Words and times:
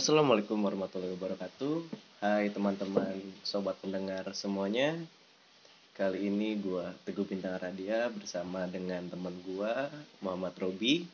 Assalamualaikum 0.00 0.56
warahmatullahi 0.64 1.12
wabarakatuh. 1.12 1.84
Hai 2.24 2.48
teman-teman, 2.48 3.20
sobat 3.44 3.76
pendengar 3.84 4.32
semuanya. 4.32 4.96
Kali 5.92 6.24
ini 6.24 6.56
gue 6.56 6.88
Teguh 7.04 7.28
Bintang 7.28 7.60
Radia 7.60 8.08
bersama 8.08 8.64
dengan 8.64 9.04
teman 9.12 9.36
gue 9.44 9.72
Muhammad 10.24 10.56
Robi. 10.56 11.04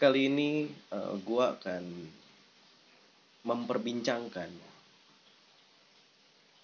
Kali 0.00 0.32
ini 0.32 0.72
uh, 0.88 1.20
gue 1.20 1.44
akan 1.44 1.84
memperbincangkan 3.44 4.48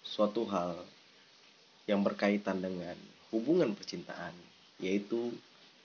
suatu 0.01 0.49
hal 0.49 0.81
yang 1.85 2.01
berkaitan 2.01 2.57
dengan 2.57 2.97
hubungan 3.29 3.77
percintaan, 3.77 4.33
yaitu 4.81 5.29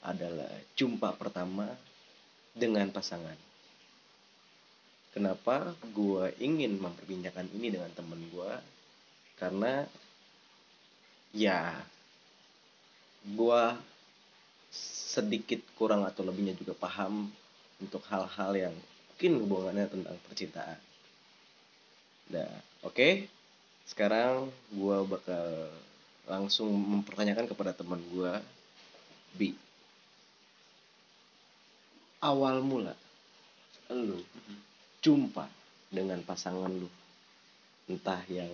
adalah 0.00 0.56
jumpa 0.72 1.12
pertama 1.20 1.68
dengan 2.56 2.88
pasangan 2.88 3.45
kenapa 5.16 5.72
gue 5.96 6.28
ingin 6.44 6.76
memperbincangkan 6.76 7.48
ini 7.56 7.72
dengan 7.72 7.88
temen 7.96 8.20
gue 8.28 8.52
karena 9.40 9.88
ya 11.32 11.72
gue 13.24 13.62
sedikit 15.16 15.64
kurang 15.80 16.04
atau 16.04 16.20
lebihnya 16.20 16.52
juga 16.52 16.76
paham 16.76 17.32
untuk 17.80 18.04
hal-hal 18.12 18.52
yang 18.68 18.74
mungkin 19.16 19.32
hubungannya 19.40 19.88
tentang 19.88 20.16
percintaan. 20.28 20.76
Nah, 22.36 22.52
oke. 22.84 22.92
Okay. 22.92 23.12
Sekarang 23.88 24.52
gue 24.68 24.98
bakal 25.08 25.72
langsung 26.28 26.68
mempertanyakan 26.74 27.48
kepada 27.48 27.72
teman 27.72 28.02
gue, 28.12 28.32
Bi. 29.38 29.54
Awal 32.20 32.60
mula, 32.60 32.92
lu 33.88 34.20
jumpa 35.06 35.46
dengan 35.86 36.18
pasangan 36.26 36.66
lu. 36.66 36.90
Entah 37.86 38.18
yang 38.26 38.50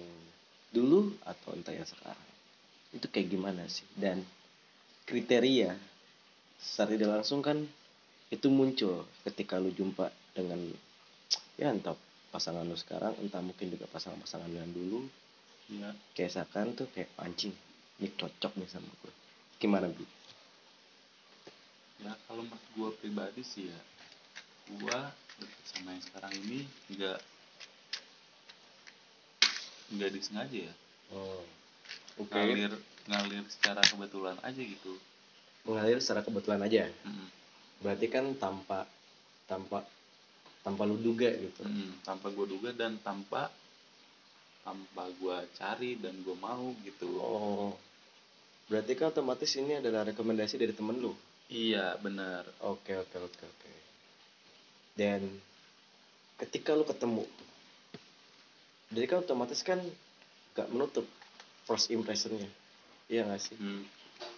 dulu 0.69 1.17
atau 1.25 1.57
entah 1.57 1.73
yang 1.73 1.89
sekarang. 1.89 2.29
Itu 2.93 3.09
kayak 3.09 3.33
gimana 3.33 3.65
sih? 3.73 3.89
Dan 3.97 4.21
kriteria 5.09 5.73
secara 6.61 6.93
tidak 6.93 7.09
langsung 7.17 7.41
kan 7.41 7.65
itu 8.29 8.49
muncul 8.53 9.09
ketika 9.25 9.57
lu 9.57 9.73
jumpa 9.73 10.13
dengan 10.37 10.61
ya 11.57 11.73
entah 11.73 11.97
pasangan 12.29 12.65
lu 12.65 12.77
sekarang 12.77 13.17
entah 13.25 13.41
mungkin 13.41 13.73
juga 13.73 13.89
pasangan-pasangan 13.89 14.53
yang 14.53 14.69
dulu. 14.69 15.09
Ya. 15.73 15.89
kayak 16.13 16.37
seakan 16.37 16.77
tuh 16.77 16.91
kayak 16.93 17.09
pancing 17.17 17.55
ini 17.97 18.11
cocok 18.19 18.61
nih 18.61 18.69
sama 18.69 18.93
gue 19.01 19.13
gimana 19.57 19.89
bi? 19.89 20.05
Ya 22.03 22.13
kalau 22.29 22.45
menurut 22.45 22.67
gue 22.77 22.91
pribadi 22.99 23.41
sih 23.47 23.71
ya 23.71 23.81
gue 24.69 24.99
sama 25.73 25.95
yang 25.97 26.05
sekarang 26.05 26.33
ini 26.45 26.59
nggak 26.93 27.19
nggak 29.93 30.11
disengaja 30.13 30.59
ya? 30.69 30.75
Oh, 31.13 31.45
okay. 32.21 32.33
ngalir 32.33 32.73
ngalir 33.09 33.45
secara 33.49 33.83
kebetulan 33.85 34.37
aja 34.41 34.61
gitu. 34.61 34.95
Mengalir 35.69 35.99
secara 36.03 36.27
kebetulan 36.27 36.61
aja 36.65 36.91
mm-hmm. 36.91 37.29
berarti 37.85 38.07
kan 38.11 38.25
tanpa 38.39 38.87
tanpa 39.47 39.85
tanpa 40.63 40.83
lu 40.87 40.97
duga 40.99 41.29
gitu. 41.35 41.67
Mm, 41.67 42.03
tanpa 42.07 42.31
gue 42.31 42.47
duga 42.47 42.71
dan 42.73 42.99
tanpa 43.03 43.51
tanpa 44.63 45.11
gue 45.19 45.37
cari 45.59 45.99
dan 45.99 46.15
gue 46.23 46.37
mau 46.39 46.71
gitu. 46.87 47.11
Oh 47.19 47.75
berarti 48.71 48.97
kan 48.97 49.13
otomatis 49.13 49.53
ini 49.59 49.83
adalah 49.83 50.07
rekomendasi 50.09 50.57
dari 50.57 50.73
temen 50.73 50.97
lu? 51.03 51.13
Iya 51.53 51.99
benar. 52.01 52.49
Oke 52.65 52.97
oke 52.97 53.17
oke 53.21 53.43
oke 53.45 53.92
dan 54.99 55.25
ketika 56.39 56.77
lu 56.77 56.85
ketemu 56.85 57.25
jadi 58.93 59.07
kan 59.09 59.19
otomatis 59.25 59.65
kan 59.65 59.81
gak 60.53 60.69
menutup 60.69 61.09
first 61.65 61.89
impressionnya. 61.89 62.49
Iya 63.09 63.25
gak 63.29 63.41
sih? 63.41 63.57
Hmm. 63.57 63.85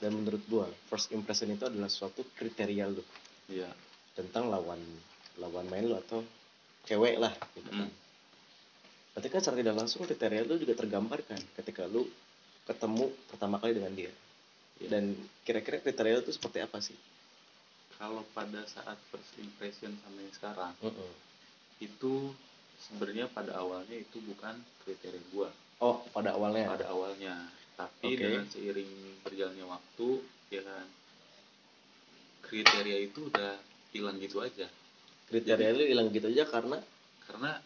dan 0.00 0.16
menurut 0.16 0.41
gua 0.48 0.64
first 0.88 1.12
impression 1.12 1.53
itu 1.53 1.69
adalah 1.69 1.93
suatu 1.93 2.25
kriteria 2.41 2.88
lu. 2.88 3.04
Iya. 3.53 3.69
Tentang 4.16 4.48
lawan 4.48 4.81
lawan 5.37 5.66
main 5.69 5.84
lu 5.84 5.98
atau 5.98 6.25
cewek 6.88 7.20
lah 7.20 7.34
gitu 7.59 7.69
kan. 7.69 7.84
Hmm. 7.84 7.93
berarti 9.14 9.28
kan 9.31 9.41
secara 9.44 9.62
tidak 9.62 9.76
langsung 9.78 10.00
kriteria 10.03 10.43
lu 10.43 10.59
juga 10.59 10.75
tergambarkan 10.75 11.38
ketika 11.60 11.87
lu 11.87 12.06
ketemu 12.64 13.12
pertama 13.31 13.60
kali 13.60 13.76
dengan 13.76 13.93
dia. 13.94 14.10
Ya. 14.82 14.91
dan 14.91 15.14
kira-kira 15.47 15.78
kriteria 15.78 16.19
lu 16.19 16.22
itu 16.26 16.34
seperti 16.34 16.59
apa 16.64 16.82
sih 16.82 16.97
kalau 17.99 18.22
pada 18.34 18.62
saat 18.66 18.99
first 19.10 19.34
impression 19.38 19.94
sama 20.03 20.19
yang 20.21 20.34
sekarang 20.34 20.72
uh 20.82 20.87
-uh. 20.91 21.12
itu 21.78 22.34
sebenarnya 22.78 23.31
pada 23.31 23.56
awalnya 23.59 23.97
itu 23.97 24.19
bukan 24.25 24.59
kriteria 24.84 25.22
gua 25.31 25.49
oh 25.81 26.03
pada 26.10 26.34
awalnya 26.34 26.66
pada 26.69 26.87
awalnya 26.91 27.34
tapi 27.75 28.15
okay. 28.15 28.21
dengan 28.22 28.47
seiring 28.47 28.93
berjalannya 29.27 29.66
waktu 29.66 30.09
ya 30.50 30.62
kan 30.62 30.87
kriteria 32.47 32.99
itu 33.10 33.27
udah 33.32 33.59
hilang 33.91 34.16
gitu 34.22 34.38
aja 34.43 34.66
kriteria 35.31 35.71
lu 35.75 35.84
hilang 35.88 36.09
gitu 36.15 36.31
aja 36.31 36.44
karena 36.47 36.78
karena 37.26 37.59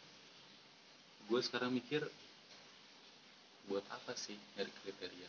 gue 1.28 1.40
sekarang 1.44 1.76
mikir 1.76 2.00
buat 3.68 3.84
apa 3.92 4.16
sih 4.16 4.38
dari 4.56 4.72
kriteria 4.80 5.28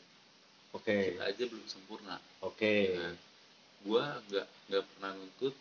oke 0.72 0.86
okay. 0.86 1.20
kita 1.20 1.24
aja 1.28 1.44
belum 1.52 1.68
sempurna 1.68 2.16
oke 2.40 2.56
okay. 2.56 2.96
ya 2.96 3.00
kan? 3.04 3.16
Gue 3.86 4.04
nggak 4.32 4.48
nggak 4.72 4.84
pernah 4.96 5.12
nuntut 5.16 5.56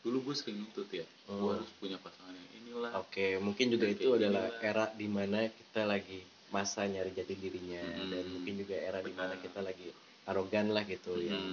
dulu 0.00 0.16
gue 0.30 0.34
sering 0.36 0.56
nuntut 0.64 0.88
ya 0.92 1.06
oh. 1.28 1.36
gue 1.36 1.50
harus 1.60 1.70
punya 1.80 1.96
pasangan 2.00 2.32
yang 2.32 2.50
inilah 2.64 2.90
oke 3.00 3.12
okay, 3.12 3.36
mungkin 3.40 3.66
juga 3.72 3.86
itu 3.88 4.08
adalah 4.16 4.48
inilah. 4.48 4.64
era 4.64 4.84
di 4.96 5.08
mana 5.08 5.38
kita 5.48 5.82
lagi 5.88 6.20
masa 6.50 6.84
nyari 6.84 7.14
jati 7.14 7.34
dirinya 7.38 7.80
hmm. 7.80 8.08
dan 8.10 8.24
mungkin 8.34 8.54
juga 8.58 8.76
era 8.76 8.98
di 9.00 9.14
mana 9.14 9.38
kita 9.38 9.62
lagi 9.62 9.88
arogan 10.26 10.74
lah 10.74 10.82
gitu 10.84 11.14
hmm. 11.14 11.26
yang 11.26 11.44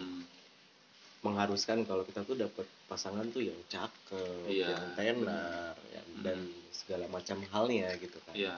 mengharuskan 1.25 1.83
kalau 1.83 2.05
kita 2.05 2.21
tuh 2.23 2.37
dapat 2.37 2.65
pasangan 2.85 3.25
tuh 3.33 3.41
yang 3.41 3.57
cakep, 3.67 4.47
iya, 4.47 4.69
yang 4.69 4.93
tenar, 4.93 5.75
ya, 5.89 6.01
hmm. 6.01 6.21
dan 6.23 6.37
segala 6.69 7.09
macam 7.09 7.41
halnya 7.51 7.89
gitu 7.97 8.21
kan. 8.21 8.33
Iya. 8.37 8.55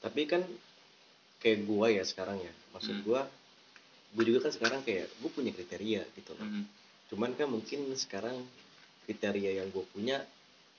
Tapi 0.00 0.24
kan 0.24 0.42
kayak 1.44 1.68
gua 1.68 1.92
ya 1.92 2.02
sekarang 2.02 2.40
ya, 2.40 2.52
maksud 2.72 2.96
hmm. 2.96 3.04
gua 3.04 3.28
gue 4.12 4.24
juga 4.28 4.48
kan 4.48 4.52
sekarang 4.52 4.80
kayak 4.84 5.08
gue 5.08 5.30
punya 5.32 5.50
kriteria 5.56 6.02
gitu 6.16 6.32
loh 6.36 6.44
mm. 6.44 6.64
cuman 7.12 7.30
kan 7.32 7.48
mungkin 7.48 7.88
sekarang 7.96 8.36
kriteria 9.08 9.64
yang 9.64 9.68
gue 9.72 9.84
punya 9.92 10.20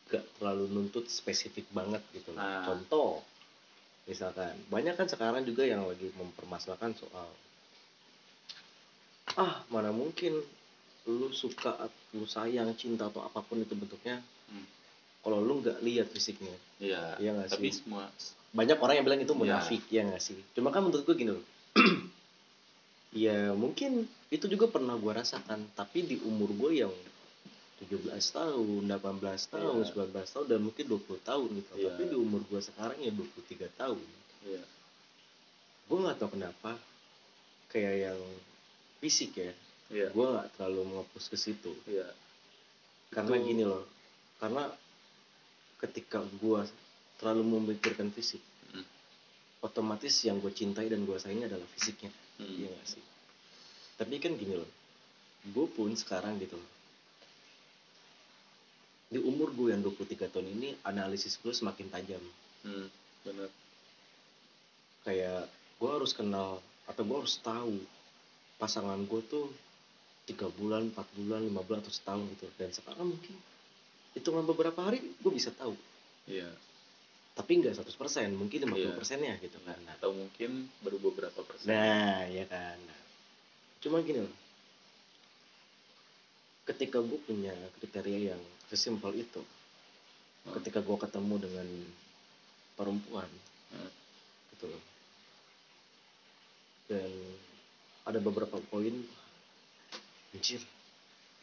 gak 0.09 0.23
terlalu 0.38 0.69
nuntut 0.69 1.09
spesifik 1.09 1.66
banget 1.73 2.01
gitu 2.13 2.31
loh 2.35 2.43
ah. 2.43 2.66
contoh 2.67 3.25
misalkan 4.05 4.53
banyak 4.67 4.93
kan 4.99 5.07
sekarang 5.07 5.47
juga 5.47 5.63
yang 5.63 5.88
lagi 5.88 6.11
mempermasalahkan 6.13 6.93
soal 6.99 7.29
ah 9.39 9.63
mana 9.72 9.89
mungkin 9.89 10.38
lu 11.09 11.31
suka 11.33 11.89
lu 12.16 12.27
sayang 12.27 12.69
cinta 12.77 13.09
atau 13.09 13.23
apa 13.23 13.41
pun 13.43 13.59
itu 13.59 13.73
bentuknya 13.73 14.19
hmm. 14.51 14.66
kalau 15.25 15.39
lu 15.41 15.63
nggak 15.63 15.81
lihat 15.81 16.07
fisiknya 16.11 16.53
iya 16.79 17.16
ya 17.17 17.31
gak 17.33 17.57
tapi 17.57 17.72
sih? 17.72 17.83
semua 17.83 18.07
banyak 18.53 18.77
orang 18.77 18.95
yang 19.01 19.05
bilang 19.07 19.22
itu 19.23 19.33
munafik 19.33 19.81
ya, 19.89 20.03
ya 20.03 20.11
nggak 20.13 20.22
sih 20.22 20.38
cuma 20.53 20.69
kan 20.69 20.85
menurut 20.85 21.03
gue 21.07 21.16
gini 21.17 21.31
loh 21.33 21.45
ya 23.13 23.53
mungkin 23.53 24.09
itu 24.34 24.46
juga 24.50 24.66
pernah 24.66 24.97
gue 24.97 25.13
rasakan 25.13 25.69
tapi 25.78 26.01
di 26.01 26.18
umur 26.25 26.50
gue 26.57 26.81
yang 26.81 26.94
17 27.84 28.09
tahun, 28.09 28.81
18 28.90 29.53
tahun, 29.53 29.84
yeah. 29.84 30.07
19 30.07 30.34
tahun 30.34 30.46
dan 30.47 30.59
mungkin 30.63 30.85
20 30.88 31.19
tahun 31.28 31.47
gitu. 31.52 31.72
Yeah. 31.78 31.94
Tapi 31.94 32.03
di 32.09 32.18
umur 32.18 32.41
gue 32.47 32.62
sekarang 32.63 32.97
ya 32.97 33.12
23 33.12 33.69
tahun. 33.75 34.06
Yeah. 34.47 34.66
Gue 35.91 35.97
nggak 36.00 36.18
tahu 36.18 36.29
kenapa 36.40 36.79
kayak 37.69 37.96
yang 38.09 38.19
fisik 39.03 39.35
ya. 39.35 39.52
Yeah. 39.91 40.09
Gue 40.16 40.25
nggak 40.31 40.56
terlalu 40.56 40.96
menghapus 40.96 41.28
ke 41.28 41.38
situ. 41.38 41.75
Yeah. 41.85 42.09
Karena 43.12 43.35
Itu... 43.35 43.46
gini 43.52 43.63
loh. 43.68 43.84
Karena 44.40 44.72
ketika 45.84 46.23
gue 46.40 46.61
terlalu 47.20 47.41
memikirkan 47.59 48.16
fisik, 48.16 48.40
mm. 48.72 48.87
otomatis 49.59 50.23
yang 50.23 50.40
gue 50.40 50.55
cintai 50.55 50.87
dan 50.87 51.03
gue 51.03 51.20
sayangi 51.20 51.52
adalah 51.52 51.67
fisiknya 51.76 52.16
hmm. 52.40 52.55
iya 52.59 52.70
gak 52.73 52.87
sih 52.87 53.03
tapi 53.99 54.17
kan 54.17 54.34
gini 54.35 54.57
loh 54.57 54.72
gue 55.43 55.67
pun 55.67 55.91
sekarang 55.91 56.40
gitu 56.40 56.55
loh. 56.55 56.72
Di 59.13 59.19
umur 59.19 59.51
gue 59.51 59.75
yang 59.75 59.84
23 59.84 60.31
tahun 60.31 60.47
ini 60.55 60.79
analisis 60.87 61.35
gue 61.43 61.51
semakin 61.51 61.91
tajam. 61.91 62.23
Hmm, 62.63 62.87
bener 63.28 63.51
kayak 65.03 65.51
gue 65.79 65.90
harus 65.91 66.16
kenal 66.16 66.63
atau 66.87 67.03
gue 67.03 67.17
harus 67.19 67.35
tahu 67.43 67.75
pasangan 68.59 68.99
gue 69.03 69.22
tuh 69.28 69.47
tiga 70.23 70.47
bulan, 70.55 70.87
empat 70.87 71.07
bulan, 71.19 71.43
lima 71.43 71.59
bulan 71.67 71.84
atau 71.84 71.91
setahun 71.91 72.23
gitu. 72.35 72.47
Dan 72.55 72.72
sekarang 72.72 73.11
mungkin 73.11 73.35
hitungan 74.16 74.47
beberapa 74.47 74.79
hari 74.79 75.03
gue 75.03 75.31
bisa 75.31 75.51
tahu. 75.51 75.75
Iya. 76.28 76.47
Tapi 77.35 77.51
nggak 77.59 77.75
100% 77.84 78.31
mungkin 78.31 78.72
50 78.72 78.78
yeah. 78.79 78.96
persennya 78.96 79.34
gitu 79.43 79.59
kan. 79.67 79.75
Nah, 79.84 79.99
atau 79.99 80.16
mungkin 80.16 80.72
baru 80.79 80.97
beberapa 81.03 81.43
persen. 81.43 81.75
Nah 81.75 82.23
ya 82.31 82.47
kan. 82.47 82.79
nah, 82.79 82.99
cuma 83.84 84.00
gini 84.00 84.24
loh 84.24 84.35
ketika 86.64 87.03
gue 87.03 87.20
punya 87.22 87.52
kriteria 87.78 88.34
yang 88.34 88.41
sesimpel 88.72 89.12
itu 89.14 89.44
Hmm. 90.44 90.59
ketika 90.59 90.84
gue 90.84 90.97
ketemu 91.00 91.35
dengan 91.40 91.68
perempuan 92.76 93.32
Hmm. 93.72 93.91
gitu 94.52 94.68
loh 94.68 94.84
dan 96.88 97.08
ada 98.03 98.20
beberapa 98.20 98.59
poin 98.68 98.91
anjir 100.35 100.59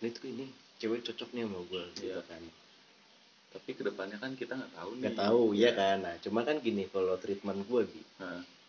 ini 0.00 0.08
tuh 0.12 0.24
ini 0.28 0.44
cewek 0.76 1.00
cocok 1.00 1.32
nih 1.32 1.48
sama 1.48 1.60
gue 1.64 1.82
gitu 1.96 2.12
Iya. 2.12 2.20
kan 2.28 2.42
tapi 3.50 3.70
ke 3.72 3.82
depannya 3.82 4.20
kan 4.20 4.36
kita 4.36 4.52
nggak 4.52 4.72
tahu 4.76 4.90
nih 4.92 5.00
nggak 5.00 5.16
tahu 5.16 5.42
ya 5.56 5.70
kan 5.72 5.96
nah 6.04 6.14
cuma 6.20 6.44
kan 6.44 6.60
gini 6.60 6.84
kalau 6.92 7.16
treatment 7.16 7.64
gue 7.64 7.82
bi 7.88 8.00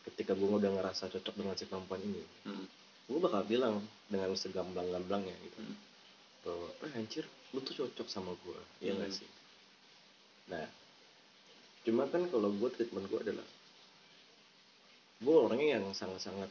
ketika 0.07 0.31
gue 0.31 0.47
udah 0.47 0.71
ngerasa 0.79 1.11
cocok 1.11 1.35
dengan 1.35 1.59
si 1.59 1.67
perempuan 1.67 1.99
ini 2.01 2.23
hmm. 2.47 2.65
Gue 3.11 3.19
bakal 3.19 3.43
bilang 3.43 3.75
dengan 4.07 4.31
segamblang-gamblangnya 4.33 5.35
gitu 5.41 5.59
Hmm. 5.59 5.75
bahwa 6.41 6.67
eh 6.81 6.91
anjir 6.95 7.23
lu 7.51 7.59
tuh 7.59 7.75
cocok 7.77 8.07
sama 8.07 8.31
gue 8.37 8.59
ya 8.79 8.91
nggak 8.91 9.11
Hmm. 9.11 9.19
sih 9.19 9.29
nah 10.47 10.67
cuma 11.81 12.07
kan 12.07 12.23
kalau 12.27 12.49
gue 12.49 12.69
treatment 12.71 13.05
gue 13.05 13.19
adalah 13.21 13.47
gue 15.19 15.35
orangnya 15.37 15.77
yang 15.77 15.85
sangat-sangat 15.91 16.49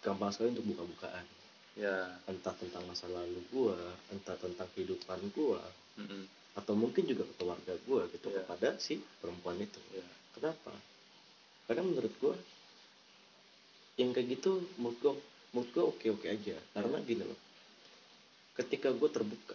gampang 0.00 0.28
sekali 0.28 0.52
untuk 0.52 0.66
buka-bukaan 0.66 1.24
ya 1.74 1.94
entah 2.26 2.54
tentang 2.54 2.84
masa 2.84 3.08
lalu 3.08 3.40
gue 3.48 3.76
entah 4.10 4.36
tentang 4.36 4.68
kehidupan 4.72 5.18
gue 5.32 5.60
mm-mm. 5.98 6.22
atau 6.54 6.74
mungkin 6.74 7.02
juga 7.02 7.24
ke 7.24 7.34
keluarga 7.34 7.74
gue 7.76 8.00
gitu 8.12 8.28
Iya. 8.28 8.44
kepada 8.44 8.68
si 8.78 9.00
perempuan 9.18 9.58
itu 9.58 9.80
ya 9.90 10.04
kenapa 10.32 10.70
karena 11.64 11.82
menurut 11.82 12.14
gue 12.14 12.34
yang 13.96 14.10
kayak 14.10 14.38
gitu 14.38 14.62
menurut 14.76 14.98
gue 15.00 15.14
menurut 15.54 15.70
gue 15.70 15.84
oke 15.86 16.06
oke 16.10 16.26
aja. 16.26 16.58
Karena 16.74 16.98
gini 17.00 17.22
loh. 17.22 17.38
Ketika 18.54 18.90
gue 18.90 19.08
terbuka 19.08 19.54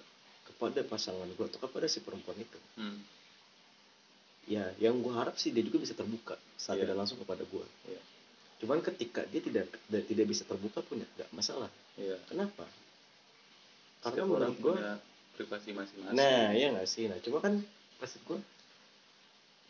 kepada 0.49 0.83
pasangan 0.83 1.23
gue 1.29 1.45
atau 1.45 1.59
kepada 1.61 1.87
si 1.87 2.03
perempuan 2.03 2.35
itu 2.35 2.59
Hmm. 2.75 2.99
ya 4.43 4.67
yang 4.75 4.99
gue 4.99 5.13
harap 5.15 5.39
sih 5.39 5.55
dia 5.55 5.63
juga 5.63 5.79
bisa 5.79 5.95
terbuka 5.95 6.35
Iya. 6.35 6.83
tidak 6.83 6.97
langsung 6.99 7.15
kepada 7.15 7.47
gue 7.47 7.63
Iya. 7.87 8.01
cuman 8.59 8.83
ketika 8.83 9.23
dia 9.31 9.39
tidak 9.39 9.71
dia 9.87 10.03
tidak 10.03 10.25
bisa 10.27 10.43
terbuka 10.43 10.83
pun 10.83 10.99
ya 10.99 11.07
nggak 11.15 11.31
masalah. 11.31 11.71
Ya 11.95 12.19
kenapa? 12.27 12.67
Karena 14.03 14.19
Setiap 14.19 14.27
menurut 14.27 14.57
gue 14.59 14.73
punya 14.75 14.95
privasi 15.39 15.69
masing-masing. 15.71 16.17
Nah 16.19 16.51
ya 16.51 16.67
nggak 16.75 16.87
sih? 16.91 17.07
Nah 17.07 17.15
cuma 17.23 17.39
kan 17.39 17.63
maksud 18.03 18.19
gue 18.27 18.39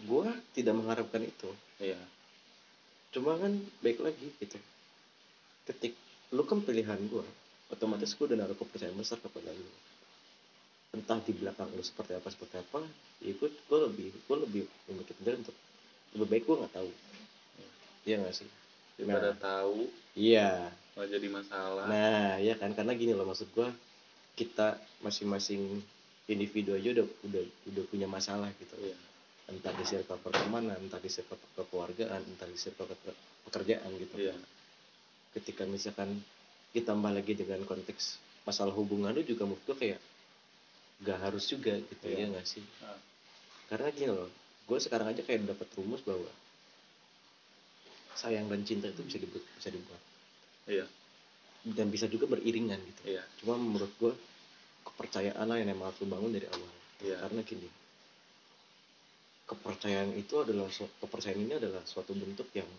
gue 0.10 0.26
tidak 0.58 0.74
mengharapkan 0.74 1.22
itu. 1.22 1.54
Ya 1.78 2.02
cuma 3.14 3.38
kan 3.38 3.62
baik 3.86 4.02
lagi 4.02 4.34
gitu. 4.42 4.58
Ketik 5.70 5.94
lu 6.30 6.46
kan 6.46 6.62
pilihan 6.62 7.00
gue 7.10 7.26
otomatis 7.70 8.14
gue 8.14 8.26
udah 8.26 8.38
naruh 8.46 8.58
kepercayaan 8.58 8.98
besar 8.98 9.18
kepada 9.22 9.50
lu. 9.50 9.70
Entah 10.90 11.22
di 11.22 11.34
belakang 11.38 11.70
lu 11.74 11.82
seperti 11.86 12.18
apa 12.18 12.30
seperti 12.34 12.58
apa 12.58 12.82
ya 13.22 13.34
gue 13.34 13.50
gue 13.50 13.80
lebih 13.90 14.10
gue 14.14 14.38
lebih 14.46 14.64
memikirkan 14.90 15.42
untuk 15.46 15.56
lebih 16.18 16.28
baik 16.30 16.44
gue 16.46 16.56
nggak 16.66 16.74
tahu. 16.74 16.92
Iya 18.06 18.16
nggak 18.26 18.36
sih? 18.36 18.50
Daripada 18.98 19.32
Nah. 19.32 19.40
tahu 19.40 19.78
iya. 20.18 20.50
malah 20.98 21.10
jadi 21.16 21.28
masalah. 21.32 21.86
Nah 21.88 22.32
ya 22.42 22.54
kan? 22.60 22.74
Karena 22.76 22.92
gini 22.98 23.14
loh 23.16 23.24
maksud 23.24 23.48
gue 23.54 23.70
kita 24.36 24.76
masing-masing 25.00 25.80
individu 26.28 26.76
aja 26.76 26.94
udah 26.94 27.06
udah 27.26 27.44
udah 27.74 27.84
punya 27.90 28.08
masalah 28.10 28.50
gitu. 28.58 28.76
Ya 28.82 28.98
entah 29.50 29.74
di 29.74 29.82
circle 29.82 30.22
pertemanan 30.22 30.78
entah 30.78 31.02
di 31.02 31.10
circle 31.10 31.38
kekeluargaan 31.58 32.22
entah 32.22 32.46
di 32.46 32.58
circle 32.58 32.86
ke- 32.86 33.18
pekerjaan 33.50 33.90
gitu. 33.98 34.14
Iya. 34.30 34.38
Ketika 35.38 35.64
misalkan 35.66 36.22
ditambah 36.74 37.12
lagi 37.14 37.34
dengan 37.38 37.62
konteks 37.66 38.18
masalah 38.46 38.74
hubungan 38.74 39.14
lu 39.14 39.22
juga 39.22 39.46
menurut 39.46 39.62
gue 39.66 39.78
kayak 39.78 40.00
gak 41.06 41.20
harus 41.22 41.46
juga 41.48 41.78
gitu 41.80 42.06
Iya. 42.06 42.26
ya 42.28 42.34
nggak 42.34 42.48
sih? 42.48 42.64
Ah. 42.84 42.98
karena 43.70 43.88
gini 43.94 44.10
loh 44.12 44.30
gue 44.66 44.78
sekarang 44.82 45.08
aja 45.14 45.22
kayak 45.26 45.46
dapat 45.50 45.68
rumus 45.78 46.02
bahwa 46.06 46.30
sayang 48.18 48.50
dan 48.52 48.62
cinta 48.68 48.90
itu 48.92 49.02
bisa 49.06 49.18
dibuat 49.18 49.46
bisa 49.58 49.70
dibuat. 49.72 50.02
Iya. 50.68 50.86
Dan 51.66 51.88
bisa 51.88 52.06
juga 52.12 52.28
beriringan 52.28 52.78
gitu. 52.84 53.02
Iya. 53.16 53.24
Cuma 53.42 53.56
menurut 53.56 53.90
gue 53.96 54.14
kepercayaan 54.86 55.46
lah 55.48 55.58
yang 55.58 55.72
emang 55.72 55.88
harus 55.90 56.04
lu 56.04 56.12
bangun 56.12 56.36
dari 56.36 56.46
awal. 56.52 56.72
Iya. 57.00 57.16
Karena 57.24 57.42
gini 57.48 57.70
kepercayaan 59.50 60.14
itu 60.14 60.36
adalah 60.38 60.70
kepercayaan 61.02 61.42
ini 61.42 61.54
adalah 61.58 61.82
suatu 61.82 62.14
bentuk 62.14 62.46
yang 62.54 62.70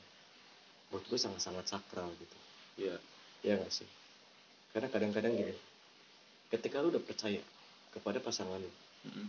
menurut 0.90 1.06
gue 1.06 1.19
sangat-sangat 1.19 1.64
sakral 1.70 2.10
gitu. 2.19 2.37
Iya. 2.78 2.96
Ya 3.46 3.54
nggak 3.56 3.72
sih? 3.72 3.88
Karena 4.75 4.90
kadang-kadang 4.90 5.34
gini 5.34 5.54
ketika 6.50 6.82
lu 6.82 6.90
udah 6.90 7.02
percaya 7.02 7.38
kepada 7.94 8.19
pasangan 8.19 8.58
lu 8.58 8.70
Mm-mm. 9.06 9.26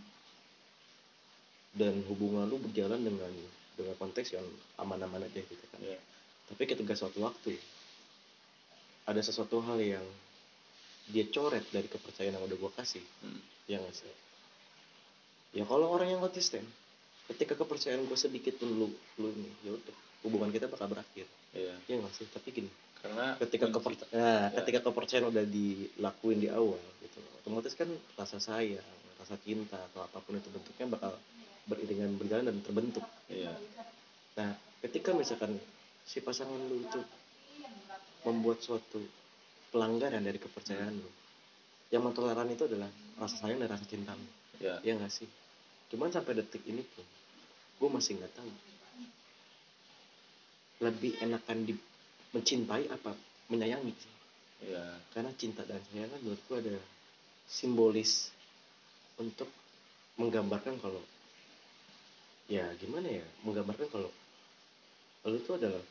dan 1.78 1.94
hubungan 2.10 2.50
lu 2.50 2.58
berjalan 2.58 2.98
dengan 2.98 3.30
dengan 3.78 3.94
konteks 3.96 4.34
yang 4.36 4.44
aman-aman 4.76 5.22
aja 5.24 5.40
gitu 5.40 5.64
kan. 5.72 5.80
Iya. 5.80 5.98
Tapi 6.52 6.62
ketika 6.68 6.92
suatu 6.92 7.22
waktu 7.24 7.56
ada 9.08 9.18
sesuatu 9.22 9.62
hal 9.64 9.78
yang 9.80 10.04
dia 11.10 11.26
coret 11.30 11.66
dari 11.74 11.90
kepercayaan 11.90 12.38
yang 12.38 12.44
udah 12.46 12.58
gue 12.58 12.72
kasih 12.78 13.02
Mm. 13.24 13.40
ya 13.70 13.76
nggak 13.82 13.94
sih? 13.94 14.10
Ya 15.58 15.64
kalau 15.66 15.90
orang 15.90 16.10
yang 16.10 16.20
konsisten 16.22 16.62
ketika 17.30 17.54
kepercayaan 17.54 18.02
gue 18.06 18.18
sedikit 18.18 18.58
pun 18.58 18.68
lu 18.70 18.86
lu 19.18 19.28
ini 19.30 19.50
ya 19.66 19.72
udah 19.74 19.96
hubungan 20.22 20.50
kita 20.54 20.66
bakal 20.70 20.86
berakhir. 20.90 21.26
Iya. 21.52 21.74
Ya 21.86 21.94
nggak 21.98 22.14
sih? 22.14 22.26
Tapi 22.30 22.48
gini 22.54 22.70
karena 23.02 23.34
ketika 23.42 23.66
kepercayaan 23.66 24.14
nah, 24.14 24.46
Ya. 24.54 24.56
ketika 24.62 24.78
kepercayaan 24.86 25.26
udah 25.34 25.42
dilakuin 25.42 26.38
di 26.38 26.46
awal 26.46 26.78
gitu 27.02 27.18
otomatis 27.42 27.74
kan 27.74 27.90
rasa 28.14 28.38
sayang 28.38 28.86
rasa 29.18 29.34
cinta 29.42 29.74
atau 29.74 30.06
apa 30.06 30.22
pun 30.22 30.38
itu 30.38 30.46
bentuknya 30.54 30.86
bakal 30.86 31.18
beriringan 31.66 32.14
berjalan 32.18 32.46
dan 32.50 32.58
terbentuk. 32.62 33.02
Iya. 33.26 33.54
Nah 34.38 34.54
ketika 34.86 35.10
misalkan 35.14 35.58
si 36.06 36.22
pasangan 36.22 36.58
lu 36.70 36.82
itu 36.82 37.00
membuat 38.22 38.62
suatu 38.62 39.02
pelanggaran 39.74 40.22
dari 40.22 40.38
kepercayaan 40.38 40.94
lu 40.94 41.10
yang 41.90 42.06
mentoleran 42.06 42.48
itu 42.54 42.70
adalah 42.70 42.88
rasa 43.18 43.36
sayang 43.46 43.62
dan 43.62 43.70
rasa 43.70 43.86
cinta 43.90 44.14
lu. 44.14 44.26
Iya. 44.62 44.78
Ya 44.86 44.92
nggak 44.94 45.10
sih? 45.10 45.26
Cuman 45.90 46.14
sampai 46.14 46.38
detik 46.38 46.62
ini 46.70 46.86
pun 46.86 47.02
gue 47.82 47.88
masih 47.90 48.14
nggak 48.14 48.30
tahu 48.38 48.46
lebih 50.82 51.14
enakan 51.22 51.62
di 51.62 51.74
mencintai 52.34 52.90
apa? 52.90 53.14
Menyayangi. 53.48 53.94
Sih 53.94 54.12
iya. 54.66 54.98
Karena 55.14 55.30
cinta 55.38 55.62
dan 55.62 55.78
sayang 55.90 56.10
kan 56.10 56.20
menurut 56.22 56.42
gue 56.50 56.58
ada 56.58 56.76
simbolis 57.46 58.30
untuk 59.20 59.46
menggambarkan 60.18 60.82
kalau 60.82 61.02
ya 62.50 62.66
gimana 62.82 63.22
ya? 63.22 63.26
Menggambarkan 63.46 63.88
kalau 63.88 64.10
lu 65.22 65.38
itu 65.38 65.54
adalah 65.54 65.84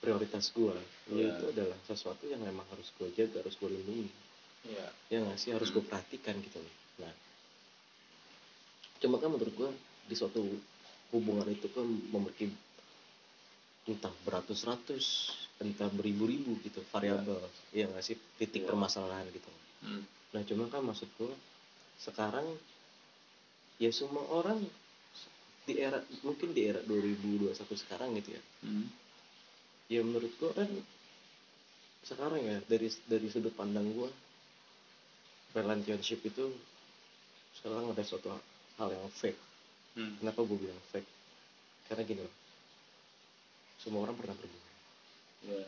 prioritas 0.00 0.52
gue 0.52 0.72
lu 1.12 1.16
Iya. 1.16 1.36
itu 1.36 1.44
adalah 1.52 1.78
sesuatu 1.88 2.24
yang 2.28 2.40
memang 2.44 2.64
harus 2.72 2.88
gue 2.96 3.08
jaga 3.16 3.40
harus 3.40 3.56
gue 3.56 3.68
lindungi. 3.72 4.08
Iya. 4.68 4.86
Ya 5.08 5.18
nggak 5.24 5.38
sih? 5.40 5.50
Harus 5.56 5.72
gue 5.72 5.80
perhatikan 5.80 6.36
gitu 6.44 6.60
loh. 6.60 6.74
Nah. 7.04 7.14
Cuma 9.00 9.16
kan 9.16 9.32
menurut 9.32 9.54
gue 9.56 9.70
di 10.12 10.14
suatu 10.16 10.44
hubungan 11.10 11.48
itu 11.48 11.66
kan 11.72 11.84
memiliki 11.84 12.52
entah 13.90 14.14
beratus-ratus 14.22 15.06
entah 15.58 15.90
beribu-ribu 15.90 16.56
gitu 16.62 16.80
variabel 16.88 17.36
ya 17.70 17.84
nggak 17.84 18.00
sih 18.00 18.16
titik 18.38 18.64
Iya. 18.64 18.68
permasalahan 18.70 19.26
gitu 19.30 19.50
Mm. 19.80 20.02
nah 20.30 20.42
cuma 20.44 20.64
kan 20.68 20.82
maksud 20.82 21.08
gue 21.16 21.32
sekarang 21.98 22.46
ya 23.76 23.90
semua 23.90 24.24
orang 24.30 24.60
di 25.64 25.76
era 25.76 25.98
mungkin 26.20 26.52
di 26.52 26.64
era 26.64 26.80
2021 26.82 27.52
sekarang 27.76 28.14
gitu 28.16 28.36
ya 28.36 28.42
Mm. 28.64 28.86
ya 29.88 30.00
menurut 30.00 30.32
gue 30.32 30.50
kan 30.52 30.70
sekarang 32.00 32.40
ya 32.40 32.56
dari 32.64 32.88
dari 33.04 33.26
sudut 33.28 33.52
pandang 33.52 33.84
gue 33.90 34.08
relationship 35.52 36.22
itu 36.22 36.46
sekarang 37.52 37.90
ada 37.90 38.00
suatu 38.00 38.30
hal 38.78 38.88
yang 38.88 39.10
fake 39.12 39.40
Mm. 39.90 40.22
kenapa 40.22 40.46
gue 40.46 40.54
bilang 40.56 40.78
fake 40.94 41.10
karena 41.90 42.02
gini 42.06 42.22
loh 42.22 42.34
semua 43.80 44.04
orang 44.04 44.16
pernah 44.16 44.36
berbohong 44.36 44.68
iya. 45.48 45.66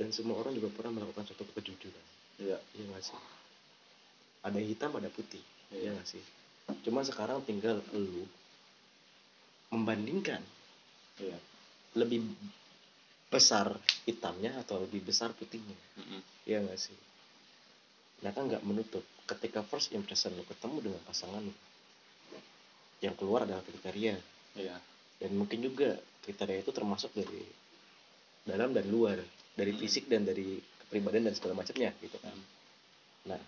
Dan 0.00 0.16
semua 0.16 0.40
orang 0.40 0.56
juga 0.56 0.72
pernah 0.72 0.96
melakukan 0.96 1.28
suatu 1.28 1.44
kejujuran. 1.52 2.06
Iya. 2.40 2.56
Iya 2.72 2.84
nggak 2.88 3.04
sih? 3.04 3.18
Ada 4.48 4.56
hitam 4.64 4.96
ada 4.96 5.12
putih. 5.12 5.44
Iya 5.68 5.76
Iya. 5.76 5.90
nggak 5.92 6.08
sih? 6.08 6.24
Cuma 6.88 7.04
sekarang 7.04 7.44
tinggal 7.44 7.84
lu 7.92 8.24
membandingkan 9.68 10.40
iya. 11.20 11.36
lebih 12.00 12.24
besar 13.28 13.76
hitamnya 14.08 14.56
atau 14.64 14.80
lebih 14.80 15.04
besar 15.04 15.36
putihnya. 15.36 15.76
Mm-mm. 16.00 16.24
Iya 16.48 16.64
nggak 16.64 16.80
sih? 16.80 16.96
Nah 18.24 18.32
kan 18.32 18.48
nggak 18.48 18.64
menutup. 18.64 19.04
Ketika 19.28 19.60
first 19.68 19.92
impression 19.92 20.32
lo 20.32 20.48
ketemu 20.48 20.80
dengan 20.90 21.00
pasangan 21.04 21.44
lo 21.44 21.52
yang 23.04 23.12
keluar 23.20 23.44
adalah 23.44 23.60
kriteria. 23.68 24.16
Iya 24.56 24.80
dan 25.20 25.30
mungkin 25.36 25.60
juga 25.60 25.94
kriteria 26.24 26.64
itu 26.64 26.72
termasuk 26.72 27.12
dari 27.12 27.44
dalam 28.44 28.72
dan 28.72 28.88
luar 28.88 29.20
dari 29.54 29.72
Hmm. 29.76 29.80
fisik 29.80 30.08
dan 30.08 30.24
dari 30.24 30.56
kepribadian 30.56 31.28
dan 31.28 31.34
segala 31.36 31.60
macamnya 31.60 31.92
gitu 32.00 32.16
kan. 32.18 32.36
Nah 33.28 33.40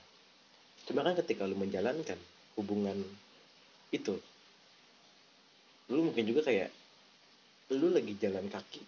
cuma 0.85 1.01
kan 1.03 1.15
ketika 1.25 1.49
lo 1.49 1.57
menjalankan 1.57 2.19
hubungan 2.59 2.99
itu 3.95 4.19
lu 5.93 6.09
mungkin 6.11 6.25
juga 6.27 6.45
kayak 6.45 6.71
lu 7.73 7.89
lagi 7.93 8.13
jalan 8.21 8.49
kaki 8.49 8.83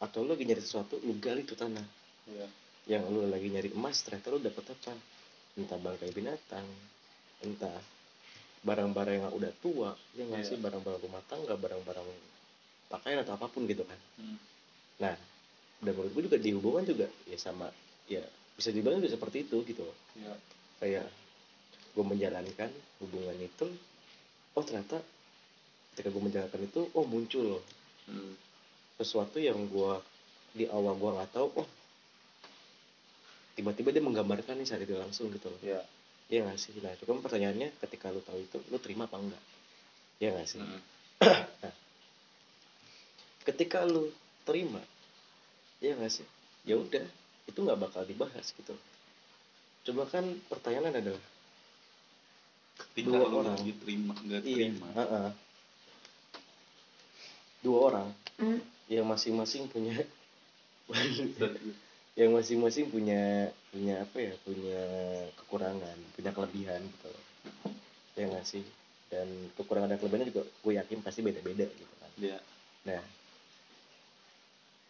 atau 0.00 0.24
lu 0.24 0.32
lagi 0.36 0.44
nyari 0.44 0.62
sesuatu 0.62 1.00
lu 1.04 1.16
gali 1.20 1.44
tuh 1.44 1.56
tanah 1.56 1.84
Iya. 2.26 2.48
yang 2.90 3.06
lu 3.06 3.26
lagi 3.30 3.46
nyari 3.50 3.70
emas 3.70 4.02
ternyata 4.02 4.34
lu 4.34 4.42
dapet 4.42 4.66
apa 4.66 4.92
entah 5.56 5.78
bangkai 5.78 6.10
binatang 6.12 6.66
entah 7.42 7.76
barang-barang 8.66 9.14
yang 9.16 9.30
udah 9.30 9.52
tua 9.56 9.94
ya 10.12 10.22
nggak 10.22 10.40
Iya. 10.40 10.48
sih 10.48 10.58
barang-barang 10.58 11.00
rumah 11.00 11.22
tangga 11.24 11.54
barang-barang 11.54 12.06
pakaian 12.88 13.22
atau 13.22 13.34
apa 13.34 13.46
pun 13.46 13.62
gitu 13.64 13.82
kan 13.82 13.98
Hmm. 14.16 14.38
nah 14.98 15.14
dan 15.78 15.92
menurut 15.92 16.10
gue 16.10 16.22
juga 16.24 16.36
di 16.36 16.50
hubungan 16.50 16.82
juga 16.82 17.06
ya 17.24 17.36
sama 17.36 17.70
ya 18.06 18.22
bisa 18.52 18.68
dibilang 18.68 18.98
juga 18.98 19.12
seperti 19.12 19.44
itu 19.44 19.62
gitu 19.62 19.82
loh 19.82 19.96
Iya. 20.14 20.34
kayak 20.78 21.06
gue 21.92 22.04
menjalankan 22.04 22.70
hubungan 22.98 23.36
itu 23.38 23.66
oh 24.52 24.62
ternyata 24.62 24.98
ketika 25.92 26.08
gue 26.08 26.22
menjalankan 26.22 26.60
itu 26.60 26.80
oh 26.90 27.04
muncul 27.04 27.44
loh 27.46 27.62
Hmm. 28.04 28.34
sesuatu 28.96 29.36
yang 29.36 29.58
gue 29.64 29.92
di 30.54 30.64
awal 30.66 30.94
gue 30.94 31.10
nggak 31.12 31.32
tahu 31.32 31.48
oh 31.54 31.68
tiba-tiba 33.52 33.88
dia 33.90 34.00
menggambarkan 34.00 34.54
nih 34.54 34.66
saat 34.66 34.80
itu 34.80 34.94
langsung 34.94 35.30
gitu 35.30 35.48
loh 35.48 35.60
Iya. 35.60 35.80
Ya 36.26 36.42
nggak 36.42 36.58
sih 36.58 36.74
nah 36.80 36.90
cuma 36.98 37.20
pertanyaannya 37.20 37.70
ketika 37.78 38.10
lu 38.10 38.18
tahu 38.20 38.38
itu 38.38 38.58
lu 38.66 38.78
terima 38.78 39.06
apa 39.06 39.16
enggak 39.16 39.42
ya 40.18 40.34
nggak 40.34 40.48
sih 40.48 40.58
Hmm. 40.58 40.82
ketika 43.46 43.86
lu 43.86 44.10
terima 44.42 44.82
ya 45.78 45.94
nggak 45.94 46.12
sih 46.12 46.26
ya 46.64 46.74
udah 46.76 47.04
itu 47.46 47.56
nggak 47.56 47.78
bakal 47.78 48.02
dibahas 48.02 48.50
gitu 48.52 48.74
coba 49.86 50.02
kan 50.06 50.24
pertanyaan 50.48 50.94
adalah 50.94 51.24
Ketika 52.76 53.08
Dua 53.08 53.24
lu 53.24 53.36
orang. 53.40 53.56
lagi 53.56 53.72
terima 53.80 54.12
nggak 54.12 54.40
iya 54.44 54.68
terima. 54.68 54.88
heeh. 54.92 55.28
dua 57.64 57.78
orang 57.88 58.08
yang 58.86 59.06
masing-masing 59.08 59.64
punya 59.66 59.96
yang 62.16 62.32
masing-masing 62.32 62.88
punya 62.88 63.52
punya 63.68 64.00
apa 64.00 64.16
ya 64.16 64.32
punya 64.40 64.80
kekurangan 65.36 65.96
punya 66.16 66.30
kelebihan 66.32 66.80
gitu 66.80 67.12
ya 68.16 68.24
nggak 68.32 68.46
sih 68.48 68.64
dan 69.12 69.28
kekurangan 69.54 69.92
dan 69.92 69.98
kelebihannya 70.00 70.32
juga 70.32 70.42
gue 70.48 70.72
yakin 70.80 71.04
pasti 71.04 71.20
beda-beda 71.20 71.68
gitu 71.68 71.94
kan 72.00 72.10
Iya. 72.16 72.38
nah 72.88 73.02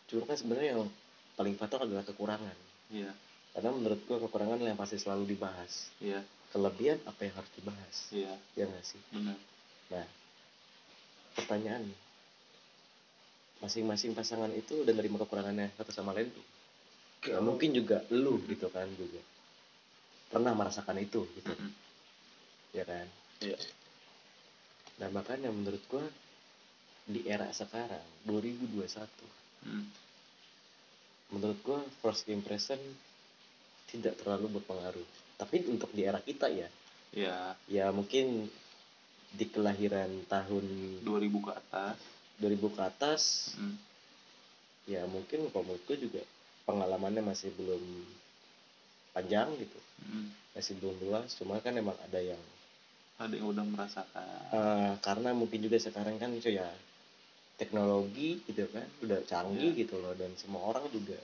cuma 0.07 0.23
kan 0.23 0.39
sebenarnya 0.39 0.79
yang 0.79 0.87
paling 1.35 1.59
fatal 1.59 1.83
adalah 1.83 2.07
kekurangan 2.07 2.55
Iya. 2.95 3.11
karena 3.59 3.71
menurut 3.75 4.01
gue 4.07 4.19
kekurangan 4.23 4.63
yang 4.63 4.79
pasti 4.79 5.03
selalu 5.03 5.35
dibahas 5.35 5.91
Iya. 5.99 6.23
kelebihan 6.55 7.03
apa 7.11 7.21
yang 7.27 7.35
harus 7.35 7.51
dibahas 7.59 7.97
Iya. 8.15 8.33
ya 8.55 8.65
nggak 8.71 8.85
sih 8.87 9.03
Benar. 9.11 9.39
nah 9.91 10.07
pertanyaan 11.35 11.91
masing-masing 13.59 14.15
pasangan 14.15 14.53
itu 14.55 14.87
udah 14.87 14.95
nerima 14.95 15.19
kekurangannya 15.19 15.75
satu 15.75 15.91
sama 15.91 16.15
lain 16.15 16.31
tuh 16.31 16.47
ya, 17.27 17.39
mungkin 17.41 17.71
juga 17.73 18.03
lu 18.11 18.39
gitu 18.47 18.71
kan 18.71 18.87
juga 18.95 19.21
pernah 20.27 20.53
merasakan 20.53 20.99
itu 20.99 21.23
gitu 21.35 21.51
Mm-mm. 21.51 21.71
ya 22.73 22.85
kan 22.85 23.07
Iya. 23.39 23.59
nah 24.97 25.09
makanya 25.13 25.51
menurut 25.51 25.83
gua 25.87 26.07
di 27.05 27.23
era 27.25 27.47
sekarang 27.53 28.03
2021 28.25 29.07
Hmm. 29.67 29.83
menurut 31.33 31.59
gua 31.61 31.81
first 31.99 32.29
impression 32.29 32.79
tidak 33.87 34.15
terlalu 34.17 34.59
berpengaruh 34.59 35.07
tapi 35.37 35.67
untuk 35.67 35.91
di 35.91 36.03
era 36.03 36.19
kita 36.19 36.47
ya 36.47 36.69
Iya. 37.11 37.37
ya 37.67 37.87
mungkin 37.91 38.47
di 39.33 39.45
kelahiran 39.47 40.25
tahun 40.27 40.65
2000 41.03 41.39
ke 41.45 41.53
atas. 41.53 41.97
2000 42.37 42.69
ke 42.69 42.81
atas 42.81 43.23
Hmm. 43.55 43.77
ya 44.87 45.03
mungkin 45.09 45.49
kalau 45.51 45.65
menurut 45.67 45.83
gue 45.85 45.99
juga 45.99 46.23
pengalamannya 46.67 47.23
masih 47.23 47.55
belum 47.55 47.83
panjang 49.15 49.49
gitu 49.57 49.79
Hmm. 49.97 50.29
masih 50.53 50.77
belum 50.77 50.97
luas 51.01 51.33
cuma 51.33 51.57
kan 51.59 51.73
emang 51.73 51.97
ada 51.99 52.21
yang 52.21 52.43
Ada 53.17 53.33
yang 53.33 53.49
udah 53.49 53.65
merasakan. 53.65 54.29
eh, 54.53 54.93
karena 55.01 55.33
mungkin 55.33 55.57
juga 55.59 55.81
sekarang 55.81 56.21
kan 56.21 56.29
cuy 56.37 56.53
ya 56.53 56.69
teknologi 57.57 58.45
gitu 58.45 58.69
kan 58.69 58.85
udah 59.01 59.25
canggih 59.25 59.73
Iya. 59.73 59.81
gitu 59.81 59.97
loh 59.97 60.13
dan 60.13 60.29
semua 60.37 60.69
orang 60.69 60.85
juga 60.93 61.17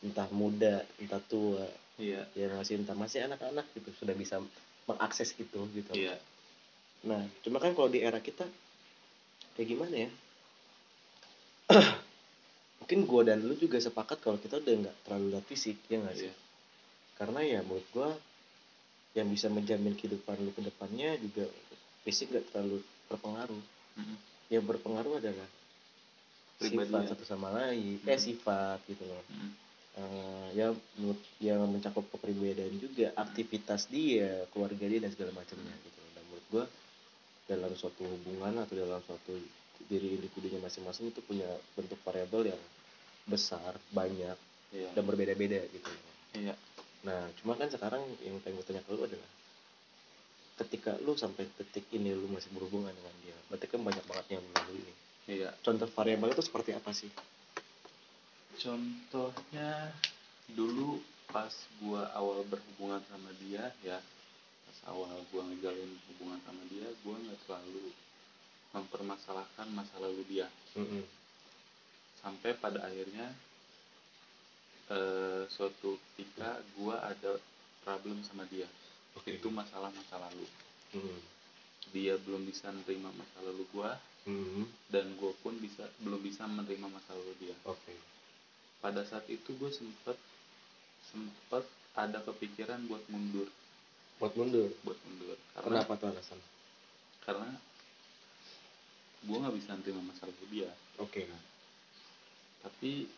entah 0.00 0.24
muda 0.32 0.88
entah 0.96 1.20
tua 1.22 1.68
Iya. 2.00 2.24
ya 2.32 2.48
masih 2.50 2.80
entah 2.80 2.96
masih 2.96 3.28
anak-anak 3.28 3.68
gitu 3.76 3.92
sudah 3.92 4.14
bisa 4.14 4.40
mengakses 4.88 5.36
itu 5.36 5.60
gitu 5.68 5.92
Iya. 5.92 6.16
nah 7.04 7.20
cuma 7.44 7.60
kan 7.60 7.76
kalau 7.76 7.92
di 7.92 8.00
era 8.00 8.18
kita 8.18 8.48
kayak 9.52 9.68
gimana 9.68 10.08
ya 10.08 10.10
mungkin 12.88 13.04
gua 13.04 13.20
dan 13.22 13.44
lu 13.44 13.52
juga 13.52 13.76
sepakat 13.76 14.16
kalau 14.16 14.40
kita 14.40 14.56
udah 14.56 14.74
nggak 14.80 14.96
terlalu 15.04 15.26
lihat 15.30 15.44
fisik 15.44 15.76
ya 15.86 16.00
nggak 16.00 16.16
sih 16.16 16.24
Iya. 16.24 16.34
karena 17.14 17.40
ya 17.42 17.60
menurut 17.60 17.84
gua 17.92 18.16
yang 19.12 19.28
bisa 19.28 19.46
menjamin 19.48 19.92
kehidupan 19.92 20.40
lu 20.40 20.48
ke 20.50 20.64
depannya 20.64 21.20
juga 21.20 21.44
fisik 22.02 22.32
nggak 22.32 22.48
terlalu 22.48 22.80
berpengaruh 23.06 23.60
Hmm. 23.92 24.16
yang 24.48 24.64
berpengaruh 24.64 25.18
adalah 25.18 25.48
Pribadi 26.56 26.86
sifat 26.86 27.02
ya. 27.02 27.08
satu 27.12 27.24
sama 27.24 27.52
lain 27.52 27.98
eh 27.98 28.08
Hmm. 28.08 28.24
sifat 28.24 28.78
gitu 28.86 29.04
loh 29.04 29.20
Hmm. 29.28 29.52
Eh, 29.94 30.48
ya 30.54 30.70
menurut 30.96 31.20
yang 31.38 31.60
mencakup 31.66 32.08
kepribadian 32.08 32.72
juga 32.78 33.12
aktivitas 33.18 33.84
dia 33.86 34.48
keluarga 34.48 34.80
dia 34.80 34.96
dan 34.98 35.10
segala 35.10 35.34
macamnya 35.34 35.76
gitu 35.76 36.00
dan 36.08 36.22
menurut 36.24 36.46
gua 36.48 36.64
dalam 37.44 37.72
suatu 37.74 38.00
hubungan 38.00 38.64
atau 38.64 38.74
dalam 38.74 39.02
suatu 39.02 39.36
diri 39.84 40.16
individunya 40.16 40.56
masing-masing 40.58 41.10
itu 41.10 41.20
punya 41.20 41.44
bentuk 41.74 41.98
variabel 42.00 42.48
yang 42.48 42.60
besar 43.28 43.76
banyak 43.92 44.36
Iya. 44.68 44.92
dan 44.92 45.04
berbeda-beda 45.08 45.64
gitu. 45.72 45.92
Iya. 46.36 46.52
Nah, 47.08 47.24
cuma 47.40 47.56
kan 47.56 47.72
sekarang 47.72 48.04
yang 48.20 48.36
pengen 48.44 48.60
gue 48.60 48.66
tanya 48.68 48.84
ke 48.84 48.92
lu 48.92 49.00
adalah 49.00 49.30
ketika 50.60 50.92
lu 51.00 51.16
sampai 51.16 51.48
detik 51.56 51.88
ini 51.94 52.12
lu 52.12 52.28
masih 52.28 52.52
berhubungan 52.52 52.92
dengan 52.92 53.14
dia, 53.24 53.36
berarti 53.48 53.64
kan 53.70 53.80
banyak 53.80 54.04
banget 54.04 54.26
yang 54.36 54.44
melalui 54.52 54.82
ini. 54.84 54.94
Iya. 55.28 55.56
Contoh 55.64 55.88
variabel 55.88 56.36
itu 56.36 56.44
seperti 56.44 56.76
apa 56.76 56.90
sih? 56.92 57.08
Contohnya 58.58 59.94
dulu 60.52 60.98
pas 61.28 61.52
gua 61.80 62.08
awal 62.16 62.40
berhubungan 62.48 63.04
sama 63.12 63.28
dia 63.36 63.68
ya 63.84 64.00
pas 64.64 64.78
awal 64.88 65.12
gua 65.28 65.44
ngejalin 65.44 65.92
hubungan 66.08 66.40
sama 66.40 66.64
dia 66.72 66.88
gua 67.04 67.20
nggak 67.20 67.36
terlalu 67.44 67.92
mempermasalahkan 68.72 69.68
masa 69.76 69.92
lalu 70.00 70.24
dia 70.24 70.48
Mm-mm. 70.72 71.04
Sampai 72.18 72.50
pada 72.54 72.82
akhirnya 72.82 73.30
eh, 74.88 75.42
suatu 75.48 75.96
ketika 76.12 76.58
gua 76.74 77.00
ada 77.04 77.38
problem 77.82 78.20
sama 78.22 78.44
dia 78.48 78.66
Oke. 79.14 79.36
itu 79.36 79.48
masalah 79.48 79.90
masa 79.90 80.16
lalu 80.18 80.46
Mm-mm. 80.94 81.20
dia 81.92 82.16
belum 82.20 82.44
bisa 82.44 82.68
menerima 82.68 83.10
masa 83.12 83.38
lalu 83.44 83.64
gua 83.70 83.96
Mm-mm. 84.24 84.64
dan 84.88 85.12
gua 85.16 85.32
pun 85.40 85.56
bisa 85.58 85.84
belum 86.00 86.20
bisa 86.20 86.44
menerima 86.44 86.88
masa 86.88 87.12
lalu 87.14 87.32
dia 87.38 87.56
Oke. 87.64 87.94
pada 88.78 89.02
saat 89.02 89.26
itu 89.26 89.50
gue 89.54 89.70
sempet 89.70 90.14
sempet 91.08 91.64
ada 91.98 92.22
kepikiran 92.22 92.78
buat 92.86 93.02
mundur 93.08 93.48
Buat 94.18 94.34
mundur. 94.34 94.70
buat 94.82 94.98
mundur 95.02 95.34
karena 95.52 95.82
Kenapa 95.82 95.94
tuh 95.98 96.08
alasan? 96.10 96.40
karena 97.22 97.48
gue 99.20 99.34
nggak 99.36 99.56
bisa 99.58 99.74
nerima 99.74 100.02
masalah 100.06 100.34
dia 100.46 100.70
Oke. 100.98 101.26
Tapi 102.68 103.08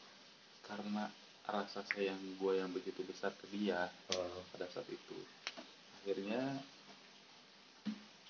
karena 0.63 1.11
rasa 1.43 1.83
sayang 1.85 2.39
gue 2.39 2.53
yang 2.55 2.71
begitu 2.71 3.03
besar 3.03 3.35
ke 3.35 3.51
dia 3.51 3.91
Oh, 4.15 4.47
pada 4.49 4.71
saat 4.71 4.87
itu 4.87 5.19
akhirnya 5.99 6.63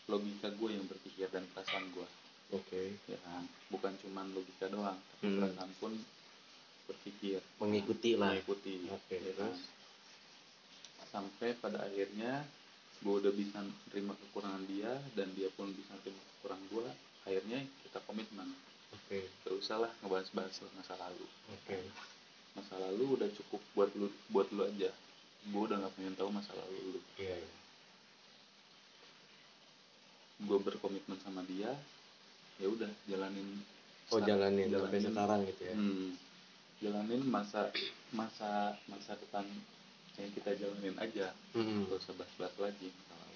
logika 0.09 0.49
gue 0.51 0.71
yang 0.71 0.87
berpikir 0.87 1.29
dan 1.29 1.45
perasaan 1.53 1.87
gue 1.93 2.09
Oke. 2.51 2.99
ya 3.05 3.19
kan 3.21 3.45
bukan 3.69 3.93
cuman 4.01 4.33
logika 4.33 4.67
doang 4.67 4.97
tapi 4.97 5.25
Hmm. 5.29 5.39
perasaan 5.39 5.71
pun 5.77 5.93
berpikir 6.87 7.39
Mengikuti 7.61 8.17
lah. 8.17 8.35
mengikuti 8.35 8.89
Oke, 8.89 9.17
ya 9.17 9.33
kan? 9.37 9.53
terus? 9.53 9.61
sampai 11.07 11.55
pada 11.55 11.85
akhirnya 11.85 12.47
gue 13.01 13.15
udah 13.17 13.33
bisa 13.33 13.59
terima 13.89 14.15
kekurangan 14.17 14.63
dia 14.65 14.95
dan 15.13 15.29
dia 15.35 15.51
pun 15.51 15.71
bisa 15.71 15.91
terima 16.01 16.19
kekurangan 16.33 16.65
gue 16.67 16.87
akhirnya 17.25 17.59
kita 17.83 17.99
komitmen 18.01 18.49
Oke. 18.91 19.19
gak 19.41 19.55
usah 19.55 19.77
lah 19.79 19.93
ngebahas-bahas 20.01 20.55
masa 20.73 20.95
lalu 20.97 21.27
Oke. 21.53 21.79
masa 22.53 22.75
lalu 22.81 23.05
udah 23.15 23.29
cukup 23.33 23.63
buat 23.73 23.91
lu 23.93 24.07
buat 24.29 24.51
lu 24.51 24.63
aja 24.65 24.91
gue 25.43 25.63
udah 25.63 25.77
nggak 25.79 25.95
pengen 25.95 26.15
tahu 26.15 26.31
masa 26.31 26.53
lalu 26.53 26.77
lu 26.91 27.01
Iya. 27.17 27.37
iya. 27.37 27.49
gue 30.41 30.59
berkomitmen 30.59 31.19
sama 31.19 31.45
dia 31.45 31.71
ya 32.57 32.67
udah 32.67 32.91
jalanin 33.07 33.61
Oh, 34.11 34.19
start- 34.19 34.27
jalanin 34.29 34.67
sampai 34.69 34.99
sekarang 35.01 35.41
gitu 35.47 35.63
ya. 35.63 35.75
hmm, 35.77 36.09
jalanin 36.81 37.23
masa 37.25 37.71
masa 38.11 38.51
masa 38.85 39.15
depan 39.15 39.47
yang 40.17 40.31
kita 40.33 40.51
jalanin 40.57 40.99
aja 40.99 41.31
Mm-mm. 41.55 41.87
gak 41.87 42.01
usah 42.01 42.15
bahas-bahas 42.15 42.55
lagi 42.59 42.91
masa 42.91 43.15
lalu 43.17 43.30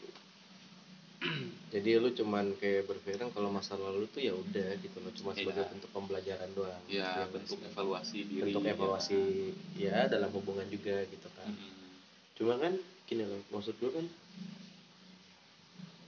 jadi 1.74 1.98
lu 1.98 2.08
cuman 2.08 2.54
kayak 2.54 2.86
berpikiran 2.86 3.28
kalau 3.28 3.50
masa 3.50 3.74
lalu 3.74 4.06
tuh 4.08 4.22
ya 4.22 4.30
udah 4.30 4.78
gitu 4.78 4.94
loh 4.96 5.10
cuma 5.12 5.34
sebagai 5.34 5.58
Iya. 5.58 5.70
bentuk 5.74 5.90
pembelajaran 5.90 6.50
doang 6.54 6.82
ya 6.86 6.94
Iya 6.94 7.08
nggak 7.10 7.28
bentuk 7.34 7.58
sih? 7.58 7.68
evaluasi 7.68 8.18
diri 8.24 8.40
bentuk 8.46 8.62
ya 8.62 8.72
evaluasi 8.72 9.18
kan? 9.18 9.76
ya 9.76 9.96
dalam 10.06 10.30
hubungan 10.30 10.66
juga 10.68 11.02
gitu 11.04 11.28
kan 11.34 11.50
Mm-mm. 11.50 11.98
cuma 12.34 12.54
kan 12.56 12.72
gini 13.04 13.22
loh 13.22 13.42
maksud 13.50 13.74
gue 13.74 13.90
kan 13.90 14.06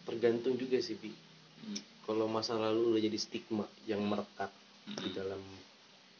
tergantung 0.04 0.54
juga 0.54 0.78
sih 0.78 0.94
bi 0.94 1.10
Mm. 1.56 1.80
kalau 2.04 2.28
masa 2.28 2.54
lalu 2.54 2.94
udah 2.94 3.02
jadi 3.02 3.16
stigma 3.16 3.64
yang 3.84 3.98
merekat 4.00 4.52
di 4.86 5.08
Mm-mm. 5.08 5.14
dalam 5.14 5.42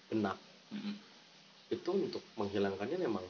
benak 0.09 0.35
Mm-mm. 0.71 0.97
itu 1.69 1.91
untuk 1.93 2.25
menghilangkannya 2.35 2.99
memang 2.99 3.23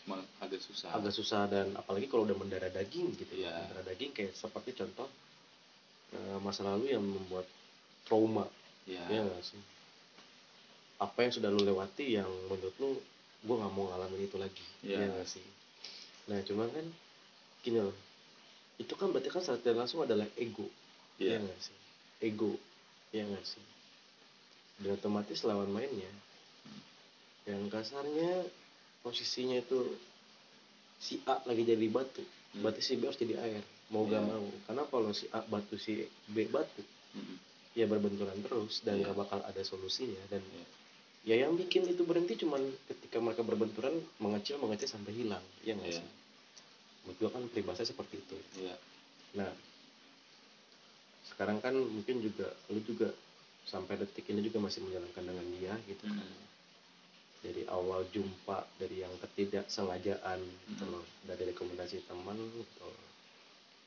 Emang 0.00 0.24
agak 0.40 0.58
susah 0.58 0.88
agak 0.90 1.12
susah 1.12 1.44
dan 1.44 1.74
apalagi 1.74 2.06
kalau 2.06 2.24
udah 2.24 2.32
mendarah 2.32 2.70
daging 2.70 3.12
gitu 3.12 3.34
Iya. 3.36 3.52
mendarah 3.60 3.84
daging 3.84 4.10
kayak 4.10 4.32
seperti 4.32 4.72
contoh 4.72 5.10
eh, 6.14 6.38
masa 6.42 6.66
lalu 6.66 6.94
yang 6.94 7.02
membuat 7.04 7.46
trauma. 8.06 8.46
Ya. 8.88 9.02
Ya 9.06 9.20
nggak 9.22 9.44
sih? 9.44 9.60
Apa 11.00 11.24
yang 11.24 11.32
sudah 11.32 11.48
lu 11.48 11.62
lewati 11.62 12.18
yang 12.18 12.28
menurut 12.50 12.74
lu 12.82 12.98
gue 13.40 13.56
nggak 13.56 13.72
mau 13.72 13.88
ngalamin 13.88 14.26
itu 14.26 14.36
lagi. 14.36 14.64
Iya. 14.84 15.00
ya 15.00 15.06
nggak 15.16 15.28
sih? 15.28 15.46
Nah 16.28 16.38
cuman 16.44 16.68
kan 16.68 16.86
gini 17.64 17.78
loh. 17.80 17.96
Itu 18.80 18.96
kan 18.96 19.12
berarti 19.12 19.28
kan 19.32 19.44
secara 19.44 19.76
langsung 19.76 20.04
adalah 20.04 20.26
ego. 20.36 20.68
Iya. 21.16 21.36
ya 21.36 21.44
nggak 21.44 21.60
sih? 21.60 21.76
Ego. 22.20 22.52
Ya 23.14 23.24
nggak 23.24 23.46
sih? 23.46 23.64
Dan 24.80 24.96
otomatis 24.96 25.44
lawan 25.44 25.72
mainnya. 25.72 26.08
Yang 27.48 27.72
kasarnya 27.72 28.44
posisinya 29.00 29.56
itu 29.60 29.96
si 31.00 31.16
A 31.24 31.40
lagi 31.48 31.64
jadi 31.64 31.88
batu. 31.88 32.20
Hmm. 32.50 32.66
berarti 32.66 32.82
si 32.82 32.98
B 32.98 33.06
harus 33.06 33.14
jadi 33.14 33.38
air 33.38 33.62
mau 33.90 34.06
gak 34.06 34.16
Iya. 34.16 34.30
mau 34.30 34.46
karena 34.64 34.82
kalau 34.86 35.10
si 35.10 35.26
A 35.30 35.42
batu 35.42 35.74
si 35.74 35.92
B 36.26 36.46
batu 36.46 36.82
ya 37.72 37.84
berbenturan 37.84 38.38
terus 38.40 38.80
dan 38.80 38.98
Iya. 38.98 39.10
gak 39.10 39.18
bakal 39.18 39.38
ada 39.42 39.62
solusinya 39.62 40.22
dan 40.28 40.42
Iya. 40.42 40.64
ya 41.20 41.34
yang 41.42 41.54
bikin 41.54 41.84
itu 41.84 42.02
berhenti 42.02 42.38
cuman 42.38 42.62
ketika 42.86 43.18
mereka 43.18 43.42
berbenturan 43.42 43.92
mengecil 44.16 44.56
mengecil 44.56 44.88
sampai 44.88 45.12
hilang 45.12 45.42
ya 45.60 45.74
nggak 45.74 45.90
Iya. 45.90 46.00
sih 46.00 46.08
menurut 47.02 47.16
gua 47.18 47.30
kan 47.30 47.42
peribahasa 47.46 47.82
seperti 47.82 48.18
itu 48.18 48.36
Iya. 48.58 48.74
nah 49.34 49.50
sekarang 51.26 51.58
kan 51.58 51.74
mungkin 51.74 52.20
juga 52.20 52.48
lu 52.68 52.80
juga 52.82 53.08
sampai 53.64 53.96
detik 53.96 54.26
ini 54.28 54.40
juga 54.40 54.58
masih 54.60 54.82
menjalankan 54.82 55.24
dengan 55.24 55.46
dia 55.56 55.74
gitu 55.86 56.04
kan 56.04 56.20
Mm. 56.20 56.48
dari 57.40 57.62
awal 57.66 58.04
jumpa 58.08 58.68
dari 58.76 59.00
yang 59.00 59.12
ketidaksengajaan 59.18 60.40
gitu 60.68 60.84
Mm. 60.84 60.92
loh 60.92 61.04
dari 61.24 61.48
rekomendasi 61.48 62.04
teman 62.04 62.36
gitu 62.36 62.88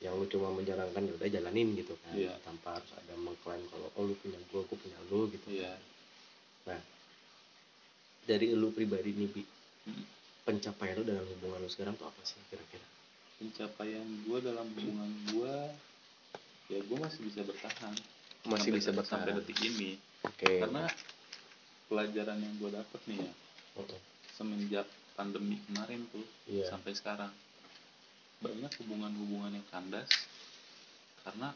yang 0.04 0.20
lu 0.20 0.28
cuma 0.28 0.52
menjalankan 0.52 1.00
ya 1.00 1.12
udah 1.16 1.28
jalanin 1.32 1.72
gitu 1.74 1.96
kan. 2.04 2.12
Iya. 2.12 2.36
tanpa 2.44 2.76
harus 2.76 2.92
ada 2.92 3.16
mengklaim 3.16 3.64
kalau 3.72 3.88
oh 3.96 4.04
lu 4.04 4.12
punya 4.20 4.36
gua 4.52 4.60
gua 4.68 4.76
punya 4.76 4.98
lu 5.08 5.32
gitu 5.32 5.48
Iya. 5.48 5.72
nah 6.68 6.80
dari 8.24 8.52
lu 8.52 8.68
pribadi 8.70 9.12
nih 9.12 9.28
bi 9.28 9.42
pencapaian 10.44 10.96
lu 10.96 11.04
dalam 11.04 11.24
hubungan 11.24 11.60
lu 11.60 11.68
sekarang 11.68 11.96
tuh 11.96 12.04
apa 12.04 12.20
sih 12.20 12.36
kira-kira? 12.48 12.84
Pencapaian 13.40 14.04
gue 14.24 14.38
dalam 14.40 14.64
hubungan 14.70 15.10
gue 15.32 15.54
ya 16.68 16.78
gue 16.80 16.98
masih 17.00 17.20
bisa 17.24 17.40
bertahan. 17.44 17.92
Masih 18.44 18.72
sampai, 18.72 18.80
bisa 18.80 18.90
sampai 18.92 19.32
bertahan. 19.32 19.36
detik 19.40 19.58
ini. 19.64 19.90
Oke. 20.20 20.52
Karena 20.60 20.84
pelajaran 21.88 22.38
yang 22.40 22.54
gue 22.60 22.70
dapet 22.72 23.00
nih 23.08 23.18
ya 23.24 23.32
Oh, 23.74 23.88
semenjak 24.32 24.86
pandemi 25.16 25.58
kemarin 25.66 26.04
tuh 26.12 26.24
Iya. 26.46 26.70
sampai 26.70 26.92
sekarang 26.94 27.32
banyak 28.42 28.72
hubungan-hubungan 28.82 29.54
yang 29.54 29.66
kandas 29.70 30.08
karena 31.24 31.54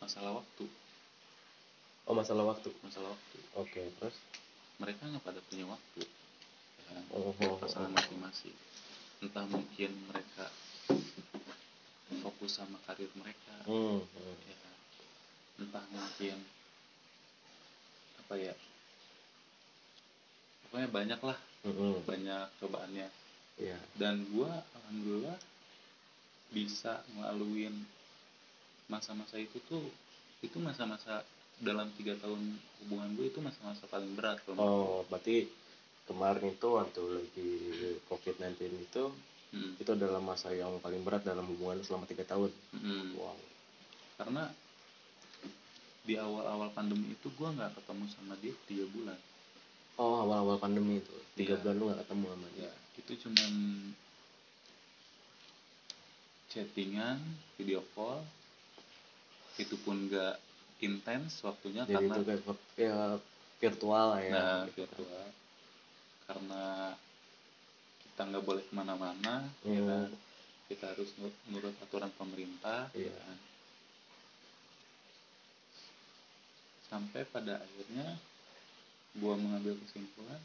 masalah 0.00 0.40
waktu 0.40 0.64
oh 2.08 2.14
masalah 2.16 2.44
waktu 2.48 2.70
masalah 2.80 3.12
waktu 3.12 3.38
oke 3.54 3.82
terus 4.00 4.16
mereka 4.80 5.04
nggak 5.04 5.22
pada 5.22 5.40
punya 5.46 5.68
waktu 5.68 6.02
ya? 6.88 7.00
Oh, 7.12 7.30
Buat 7.36 7.52
oh, 7.52 7.58
pasangan 7.60 7.92
oh. 7.92 7.94
masing-masing 7.94 8.56
entah 9.20 9.44
mungkin 9.46 9.92
mereka 10.08 10.48
fokus 12.24 12.56
sama 12.56 12.80
karir 12.88 13.12
mereka 13.14 13.54
hmm, 13.68 14.00
hmm. 14.02 14.34
ya 14.48 14.56
kan? 14.58 14.76
entah 15.60 15.84
mungkin 15.92 16.36
apa 18.24 18.34
ya 18.40 18.54
pokoknya 20.66 20.88
banyak 20.88 21.20
lah 21.20 21.38
hmm. 21.68 21.94
banyak 22.08 22.46
cobaannya 22.58 23.06
Iya. 23.58 23.78
dan 23.98 24.22
gua 24.30 24.50
alhamdulillah 24.78 25.38
bisa 26.50 27.02
ngelaluin 27.14 27.74
masa-masa 28.90 29.38
itu 29.38 29.62
tuh 29.70 29.86
itu 30.42 30.58
masa-masa 30.58 31.22
dalam 31.60 31.86
tiga 31.94 32.16
tahun 32.18 32.40
hubungan 32.82 33.14
gue 33.14 33.28
itu 33.28 33.38
masa-masa 33.44 33.84
paling 33.86 34.16
berat 34.16 34.40
menurut 34.48 34.64
oh 34.64 35.00
berarti 35.12 35.46
kemarin 36.08 36.50
itu 36.50 36.68
waktu 36.74 37.02
lagi 37.06 37.50
covid 38.10 38.34
19 38.42 38.82
itu. 38.82 39.04
Hmm, 39.50 39.74
itu 39.82 39.90
adalah 39.90 40.22
masa 40.22 40.54
yang 40.54 40.78
paling 40.78 41.02
berat 41.02 41.26
dalam 41.26 41.42
hubungan 41.42 41.82
selama 41.82 42.06
tiga 42.06 42.22
tahun 42.22 42.50
hmm. 42.70 43.18
wow 43.18 43.34
karena 44.18 44.46
di 46.06 46.14
awal-awal 46.14 46.70
pandemi 46.70 47.12
itu 47.14 47.28
gua 47.34 47.50
nggak 47.54 47.74
ketemu 47.82 48.04
sama 48.14 48.34
dia 48.38 48.54
tiga 48.70 48.86
bulan 48.94 49.18
oh 49.98 50.22
awal-awal 50.22 50.56
pandemi 50.58 51.02
itu 51.02 51.14
tiga 51.34 51.58
Iya. 51.58 51.60
bulan 51.66 51.74
lu 51.78 51.84
gak 51.90 52.00
ketemu 52.06 52.24
sama 52.30 52.46
dia 52.54 52.62
ya 52.62 52.72
itu 53.00 53.12
cuman 53.24 53.52
chattingan 56.50 57.16
video 57.56 57.80
call 57.94 58.20
itu 59.56 59.76
pun 59.80 60.08
nggak 60.08 60.36
intens 60.80 61.40
waktunya 61.40 61.84
jadi 61.84 61.96
karena 61.96 62.14
itu 62.14 62.22
kayak 62.26 62.40
ya, 62.76 63.00
virtual 63.60 64.06
lah 64.16 64.20
ya 64.20 64.32
nah 64.32 64.58
gitu. 64.68 64.84
virtual 64.84 65.26
karena 66.26 66.64
kita 68.02 68.20
nggak 68.26 68.44
boleh 68.44 68.62
ke 68.64 68.72
mana-mana 68.72 69.34
ya 69.64 69.80
Hmm. 69.80 69.88
kan 69.88 70.10
kita 70.70 70.84
harus 70.94 71.10
nur- 71.18 71.40
nurut 71.50 71.74
aturan 71.82 72.10
pemerintah 72.14 72.88
ya 72.94 73.08
Iya. 73.08 73.14
kan. 73.16 73.38
sampai 76.90 77.22
pada 77.26 77.62
akhirnya 77.62 78.18
gua 79.14 79.34
mengambil 79.38 79.78
kesimpulan 79.86 80.42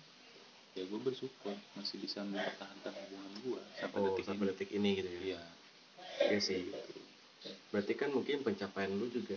ya 0.75 0.83
gue 0.83 0.99
bersyukur 0.99 1.55
masih 1.73 1.97
bisa 2.03 2.19
mempertahankan 2.21 2.91
hubungan 2.91 3.33
gua 3.47 3.61
sampai 3.79 3.97
oh 3.97 4.05
detik 4.11 4.25
sampai 4.27 4.43
ini 4.43 4.51
detik 4.51 4.69
ini 4.75 4.89
gitu 4.99 5.09
ya 5.09 5.21
iya 5.23 5.41
Iya 6.15 6.39
sih. 6.39 6.63
Berarti 7.75 7.91
kan 7.99 8.07
mungkin 8.07 8.39
pencapaian 8.39 8.87
lu 8.87 9.11
juga 9.11 9.35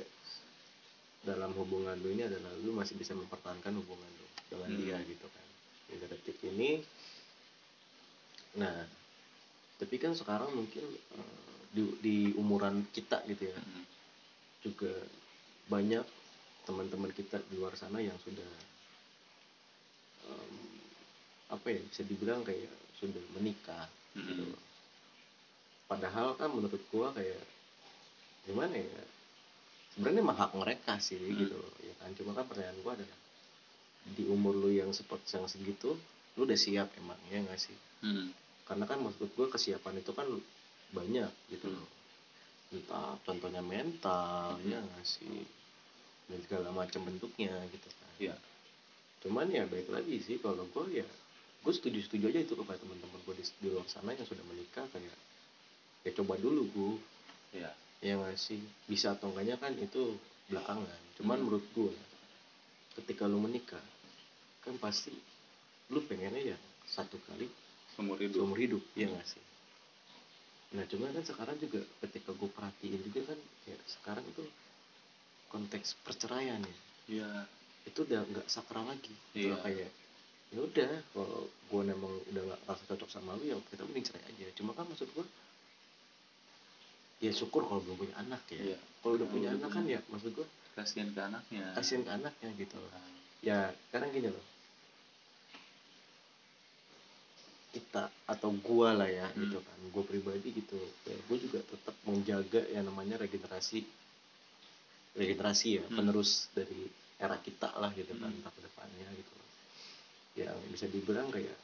dalam 1.26 1.50
hubungan 1.58 1.98
lu 1.98 2.14
ini 2.14 2.22
adalah 2.22 2.54
lu 2.62 2.70
masih 2.70 2.94
bisa 2.94 3.18
mempertahankan 3.18 3.74
hubungan 3.74 4.06
lu 4.14 4.26
dengan 4.46 4.70
Hmm. 4.70 4.78
dia 4.78 4.96
gitu 5.02 5.26
kan. 5.26 5.46
Hingga 5.90 6.06
detik 6.14 6.38
ini. 6.46 6.86
Nah, 8.62 8.86
tapi 9.82 9.98
kan 9.98 10.14
sekarang 10.14 10.54
mungkin 10.54 10.86
eh, 10.86 11.38
di, 11.74 11.82
di 11.98 12.16
umuran 12.38 12.86
kita 12.94 13.26
gitu 13.26 13.50
ya, 13.50 13.58
Mm-mm. 13.58 13.84
juga 14.62 14.94
banyak 15.66 16.06
teman-teman 16.62 17.10
kita 17.10 17.42
di 17.50 17.58
luar 17.58 17.74
sana 17.74 17.98
yang 17.98 18.16
sudah 18.22 18.50
em, 20.30 20.77
apa 21.48 21.66
ya 21.68 21.80
bisa 21.82 22.02
dibilang 22.04 22.44
kayak 22.44 22.68
sudah 22.96 23.22
menikah 23.32 23.88
gitu 24.12 24.32
Mm-mm. 24.36 24.52
loh. 24.52 24.62
Padahal 25.88 26.36
kan 26.36 26.52
menurut 26.52 26.82
gua 26.92 27.08
kayak 27.12 27.40
gimana 28.44 28.76
ya? 28.76 29.02
Sebenarnya 29.96 30.22
mah 30.22 30.36
hak 30.36 30.52
mereka 30.54 31.00
sih 31.00 31.16
Hmm. 31.16 31.38
gitu 31.38 31.56
ya 31.80 31.94
kan. 31.98 32.12
Cuma 32.12 32.36
kan 32.36 32.44
pertanyaan 32.44 32.76
gua 32.84 32.92
adalah 32.92 33.18
di 34.08 34.24
umur 34.24 34.56
lu 34.56 34.70
yang 34.70 34.92
seperti 34.92 35.36
yang 35.36 35.44
segitu, 35.46 35.96
lu 36.36 36.42
udah 36.44 36.56
siap 36.56 36.92
emang 36.96 37.16
ya 37.28 37.40
nggak 37.40 37.60
sih? 37.60 37.76
Mm. 38.00 38.32
Karena 38.64 38.84
kan 38.84 39.00
maksud 39.00 39.32
gua 39.32 39.48
kesiapan 39.48 39.96
itu 39.96 40.12
kan 40.12 40.28
banyak 40.92 41.32
gitu 41.48 41.66
Hmm. 41.66 41.76
loh. 41.80 41.88
Entah 42.68 43.16
contohnya 43.24 43.64
mental 43.64 44.60
Hmm. 44.60 44.68
ya 44.68 44.78
nggak 44.78 45.04
sih? 45.04 45.44
Dan 46.28 46.44
segala 46.44 46.68
macam 46.68 47.08
bentuknya 47.08 47.56
gitu 47.72 47.88
kan. 47.88 48.12
Iya. 48.20 48.36
Cuman 49.24 49.48
ya 49.48 49.64
baik 49.64 49.88
lagi 49.88 50.20
sih 50.20 50.36
kalau 50.36 50.68
gua 50.68 50.84
ya 50.92 51.08
gue 51.58 51.72
setuju 51.74 51.98
setuju 52.00 52.24
aja 52.30 52.40
itu 52.42 52.54
kepada 52.54 52.78
teman-teman 52.78 53.18
gue 53.22 53.34
di, 53.34 53.44
di 53.60 53.68
luar 53.68 53.84
sana 53.86 54.14
yang 54.14 54.24
sudah 54.24 54.44
menikah 54.46 54.86
kayak 54.88 55.16
ya 56.02 56.10
coba 56.14 56.38
dulu 56.38 56.62
gue 56.70 56.92
Iya. 57.54 57.70
ya 58.00 58.12
nggak 58.14 58.36
sih? 58.36 58.60
Bisa 58.84 59.16
atau 59.16 59.32
enggaknya 59.32 59.56
kan 59.56 59.72
itu 59.74 60.16
belakangan. 60.48 61.00
Cuman 61.16 61.36
Hmm. 61.36 61.44
menurut 61.44 61.64
gue 61.72 61.92
ketika 62.94 63.24
lu 63.24 63.40
menikah 63.40 63.80
kan 64.60 64.76
pasti 64.76 65.16
lu 65.88 66.04
pengennya 66.04 66.52
ya 66.54 66.58
satu 66.84 67.16
kali 67.24 67.48
seumur 67.96 68.20
hidup. 68.20 68.36
seumur 68.38 68.58
hidup 68.60 68.82
ya 68.92 69.08
Hmm. 69.08 69.16
nggak 69.16 69.26
sih? 69.26 69.44
Nah 70.76 70.84
cuman 70.84 71.10
kan 71.10 71.24
sekarang 71.24 71.56
juga 71.56 71.80
ketika 72.04 72.30
gue 72.32 72.48
perhatiin 72.48 73.00
juga 73.02 73.32
kan 73.32 73.38
ya 73.64 73.76
sekarang 73.88 74.24
itu 74.24 74.44
konteks 75.48 75.96
perceraian 76.04 76.60
ya. 76.60 76.76
Iya. 77.08 77.30
Itu 77.88 78.04
udah 78.04 78.20
nggak 78.28 78.46
sakral 78.46 78.84
lagi. 78.84 79.16
Loh, 79.40 79.56
kayak 79.64 79.88
ya 80.48 80.60
udah 80.64 80.90
kalau 81.12 81.44
gue 81.48 81.82
memang 81.84 82.12
udah 82.32 82.42
nggak 82.48 82.60
rasa 82.64 82.82
cocok 82.88 83.10
sama 83.12 83.36
lu 83.36 83.52
ya 83.52 83.56
kita 83.68 83.84
mending 83.84 84.06
cerai 84.08 84.24
aja. 84.24 84.46
Cuma 84.56 84.72
kan 84.72 84.88
maksud 84.88 85.08
gue 85.12 85.26
ya 87.18 87.32
syukur 87.34 87.66
kalau 87.66 87.82
belum 87.84 87.98
punya 88.08 88.14
anak 88.16 88.42
ya. 88.48 88.74
Iya. 88.74 88.78
kalau 89.02 89.14
udah 89.18 89.28
punya 89.28 89.48
anak 89.54 89.70
kan 89.70 89.84
ya 89.86 90.00
maksud 90.10 90.32
gue 90.34 90.46
kasihan 90.78 91.10
ke 91.10 91.20
anaknya. 91.20 91.64
kasihan 91.74 92.02
ke 92.06 92.10
anaknya 92.14 92.48
gitu 92.54 92.76
loh. 92.78 92.90
Nah, 92.94 93.10
ya 93.42 93.58
sekarang 93.90 94.10
gini 94.14 94.28
loh. 94.30 94.44
Kita 97.68 98.08
atau 98.24 98.50
gua 98.64 98.96
lah 98.96 99.10
ya 99.10 99.28
Hmm. 99.28 99.44
gitu 99.44 99.58
kan. 99.60 99.78
Gua 99.92 100.02
pribadi 100.06 100.56
gitu. 100.56 100.78
Ya, 101.04 101.14
gua 101.28 101.36
juga 101.36 101.60
tetap 101.60 101.94
menjaga 102.08 102.64
yang 102.72 102.88
namanya 102.88 103.20
regenerasi 103.20 103.84
regenerasi 105.18 105.82
ya 105.82 105.84
Hmm. 105.84 105.98
penerus 105.98 106.46
dari 106.54 106.86
era 107.18 107.34
kita 107.42 107.74
lah 107.74 107.90
gitu 107.98 108.14
kan 108.22 108.30
Hmm. 108.30 108.46
depannya 108.62 109.08
gitu 109.18 109.32
loh 109.34 109.47
bisa 110.78 110.86
dibilang 110.86 111.26
kayak 111.28 111.58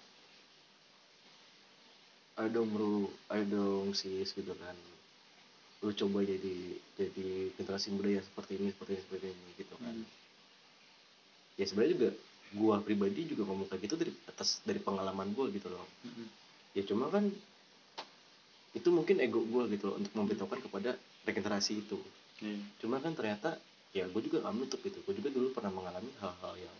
ayo 2.34 2.48
dong 2.50 2.66
bro 2.68 3.06
ayo 3.30 3.44
dong 3.46 3.94
sis 3.94 4.34
gitu 4.34 4.50
kan 4.58 4.74
lu 5.78 5.94
coba 5.94 6.26
jadi 6.26 6.54
jadi 6.98 7.26
generasi 7.54 7.94
muda 7.94 8.10
yang 8.10 8.26
seperti 8.26 8.58
ini 8.58 8.74
seperti 8.74 8.90
ini 8.90 9.02
seperti 9.06 9.26
ini 9.30 9.48
gitu 9.54 9.74
kan 9.78 9.94
Hmm. 9.94 10.02
ya 11.54 11.62
sebenarnya 11.62 11.92
juga 11.94 12.08
gua 12.52 12.82
pribadi 12.82 13.30
juga 13.30 13.46
ngomong 13.46 13.70
kayak 13.70 13.86
gitu 13.86 13.94
dari 13.94 14.10
atas 14.26 14.58
dari 14.66 14.82
pengalaman 14.82 15.30
gua 15.30 15.46
gitu 15.46 15.70
loh 15.70 15.86
mm-mm. 16.02 16.26
ya 16.74 16.82
cuma 16.82 17.06
kan 17.06 17.30
itu 18.74 18.88
mungkin 18.90 19.22
ego 19.22 19.46
gua 19.46 19.70
gitu 19.70 19.86
loh 19.86 19.96
untuk 19.96 20.10
memberitahukan 20.10 20.58
kepada 20.60 20.90
regenerasi 21.22 21.78
itu 21.78 22.02
Iya. 22.42 22.58
cuma 22.82 22.98
kan 22.98 23.14
ternyata 23.14 23.62
ya 23.94 24.10
gue 24.10 24.20
juga 24.20 24.42
nggak 24.42 24.54
menutup 24.58 24.82
gitu 24.82 24.98
gue 25.00 25.14
juga 25.14 25.30
dulu 25.30 25.54
pernah 25.54 25.70
mengalami 25.70 26.10
hal-hal 26.18 26.54
yang 26.58 26.76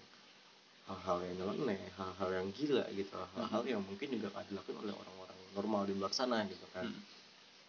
hal-hal 0.85 1.19
yang 1.25 1.35
nyeleneh 1.41 1.81
hal-hal 1.97 2.31
yang 2.31 2.49
gila 2.53 2.85
gitu 2.93 3.17
hal-hal 3.37 3.63
yang 3.65 3.81
mungkin 3.81 4.09
juga 4.13 4.29
nggak 4.37 4.53
dilakukan 4.53 4.77
oleh 4.85 4.93
orang-orang 4.93 5.39
normal 5.57 5.83
di 5.89 5.95
luar 5.97 6.13
sana 6.13 6.45
gitu 6.45 6.67
kan. 6.77 6.85
Mm. 6.85 7.03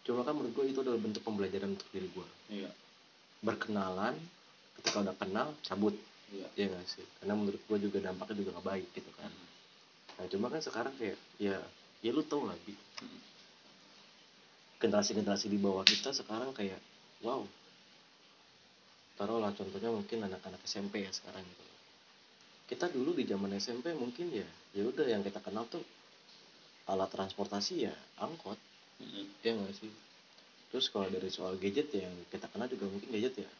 cuma 0.06 0.22
kan 0.22 0.34
menurut 0.38 0.52
gue 0.54 0.64
itu 0.70 0.80
adalah 0.84 1.00
bentuk 1.00 1.22
pembelajaran 1.24 1.74
untuk 1.74 1.88
diri 1.90 2.08
gue 2.12 2.28
iya. 2.52 2.70
Berkenalan 3.42 4.14
ketika 4.80 5.02
udah 5.02 5.16
kenal 5.18 5.48
cabut. 5.62 5.94
Iya. 6.32 6.46
Ya 6.58 6.64
nggak 6.72 6.88
sih? 6.88 7.04
Karena 7.20 7.36
menurut 7.38 7.60
gue 7.62 7.78
juga 7.78 7.98
dampaknya 8.02 8.42
juga 8.42 8.50
nggak 8.58 8.66
baik 8.66 8.88
gitu 8.96 9.10
kan. 9.14 9.30
Nah 10.16 10.26
cuma 10.26 10.46
kan 10.50 10.60
sekarang 10.64 10.94
kayak 10.96 11.18
ya 11.36 11.60
ya 12.00 12.10
lu 12.10 12.24
tau 12.26 12.48
lah 12.48 12.56
Bi. 12.64 12.74
Mm. 12.74 13.20
generasi-generasi 14.76 15.46
di 15.48 15.58
bawah 15.60 15.84
kita 15.86 16.12
sekarang 16.12 16.52
kayak 16.52 16.80
wow. 17.24 17.44
Taruhlah 19.16 19.52
contohnya 19.56 19.88
mungkin 19.88 20.28
anak-anak 20.28 20.60
SMP 20.68 21.00
ya 21.06 21.10
sekarang 21.12 21.40
gitu 21.40 21.75
kita 22.66 22.90
dulu 22.90 23.14
di 23.14 23.24
zaman 23.24 23.54
SMP 23.56 23.94
mungkin 23.94 24.26
ya 24.32 24.46
ya 24.74 24.82
udah 24.84 25.06
yang 25.06 25.22
kita 25.22 25.38
kenal 25.38 25.64
tuh 25.66 25.82
alat 26.86 27.08
transportasi 27.08 27.86
ya 27.86 27.94
angkot 28.18 28.58
Mm-mm. 28.98 29.26
ya 29.40 29.54
nggak 29.54 29.74
sih 29.74 29.90
terus 30.68 30.90
kalau 30.90 31.06
dari 31.06 31.30
soal 31.30 31.54
gadget 31.56 31.88
ya 31.90 32.06
yang 32.06 32.14
kita 32.26 32.46
kenal 32.46 32.66
juga 32.66 32.86
mungkin 32.86 33.10
gadget 33.10 33.46
ya 33.46 33.50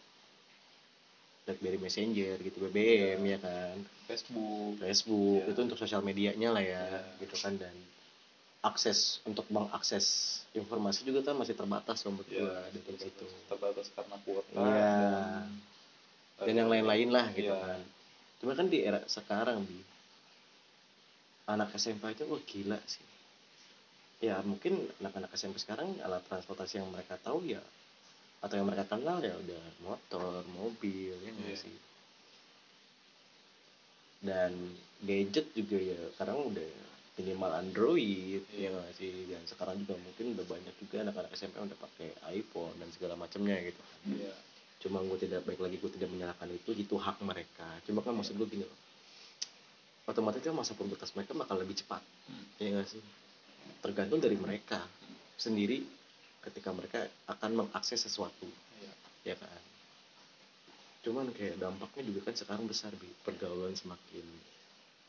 BlackBerry 1.46 1.78
Messenger 1.78 2.34
gitu 2.42 2.56
BBM 2.60 3.22
ya 3.22 3.38
kan 3.38 3.76
Facebook 4.10 4.82
Facebook 4.82 5.40
Ya. 5.42 5.50
itu 5.54 5.60
untuk 5.62 5.78
sosial 5.78 6.02
medianya 6.02 6.50
lah 6.50 6.62
ya 6.62 6.82
Ya. 6.82 7.00
gitu 7.22 7.38
kan 7.38 7.54
dan 7.54 7.74
akses 8.60 9.22
untuk 9.22 9.46
mengakses 9.46 10.06
informasi 10.50 11.06
juga 11.06 11.22
kan 11.22 11.38
masih 11.38 11.54
terbatas 11.54 12.02
menurut 12.02 12.26
ya 12.26 12.42
gua 12.42 12.66
dari 12.74 12.98
situ 12.98 13.26
terbatas 13.46 13.86
karena 13.94 14.16
kuota 14.26 14.50
Iya. 14.50 14.66
dan, 14.66 15.46
dan 16.42 16.54
yang 16.58 16.66
lain-lain 16.66 17.08
lah 17.14 17.30
gitu 17.30 17.46
Iya. 17.46 17.62
kan 17.62 17.80
cuma 18.36 18.52
kan 18.52 18.66
di 18.66 18.80
era 18.80 19.00
sekarang 19.06 19.62
bi 19.62 19.80
anak 21.46 21.72
SMP 21.74 22.12
itu 22.12 22.24
wah 22.26 22.42
gila 22.42 22.78
sih 22.84 23.04
ya 24.18 24.40
mungkin 24.42 24.80
anak-anak 24.98 25.32
SMP 25.32 25.56
sekarang 25.56 25.92
alat 26.00 26.24
transportasi 26.24 26.80
yang 26.80 26.88
mereka 26.88 27.16
tahu 27.18 27.44
ya 27.44 27.60
atau 28.40 28.54
yang 28.54 28.66
mereka 28.66 28.84
kenal 28.86 29.20
ya 29.20 29.32
udah 29.32 29.62
motor 29.80 30.24
mobil 30.52 31.12
ya 31.16 31.32
Iya. 31.32 31.56
sih 31.56 31.76
dan 34.18 34.52
gadget 35.02 35.52
juga 35.52 35.76
ya 35.76 36.00
sekarang 36.16 36.50
udah 36.50 36.68
minimal 37.16 37.50
Android 37.54 38.42
ya 38.50 38.68
Iya. 38.68 38.68
nggak 38.72 38.92
sih 38.92 39.14
dan 39.28 39.42
sekarang 39.44 39.76
juga 39.84 39.94
mungkin 39.96 40.36
udah 40.36 40.46
banyak 40.46 40.74
juga 40.76 40.96
anak-anak 41.04 41.32
SMP 41.32 41.56
yang 41.56 41.68
udah 41.68 41.80
pakai 41.80 42.08
iPhone 42.34 42.76
dan 42.76 42.88
segala 42.92 43.14
macamnya 43.14 43.56
gitu 43.62 43.80
kan 43.80 43.98
Iya. 44.10 44.34
Cuma 44.86 45.02
gue 45.02 45.18
tidak 45.18 45.42
baik 45.42 45.58
lagi 45.58 45.82
gue 45.82 45.90
tidak 45.98 46.06
menyalahkan 46.14 46.46
itu 46.54 46.70
itu 46.78 46.94
hak 46.94 47.18
mereka. 47.26 47.66
Cuma 47.82 48.06
kan 48.06 48.14
maksud 48.14 48.38
gue 48.38 48.46
gini 48.46 48.62
loh. 48.62 48.78
Otomatis 50.06 50.38
kan 50.38 50.54
masa 50.54 50.78
pubertas 50.78 51.10
mereka 51.18 51.34
bakal 51.34 51.58
lebih 51.58 51.74
cepat. 51.74 51.98
Hmm. 52.30 52.46
ya 52.62 52.70
nggak 52.70 52.86
sih? 52.86 53.02
Tergantung 53.82 54.22
dari 54.22 54.38
mereka 54.38 54.78
sendiri 55.34 55.82
ketika 56.46 56.70
mereka 56.70 57.02
akan 57.26 57.66
mengakses 57.66 58.06
sesuatu. 58.06 58.46
Iya. 58.78 59.34
ya 59.34 59.34
kan? 59.34 59.62
Cuman 61.02 61.34
kayak 61.34 61.58
dampaknya 61.58 62.06
juga 62.06 62.30
kan 62.30 62.34
sekarang 62.38 62.70
besar 62.70 62.94
bi. 62.94 63.10
Pergaulan 63.26 63.74
semakin 63.74 64.26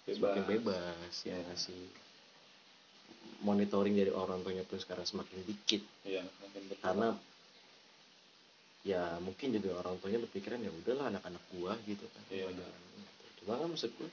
semakin 0.10 0.44
bebas 0.50 1.14
ya 1.22 1.38
nggak 1.38 1.60
sih? 1.62 1.78
Monitoring 3.46 3.94
dari 3.94 4.10
orang 4.10 4.42
tuanya 4.42 4.66
pun 4.66 4.82
sekarang 4.82 5.06
semakin 5.06 5.46
dikit. 5.46 5.86
Makin 6.26 6.64
berkembang. 6.74 7.22
Ya 8.88 9.20
mungkin 9.20 9.52
juga 9.52 9.76
orang 9.78 10.00
tuanya 10.00 10.24
berpikiran 10.24 10.64
ya 10.64 10.72
udahlah 10.74 11.12
anak-anak 11.12 11.44
gua 11.52 11.76
gitu 11.84 12.08
kan 12.08 12.24
Iya. 12.32 12.48
Jangan 12.48 12.72
gitu. 12.96 13.24
cuma 13.38 13.54
kan 13.54 13.68
maksud 13.68 13.92
gua 13.94 14.10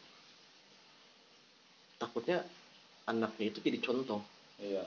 takutnya 1.97 2.39
anaknya 3.07 3.45
itu 3.47 3.59
jadi 3.61 3.79
contoh 3.81 4.21
iya, 4.59 4.83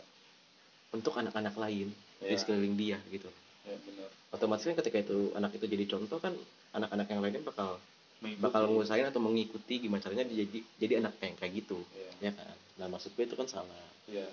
untuk 0.91 1.13
anak-anak 1.13 1.55
lain 1.55 1.87
di 2.19 2.27
Iya. 2.27 2.35
sekeliling 2.35 2.75
dia 2.75 2.97
gitu 3.07 3.29
iya 3.63 3.77
benar. 3.79 4.09
otomatis 4.29 4.65
kan 4.65 4.75
ketika 4.75 4.97
itu 4.99 5.31
anak 5.33 5.53
itu 5.53 5.65
jadi 5.65 5.85
contoh 5.87 6.17
kan 6.17 6.33
anak-anak 6.73 7.07
yang 7.07 7.21
lainnya 7.21 7.43
bakal 7.43 7.79
Mengikuti. 8.17 8.41
bakal 8.41 8.61
ngusahain 8.67 9.05
atau 9.05 9.21
mengikuti 9.21 9.77
gimana 9.77 10.01
caranya 10.01 10.25
dia 10.25 10.41
jadi 10.43 10.59
jadi 10.75 10.93
anak 10.99 11.13
yang 11.21 11.37
kayak 11.37 11.53
gitu 11.55 11.77
Iya, 11.93 12.11
ya 12.19 12.31
kan 12.33 12.55
nah 12.75 12.87
maksud 12.87 13.13
gue 13.13 13.23
itu 13.23 13.33
kan 13.33 13.45
salah 13.47 13.87
iya, 14.05 14.25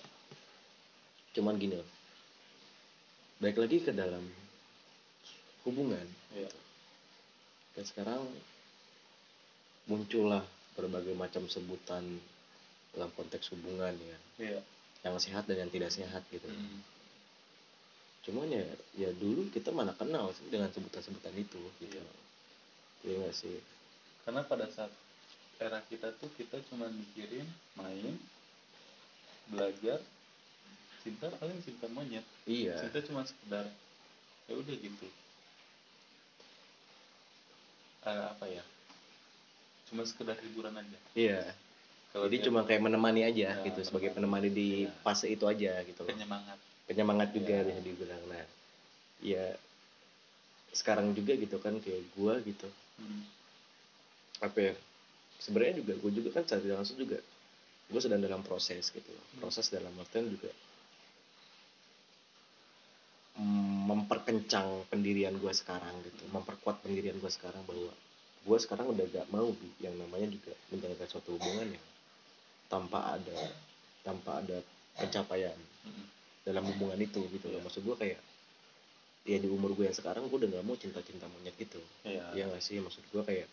cuman 1.33 1.55
gini 1.57 1.77
loh 1.77 1.89
baik 3.39 3.57
lagi 3.57 3.79
ke 3.81 3.93
dalam 3.93 4.25
hubungan 5.65 6.07
iya, 6.33 6.49
dan 7.75 7.85
sekarang 7.85 8.23
muncullah 9.85 10.45
berbagai 10.75 11.13
macam 11.15 11.45
sebutan 11.47 12.05
dalam 12.93 13.11
konteks 13.15 13.53
hubungan 13.53 13.93
ya 13.95 14.19
iya. 14.41 14.61
yang 15.05 15.17
sehat 15.19 15.45
dan 15.45 15.67
yang 15.67 15.73
tidak 15.73 15.91
sehat 15.93 16.23
gitu 16.31 16.47
Mm. 16.47 16.81
cuman 18.25 18.49
ya 18.49 18.65
ya 18.97 19.11
dulu 19.21 19.53
kita 19.53 19.69
mana 19.69 19.93
kenal 19.93 20.33
sih 20.33 20.49
dengan 20.49 20.73
sebutan-sebutan 20.73 21.37
itu 21.37 21.61
gitu 21.79 22.01
Iya. 22.01 22.09
Iya 23.05 23.15
nggak 23.21 23.37
sih 23.37 23.59
Karena 24.25 24.41
pada 24.49 24.65
saat 24.73 24.89
era 25.61 25.85
kita 25.85 26.09
tuh 26.17 26.33
kita 26.35 26.57
cuma 26.73 26.89
mikirin 26.89 27.45
main, 27.77 28.17
belajar, 29.47 30.01
cinta 31.05 31.29
paling 31.37 31.61
cinta 31.61 31.85
monyet. 31.93 32.25
iya 32.49 32.81
Cinta 32.81 33.05
cuma 33.05 33.29
sekedar 33.29 33.69
ya 34.49 34.53
udah 34.57 34.73
gitu. 34.73 35.05
Eh, 38.05 38.25
apa 38.29 38.45
ya? 38.47 38.63
Cuma 39.89 40.05
sekedar 40.05 40.37
hiburan 40.41 40.75
aja. 40.75 40.99
iya 41.15 41.41
Kalau 42.11 42.31
jadi 42.31 42.37
dia 42.41 42.47
cuma 42.47 42.63
kayak 42.63 42.79
menemani 42.81 43.27
aja 43.27 43.49
Ya, 43.53 43.65
gitu 43.65 43.81
sebagai 43.83 44.15
penemani 44.15 44.47
di 44.49 44.87
Iya. 44.87 44.95
fase 45.03 45.27
itu 45.27 45.45
aja 45.45 45.83
gitu 45.83 46.01
loh 46.01 46.15
penyemangat. 46.15 46.59
penyemangat 46.87 47.29
juga 47.33 47.55
Iya. 47.55 47.67
bisa 47.67 47.81
dibilang 47.83 48.23
nah 48.31 48.45
ya 49.19 49.45
sekarang 50.71 51.11
juga 51.11 51.35
gitu 51.35 51.59
kan 51.59 51.75
kayak 51.79 52.07
gua 52.15 52.39
gitu 52.41 52.71
Hmm. 52.95 53.27
apa 54.39 54.59
ya 54.63 54.75
sebenarnya 55.43 55.83
juga 55.83 55.93
gue 55.99 56.11
juga 56.15 56.29
kan 56.31 56.47
secara 56.47 56.63
tidak 56.63 56.77
langsung 56.79 56.99
juga 56.99 57.19
gue 57.91 58.01
sedang 58.01 58.23
dalam 58.23 58.43
proses 58.47 58.85
gitu 58.89 59.11
loh 59.11 59.25
Hmm. 59.35 59.41
proses 59.43 59.67
dalam 59.69 59.91
artian 59.99 60.31
juga 60.31 60.51
memperkencang 64.45 64.93
pendirian 64.93 65.33
gue 65.35 65.49
sekarang 65.51 65.95
gitu 66.05 66.21
memperkuat 66.29 66.85
pendirian 66.85 67.17
gue 67.17 67.33
sekarang 67.33 67.65
bahwa 67.65 67.89
gue 68.45 68.59
sekarang 68.61 68.93
udah 68.93 69.05
gak 69.09 69.29
mau 69.33 69.49
yang 69.81 69.97
namanya 69.97 70.29
juga 70.29 70.53
menjalankan 70.69 71.09
suatu 71.09 71.33
hubungan 71.33 71.65
yang 71.71 71.85
tanpa 72.69 73.17
ada 73.17 73.33
tanpa 74.05 74.45
ada 74.45 74.61
pencapaian 74.95 75.57
dalam 76.45 76.61
hubungan 76.67 77.01
itu 77.01 77.25
gitu 77.31 77.49
loh 77.49 77.57
Iya. 77.57 77.65
maksud 77.65 77.83
gue 77.83 77.97
kayak 77.97 78.21
ya 79.25 79.41
di 79.41 79.49
umur 79.49 79.73
gue 79.73 79.89
yang 79.89 79.97
sekarang 79.97 80.29
gue 80.29 80.37
udah 80.37 80.51
gak 80.53 80.67
mau 80.67 80.77
cinta-cinta 80.77 81.25
monyet 81.27 81.57
gitu 81.57 81.81
Iya. 82.05 82.37
ya 82.37 82.45
gak 82.47 82.61
sih 82.61 82.77
maksud 82.79 83.01
gue 83.03 83.25
kayak 83.25 83.49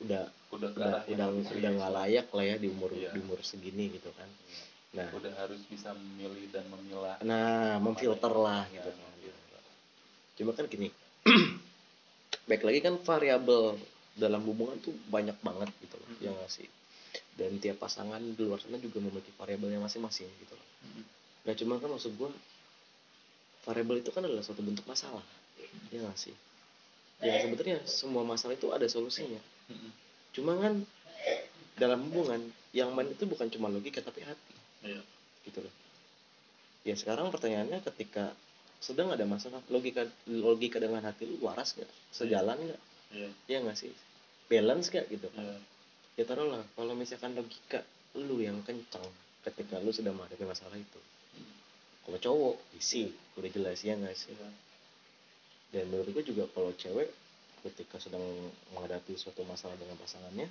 udah 0.00 0.24
Udah 0.50 0.72
udah 0.72 1.04
udah 1.06 1.26
udah 1.36 1.72
lah. 1.76 1.90
layak 2.02 2.32
lah 2.32 2.44
ya 2.46 2.56
di 2.56 2.66
umur 2.66 2.88
Iya. 2.90 3.12
di 3.12 3.20
umur 3.20 3.44
segini 3.44 3.92
gitu 3.92 4.08
kan 4.16 4.24
Iya. 4.24 5.04
nah 5.04 5.08
Udah 5.12 5.32
harus 5.36 5.60
bisa 5.68 5.92
memilih 5.92 6.48
dan 6.48 6.64
memilah. 6.66 7.20
nah 7.20 7.76
memfilter 7.76 8.32
lah 8.32 8.64
Ya, 8.66 8.80
gitu 8.80 8.88
kan 8.90 9.04
memfilter. 9.04 9.39
Cuma 10.40 10.50
kan 10.50 10.64
gini 10.64 10.88
baik 12.48 12.62
lagi 12.62 12.80
kan 12.80 12.96
variabel 12.98 13.76
dalam 14.12 14.40
hubungan 14.42 14.80
tuh 14.80 14.96
banyak 15.06 15.36
banget 15.38 15.68
gitu 15.78 15.94
loh 15.94 16.08
Mhm. 16.10 16.20
ya 16.20 16.30
nggak 16.32 16.50
sih 16.50 16.68
dan 17.36 17.56
tiap 17.58 17.76
pasangan 17.78 18.18
di 18.18 18.40
luar 18.40 18.58
sana 18.58 18.76
juga 18.76 18.98
memiliki 18.98 19.30
variabelnya 19.32 19.78
masing-masing 19.78 20.26
gitu 20.38 20.54
loh 20.54 20.66
Hmm. 20.80 21.04
nah 21.44 21.52
cuma 21.52 21.76
kan 21.76 21.88
maksud 21.88 22.12
gue 22.12 22.30
variabel 23.62 24.00
itu 24.00 24.08
kan 24.08 24.24
adalah 24.24 24.40
suatu 24.40 24.60
bentuk 24.60 24.84
masalah 24.84 25.20
ya 25.90 26.00
nggak 26.00 26.16
sih 26.16 26.32
ya 27.20 27.36
sebenarnya 27.38 27.84
semua 27.84 28.24
masalah 28.24 28.56
itu 28.56 28.72
ada 28.72 28.86
solusinya 28.86 29.36
Mm-mm. 29.68 29.92
cuma 30.32 30.56
kan 30.56 30.80
dalam 31.76 32.00
hubungan 32.08 32.40
yang 32.72 32.90
main 32.90 33.08
itu 33.08 33.24
bukan 33.24 33.48
cuma 33.48 33.68
logika 33.68 34.00
tapi 34.00 34.24
hati 34.24 34.54
Iya. 34.80 35.04
gitu 35.44 35.60
loh 35.60 35.74
ya 36.82 36.96
sekarang 36.96 37.28
pertanyaannya 37.28 37.84
ketika 37.84 38.32
sedang 38.80 39.12
ada 39.12 39.28
masalah. 39.28 39.60
Logika 39.68 40.08
logika 40.26 40.80
dengan 40.80 41.04
hati 41.04 41.28
lu 41.28 41.36
waras 41.44 41.76
nggak? 41.76 41.90
Sejalan 42.10 42.56
nggak? 42.58 42.80
Iya. 43.10 43.28
ya 43.46 43.58
nggak 43.60 43.76
sih? 43.76 43.92
Balance 44.48 44.88
nggak 44.88 45.06
gitu? 45.10 45.28
Kan 45.30 45.44
Iya. 45.44 45.56
ya 46.16 46.24
taruhlah 46.24 46.64
kalau 46.74 46.96
misalkan 46.96 47.36
logika 47.36 47.84
lu 48.16 48.40
yang 48.40 48.58
kencang 48.64 49.04
ketika 49.44 49.78
lu 49.80 49.92
sedang 49.92 50.16
menghadapi 50.16 50.44
masalah 50.44 50.74
itu. 50.74 51.00
Kalau 52.00 52.18
cowok 52.18 52.56
isi. 52.74 53.12
Udah 53.38 53.50
jelas 53.52 53.78
ya 53.84 53.94
nggak 53.94 54.16
sih? 54.16 54.32
Iya. 54.32 54.50
dan 55.70 55.86
menurut 55.86 56.10
gue 56.10 56.24
juga 56.26 56.50
kalau 56.50 56.74
cewek 56.74 57.14
ketika 57.62 58.02
sedang 58.02 58.26
menghadapi 58.74 59.14
suatu 59.14 59.46
masalah 59.46 59.78
dengan 59.78 59.94
pasangannya 60.02 60.50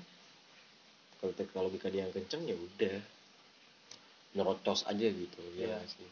kalau 1.20 1.36
ketika 1.36 1.60
logika 1.60 1.88
dia 1.92 2.08
yang 2.08 2.13
kencang 2.15 2.48
ya 2.48 2.56
udah. 2.56 3.04
Nyerocos 4.30 4.86
aja 4.86 5.08
gitu 5.10 5.42
ya 5.58 5.65
Iya. 5.65 5.76
nggak 5.76 5.89
sih? 5.89 6.10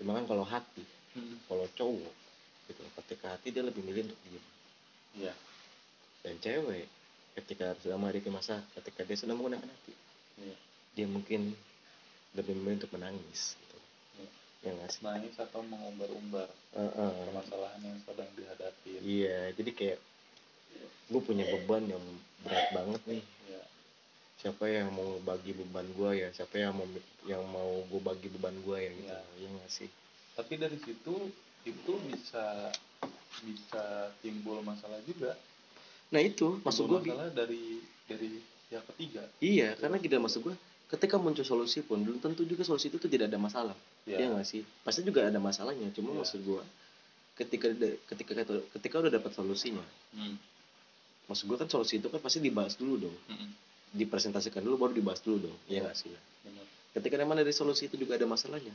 Cuma 0.00 0.16
kan 0.18 0.24
kalau 0.26 0.42
hati 0.42 0.82
Mm. 1.16 1.36
kalau 1.48 1.66
cowok 1.72 2.14
gitu 2.66 2.82
ketika 3.00 3.26
hati 3.32 3.48
dia 3.50 3.64
lebih 3.64 3.80
milih 3.80 4.04
untuk 4.06 4.20
diem 4.22 4.44
Iya. 5.16 5.34
dan 6.20 6.34
cewek 6.38 6.84
ketika 7.34 7.72
sedang 7.80 7.98
menghadapi 7.98 8.28
masalah 8.28 8.60
ketika 8.74 9.00
dia 9.02 9.16
sedang 9.16 9.40
menggunakan 9.40 9.64
hati 9.64 9.94
Iya. 10.36 10.56
dia 10.92 11.06
mungkin 11.08 11.56
lebih 12.36 12.52
memilih 12.52 12.84
untuk 12.84 12.92
menangis 12.92 13.56
gitu. 13.56 13.78
Iya. 14.16 14.28
ya 14.60 14.70
nggak 14.76 14.88
sih 14.90 15.00
Nangis 15.00 15.36
atau 15.36 15.60
mengumbar-umbar 15.62 16.48
Heeh. 16.74 17.10
permasalahan 17.24 17.80
yang 17.80 17.98
sedang 18.04 18.28
dihadapi. 18.34 18.92
iya 19.00 19.50
jadi 19.52 19.70
kayak 19.72 19.98
gue 21.06 21.20
punya 21.22 21.46
beban 21.46 21.86
yang 21.86 22.02
berat 22.42 22.66
banget 22.74 23.02
nih 23.06 23.22
Iya. 23.46 23.62
siapa 24.36 24.64
yang 24.66 24.90
mau 24.90 25.16
bagi 25.22 25.54
beban 25.54 25.86
gue 25.88 26.10
ya 26.18 26.28
siapa 26.30 26.58
yang 26.58 26.74
mau 26.74 26.84
yang 27.24 27.40
mau 27.46 27.80
gue 27.86 28.00
bagi 28.02 28.28
beban 28.28 28.58
gue 28.60 28.76
ya 28.76 28.90
gitu 28.92 29.16
ya 29.38 29.48
nggak 29.48 29.70
sih 29.70 29.88
Tapi 30.36 30.54
dari 30.54 30.76
situ 30.78 31.14
itu 31.64 31.92
bisa 32.06 32.70
bisa 33.42 33.84
timbul 34.20 34.60
masalah 34.62 35.00
juga. 35.02 35.34
nah 36.06 36.22
itu 36.22 36.62
maksud 36.62 36.86
Timbul 36.86 37.02
gue 37.02 37.10
masalah 37.10 37.28
dari 37.32 37.64
dari 38.06 38.30
pihak 38.66 38.84
ketiga. 38.94 39.22
iya 39.38 39.74
karena 39.74 39.98
gini 39.98 40.16
maksud 40.16 40.38
gue 40.40 40.54
ketika 40.86 41.18
muncul 41.18 41.42
solusi 41.42 41.82
pun 41.82 41.98
belum 41.98 42.22
tentu 42.22 42.46
juga 42.46 42.62
solusi 42.62 42.86
itu 42.86 42.96
tuh 42.96 43.10
tidak 43.10 43.26
ada 43.26 43.36
masalah 43.36 43.74
Iya. 44.06 44.22
ya 44.22 44.26
nggak 44.30 44.46
sih 44.46 44.62
pasti 44.82 45.02
juga 45.02 45.26
ada 45.26 45.36
masalahnya 45.36 45.90
cuma 45.90 46.14
Iya. 46.14 46.18
maksud 46.22 46.40
gue 46.40 46.62
ketika 47.36 47.66
ketika 48.06 48.32
ketika 48.70 48.94
udah 48.96 49.12
dapat 49.12 49.34
solusinya 49.34 49.82
Hmm. 50.14 50.38
maksud 51.26 51.44
gue 51.44 51.58
kan 51.58 51.66
solusi 51.66 51.98
itu 51.98 52.06
kan 52.06 52.22
pasti 52.22 52.38
dibahas 52.38 52.78
dulu 52.78 53.02
dong 53.02 53.16
Mm-mm. 53.26 53.50
dipresentasikan 53.92 54.62
dulu 54.62 54.78
baru 54.78 54.92
dibahas 54.94 55.18
dulu 55.20 55.50
dong 55.50 55.56
ya 55.66 55.82
Iya. 55.82 55.90
nggak 55.90 55.96
sih 55.98 56.14
Benar. 56.46 56.66
ketika 56.94 57.14
memang 57.18 57.34
dari 57.36 57.50
solusi 57.50 57.90
itu 57.90 57.98
juga 57.98 58.14
ada 58.14 58.24
masalahnya 58.24 58.70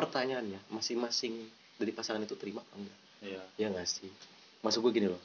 pertanyaannya 0.00 0.60
masing-masing 0.72 1.44
dari 1.76 1.92
pasangan 1.92 2.24
itu 2.24 2.34
terima 2.34 2.64
apa 2.64 2.74
enggak 2.76 2.98
Iya. 3.20 3.42
ya 3.60 3.66
nggak 3.68 3.84
sih 3.84 4.08
maksud 4.64 4.80
gue 4.80 4.92
gini 4.96 5.08
loh 5.12 5.20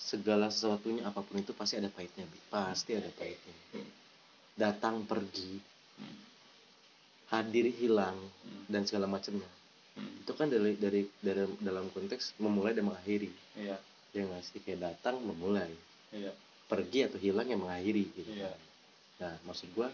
segala 0.00 0.48
sesuatunya 0.48 1.04
apa 1.04 1.20
pun 1.20 1.36
itu 1.36 1.52
pasti 1.52 1.76
ada 1.76 1.92
pahitnya 1.92 2.24
Bi. 2.24 2.38
pasti 2.48 2.96
ada 2.96 3.10
pahitnya 3.12 3.52
datang 4.56 5.04
pergi 5.04 5.60
hadir 7.28 7.68
hilang 7.68 8.16
dan 8.66 8.88
segala 8.88 9.04
macamnya 9.04 9.44
itu 9.98 10.32
kan 10.32 10.48
dari 10.48 10.78
dari 10.80 11.04
dari 11.20 11.44
dalam 11.60 11.92
konteks 11.92 12.40
memulai 12.40 12.72
dan 12.72 12.88
mengakhiri 12.88 13.28
Iya. 13.60 13.76
ya 14.14 14.22
nggak 14.24 14.42
sih 14.42 14.60
kayak 14.64 14.80
datang 14.88 15.20
memulai 15.20 15.68
Iya. 16.08 16.32
pergi 16.64 17.04
atau 17.04 17.20
hilang 17.20 17.44
yang 17.44 17.60
mengakhiri 17.60 18.08
gitu 18.16 18.30
Iya. 18.32 18.56
nah 19.20 19.36
maksud 19.44 19.68
gua 19.76 19.92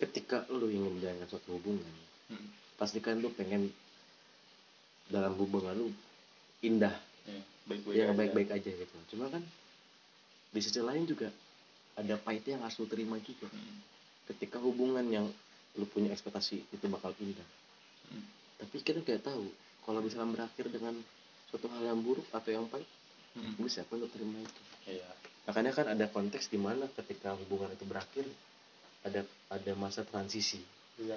ketika 0.00 0.48
lu 0.48 0.66
ingin 0.66 0.96
menjalankan 0.96 1.28
suatu 1.28 1.54
hubungan 1.54 1.94
Hmm. 2.26 2.46
pastikan 2.76 3.18
lu 3.18 3.28
pengen 3.30 3.68
dalam 5.06 5.34
hubungan 5.34 5.74
lu 5.74 5.90
indah 6.60 6.94
Iya. 7.22 7.42
Baik-baik. 7.66 7.94
yang 7.94 8.08
aja. 8.08 8.18
baik-baik 8.18 8.50
aja 8.52 8.70
gitu 8.72 8.96
cuma 9.08 9.28
kan 9.28 9.42
di 10.48 10.58
sisi 10.58 10.80
lain 10.80 11.04
juga 11.04 11.28
ada 11.94 12.16
pahitnya 12.16 12.56
yang 12.56 12.64
harus 12.64 12.78
lu 12.78 12.86
terima 12.86 13.20
juga 13.20 13.46
Hmm. 13.46 13.78
ketika 14.26 14.56
hubungan 14.58 15.04
yang 15.04 15.26
lu 15.74 15.84
punya 15.84 16.10
ekspektasi 16.10 16.64
itu 16.64 16.84
bakal 16.86 17.12
indah 17.18 17.44
Hmm. 18.08 18.24
tapi 18.58 18.80
kita 18.80 18.98
nggak 18.98 19.22
tahu 19.22 19.44
kalau 19.82 20.00
misalnya 20.00 20.30
berakhir 20.32 20.66
dengan 20.68 20.94
suatu 21.46 21.66
hal 21.68 21.82
yang 21.84 22.00
buruk 22.00 22.24
atau 22.30 22.50
yang 22.50 22.66
pahit 22.66 22.86
Hmm. 23.32 23.54
lu 23.56 23.66
siapa 23.66 23.90
yang 23.90 24.00
lu 24.00 24.08
terima 24.08 24.38
itu 24.38 24.60
Iya. 24.88 25.10
makanya 25.44 25.72
kan 25.72 25.86
ada 25.88 26.06
konteks 26.06 26.46
di 26.46 26.56
mana 26.56 26.86
ketika 26.88 27.34
hubungan 27.36 27.68
itu 27.68 27.84
berakhir 27.84 28.24
ada 29.02 29.20
ada 29.48 29.72
masa 29.74 30.02
transisi 30.02 30.60
Iya. 30.96 31.16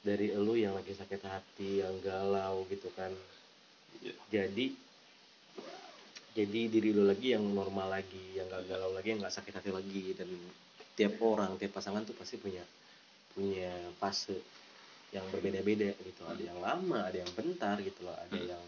dari 0.00 0.32
elu 0.32 0.56
yang 0.56 0.72
lagi 0.72 0.92
sakit 0.92 1.20
hati 1.20 1.84
yang 1.84 1.92
galau 2.00 2.64
gitu 2.66 2.88
kan 2.92 3.12
Iya. 4.00 4.14
jadi 4.30 4.66
jadi 6.30 6.60
diri 6.70 6.94
lu 6.94 7.04
lagi 7.04 7.34
yang 7.34 7.42
normal 7.42 7.90
lagi 7.90 8.38
yang 8.38 8.46
gak 8.46 8.64
galau 8.64 8.94
lagi 8.94 9.12
yang 9.12 9.20
gak 9.20 9.34
sakit 9.34 9.50
hati 9.52 9.70
lagi 9.70 10.14
dan 10.14 10.30
tiap 10.94 11.18
orang 11.20 11.58
tiap 11.58 11.74
pasangan 11.74 12.06
tuh 12.06 12.14
pasti 12.14 12.38
punya 12.38 12.62
punya 13.34 13.70
fase 13.98 14.38
yang 15.10 15.26
berbeda-beda 15.28 15.90
gitu 15.98 16.22
ada 16.24 16.38
yang 16.38 16.58
lama 16.62 17.02
ada 17.02 17.18
yang 17.18 17.30
bentar 17.34 17.76
gitu 17.82 18.06
loh 18.06 18.14
ada 18.14 18.30
Hmm. 18.30 18.46
yang 18.46 18.62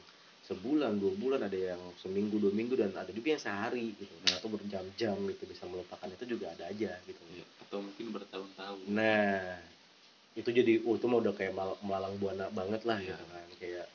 sebulan 0.52 0.92
dua 0.96 1.12
bulan 1.16 1.40
ada 1.40 1.56
yang 1.56 1.80
seminggu 1.96 2.36
dua 2.36 2.52
minggu 2.52 2.76
dan 2.76 2.92
ada 2.92 3.08
juga 3.08 3.32
yang 3.32 3.40
sehari 3.40 3.96
gitu 3.96 4.12
atau 4.28 4.48
berjam-jam 4.48 5.16
gitu 5.26 5.42
bisa 5.44 5.64
melupakan 5.64 6.04
itu 6.06 6.24
juga 6.28 6.52
ada 6.52 6.68
aja 6.68 6.92
gitu 7.02 7.22
Iya. 7.32 7.44
Atau 7.64 7.80
mungkin 7.80 8.12
bertahun-tahun. 8.12 8.78
Nah, 8.86 9.56
itu 10.32 10.44
jadi 10.46 10.84
oh 10.84 10.94
itu 10.94 11.06
mah 11.06 11.18
udah 11.18 11.32
kayak 11.32 11.52
mal- 11.52 11.80
melalang 11.80 12.14
buana 12.16 12.46
banget 12.48 12.84
lah 12.84 12.96
Iya. 12.96 13.08
gitu 13.10 13.24
kan. 13.26 13.46
Kayak 13.56 13.86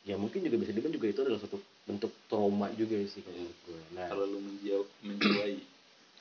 ya 0.00 0.14
mungkin 0.14 0.40
juga 0.40 0.56
bisa 0.56 0.70
dibilang 0.70 0.94
juga 0.94 1.06
itu 1.08 1.20
adalah 1.20 1.38
suatu 1.38 1.58
bentuk 1.84 2.12
trauma 2.24 2.70
juga 2.72 2.94
sih 3.04 3.20
kalau 3.20 3.34
Iya. 3.34 3.42
menurut 3.42 3.58
gue. 3.60 3.80
Nah, 3.92 4.06
Kalau 4.06 4.24
lu 4.24 4.38
menjiwai. 4.38 5.54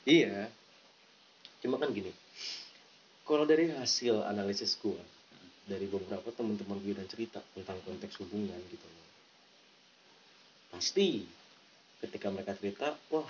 iya. 0.03 0.49
Cuma 1.59 1.75
kan 1.75 1.91
gini. 1.91 2.09
Kalau 3.21 3.45
dari 3.45 3.69
hasil 3.69 4.25
analisis 4.25 4.73
gue 4.75 4.97
dari 5.65 5.85
beberapa 5.85 6.33
teman-teman 6.33 6.81
gue 6.81 6.97
dan 6.97 7.05
cerita 7.05 7.45
tentang 7.53 7.77
konteks 7.83 8.17
hubungan 8.19 8.57
gitu 8.67 8.81
loh. 8.81 9.05
Pasti 10.69 11.25
ketika 11.99 12.31
mereka 12.31 12.55
cerita, 12.55 12.95
wah, 13.11 13.27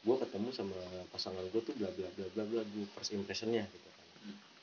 gue 0.00 0.16
ketemu 0.16 0.48
sama 0.54 0.76
pasangan 1.12 1.44
gue 1.52 1.60
tuh 1.60 1.74
bla 1.76 1.90
bla 1.92 2.08
bla 2.16 2.26
bla 2.32 2.44
bla 2.46 2.62
gue 2.64 2.86
first 2.96 3.12
impressionnya 3.12 3.64
gitu 3.68 3.88
kan. 3.90 4.06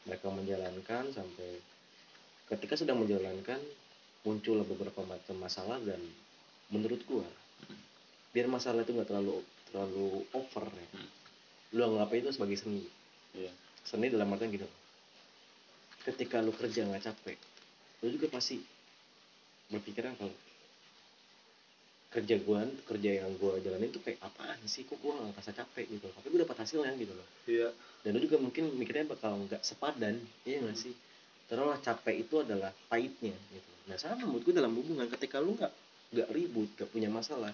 Mereka 0.07 0.27
menjalankan 0.31 1.03
sampai 1.13 1.61
ketika 2.47 2.79
sedang 2.79 3.03
menjalankan 3.03 3.59
muncul 4.23 4.63
beberapa 4.65 5.03
macam 5.03 5.35
masalah 5.37 5.77
dan 5.83 5.99
menurut 6.73 6.99
gue 7.05 7.27
biar 8.35 8.47
masalah 8.47 8.83
itu 8.83 8.91
nggak 8.95 9.09
terlalu 9.09 9.43
terlalu 9.69 10.25
over 10.33 10.65
ya. 10.67 10.87
Lu 11.75 11.81
anggap 11.83 12.13
itu 12.15 12.31
sebagai 12.31 12.57
seni 12.57 12.87
Iya. 13.37 13.51
seni 13.85 14.09
dalam 14.09 14.33
artian 14.33 14.49
loh. 14.57 14.73
ketika 16.07 16.39
lu 16.39 16.55
kerja 16.55 16.87
nggak 16.87 17.03
capek 17.03 17.37
lu 17.99 18.07
juga 18.15 18.31
pasti 18.31 18.63
berpikiran 19.67 20.15
kalau 20.15 20.31
kerja 22.07 22.39
gua 22.47 22.63
kerja 22.87 23.19
yang 23.19 23.35
gua 23.35 23.59
jalanin 23.59 23.91
tuh 23.91 23.99
kayak 23.99 24.23
apaan 24.23 24.59
sih? 24.63 24.87
Kok 24.87 24.97
gua 25.03 25.19
nggak 25.19 25.35
ngerasa 25.35 25.51
capek? 25.53 25.85
Gitu 25.91 26.07
tapi 26.07 26.27
gua 26.31 26.39
dapat 26.47 26.57
hasilnya 26.63 26.93
gitu 26.95 27.13
loh. 27.13 27.27
Iya. 27.47 27.69
dan 28.05 28.15
lu 28.15 28.23
juga 28.23 28.37
mungkin 28.39 28.63
mikirnya 28.79 29.03
bakal 29.09 29.35
nggak 29.47 29.59
sepadan 29.65 30.15
iya 30.47 30.63
nggak 30.63 30.77
sih? 30.79 30.95
Terus 31.47 31.79
capek 31.83 32.15
itu 32.23 32.35
adalah 32.39 32.71
pahitnya 32.87 33.35
gitu. 33.51 33.71
Nah 33.91 33.99
sama 33.99 34.23
menurut 34.23 34.43
gua 34.47 34.55
dalam 34.63 34.73
hubungan 34.79 35.07
ketika 35.11 35.43
lu 35.43 35.59
nggak 35.59 35.73
nggak 36.15 36.29
ribut 36.31 36.71
nggak 36.79 36.89
punya 36.95 37.11
masalah 37.11 37.51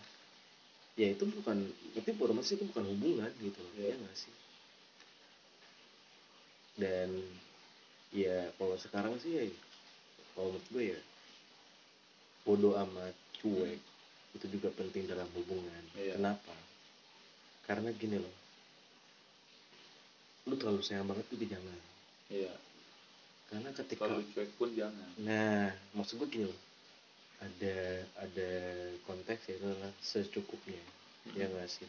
ya 0.94 1.10
itu 1.10 1.26
bukan 1.26 1.58
itu 1.98 2.10
otomatis 2.22 2.54
itu 2.54 2.70
bukan 2.70 2.86
hubungan 2.86 3.32
gitu 3.42 3.58
loh. 3.58 3.74
Iya. 3.78 3.86
iya 3.90 3.96
nggak 3.98 4.18
sih? 4.18 4.34
Dan 6.74 7.10
ya 8.14 8.38
kalau 8.62 8.78
sekarang 8.78 9.18
sih 9.18 9.32
ya, 9.34 9.44
kalau 10.38 10.54
menurut 10.54 10.68
gue 10.70 10.84
ya 10.94 11.00
bodoh 12.46 12.74
amat 12.78 13.16
cuek 13.42 13.80
itu 14.34 14.46
juga 14.50 14.74
penting 14.74 15.06
dalam 15.06 15.30
hubungan. 15.34 15.84
Iya. 15.94 16.18
kenapa? 16.18 16.54
Karena 17.64 17.90
gini 17.94 18.18
loh. 18.18 18.34
Lu 20.44 20.60
terlalu 20.60 20.82
sayang 20.84 21.08
banget 21.08 21.26
juga 21.30 21.56
jangan. 21.56 21.80
Iya. 22.30 22.54
karena 23.44 23.70
ketika 23.70 24.10
Kalau 24.10 24.18
cuek 24.34 24.50
pun 24.58 24.74
jangan. 24.74 25.10
nah 25.22 25.70
maksud 25.94 26.18
gue 26.18 26.26
gini 26.28 26.46
loh. 26.50 26.60
Ada 27.38 27.76
ada 28.18 28.50
konteks 29.06 29.46
ya 29.46 29.54
itu 29.54 29.66
adalah 29.68 29.94
secukupnya. 30.02 30.82
Hmm. 31.24 31.38
ya 31.38 31.46
nggak 31.48 31.70
sih? 31.70 31.86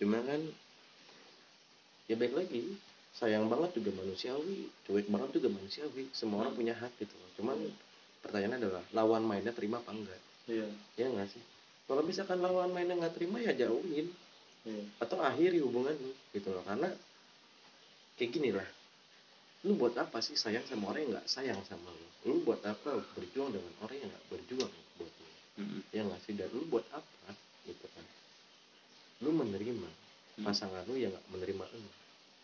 Cuma 0.00 0.24
kan 0.24 0.40
ya 2.06 2.16
baik 2.16 2.32
lagi. 2.32 2.80
Sayang 3.14 3.46
banget 3.46 3.76
juga 3.76 3.94
manusiawi 3.94 4.72
cuek 4.82 5.06
banget 5.06 5.36
juga 5.36 5.52
manusiawi. 5.52 6.08
Semua 6.10 6.42
orang 6.42 6.56
Hmm. 6.56 6.60
punya 6.64 6.74
hak 6.74 6.92
gitu 6.96 7.12
loh. 7.14 7.30
Cuman 7.36 7.58
pertanyaannya 8.24 8.58
adalah 8.64 8.84
lawan 8.90 9.22
mainnya 9.22 9.52
terima 9.52 9.78
apa 9.78 9.92
enggak? 9.92 10.20
Iya. 10.48 10.66
Ya 10.96 11.06
nggak 11.12 11.28
sih 11.30 11.44
kalau 11.84 12.02
misalkan 12.04 12.40
lawan 12.40 12.72
mainnya 12.72 12.96
nggak 12.96 13.14
terima 13.16 13.40
ya 13.40 13.52
jauhin. 13.52 14.08
Iya 14.64 14.84
atau 15.00 15.20
akhiri 15.20 15.60
hubungan 15.60 15.92
lu 15.92 16.12
gitu 16.32 16.48
loh. 16.50 16.64
Karena 16.64 16.88
kayak 18.16 18.30
gini 18.32 18.50
lah. 18.54 18.66
Lu 19.64 19.76
buat 19.80 19.96
apa 19.96 20.20
sih 20.20 20.36
sayang 20.36 20.64
sama 20.68 20.92
orang 20.92 21.08
yang 21.08 21.12
nggak 21.16 21.28
sayang 21.28 21.60
sama 21.68 21.88
lu? 21.88 22.08
Lu 22.28 22.34
buat 22.44 22.60
apa 22.64 23.00
berjuang 23.16 23.52
dengan 23.52 23.72
orang 23.84 23.96
yang 24.00 24.08
nggak 24.08 24.26
berjuang 24.32 24.72
buat 25.00 25.12
lu? 25.12 25.28
Mm-mm. 25.60 25.80
ya 25.92 26.00
nggak 26.04 26.20
sih? 26.24 26.32
Dan 26.36 26.48
lu 26.52 26.64
buat 26.68 26.84
apa 26.92 27.28
gitu 27.68 27.86
kan? 27.92 28.04
Lu 29.24 29.30
menerima. 29.32 29.90
Hmm. 30.34 30.50
pasangan 30.50 30.82
lu 30.90 30.98
yang 30.98 31.14
nggak 31.14 31.26
menerima 31.30 31.64
lu. 31.78 31.90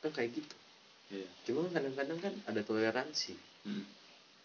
Kan 0.05 0.11
kayak 0.15 0.31
gitu. 0.39 0.57
Iya. 1.11 1.29
Cuma 1.43 1.67
kan 1.67 1.83
kadang-kadang 1.83 2.19
kan 2.23 2.35
ada 2.47 2.61
toleransi. 2.63 3.35
Mm. 3.67 3.85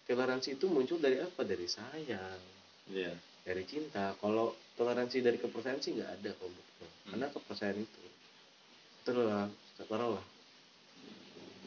toleransi 0.05 0.57
itu 0.57 0.65
muncul 0.65 0.97
dari 0.97 1.21
apa? 1.21 1.45
Dari 1.45 1.67
sayang. 1.69 2.41
Iya. 2.89 3.13
Dari 3.45 3.63
cinta. 3.69 4.17
Kalau 4.17 4.57
toleransi 4.75 5.17
dari 5.19 5.37
kepercayaan 5.37 5.79
sih 5.79 5.93
nggak 5.93 6.11
ada 6.13 6.29
kalau 6.33 6.49
menurut. 6.49 6.67
Hmm. 6.75 6.91
karena 7.09 7.27
kepercayaan 7.29 7.79
itu 7.79 8.01
itu 8.95 9.09
adalah 9.09 9.47
taruhlah 9.77 10.25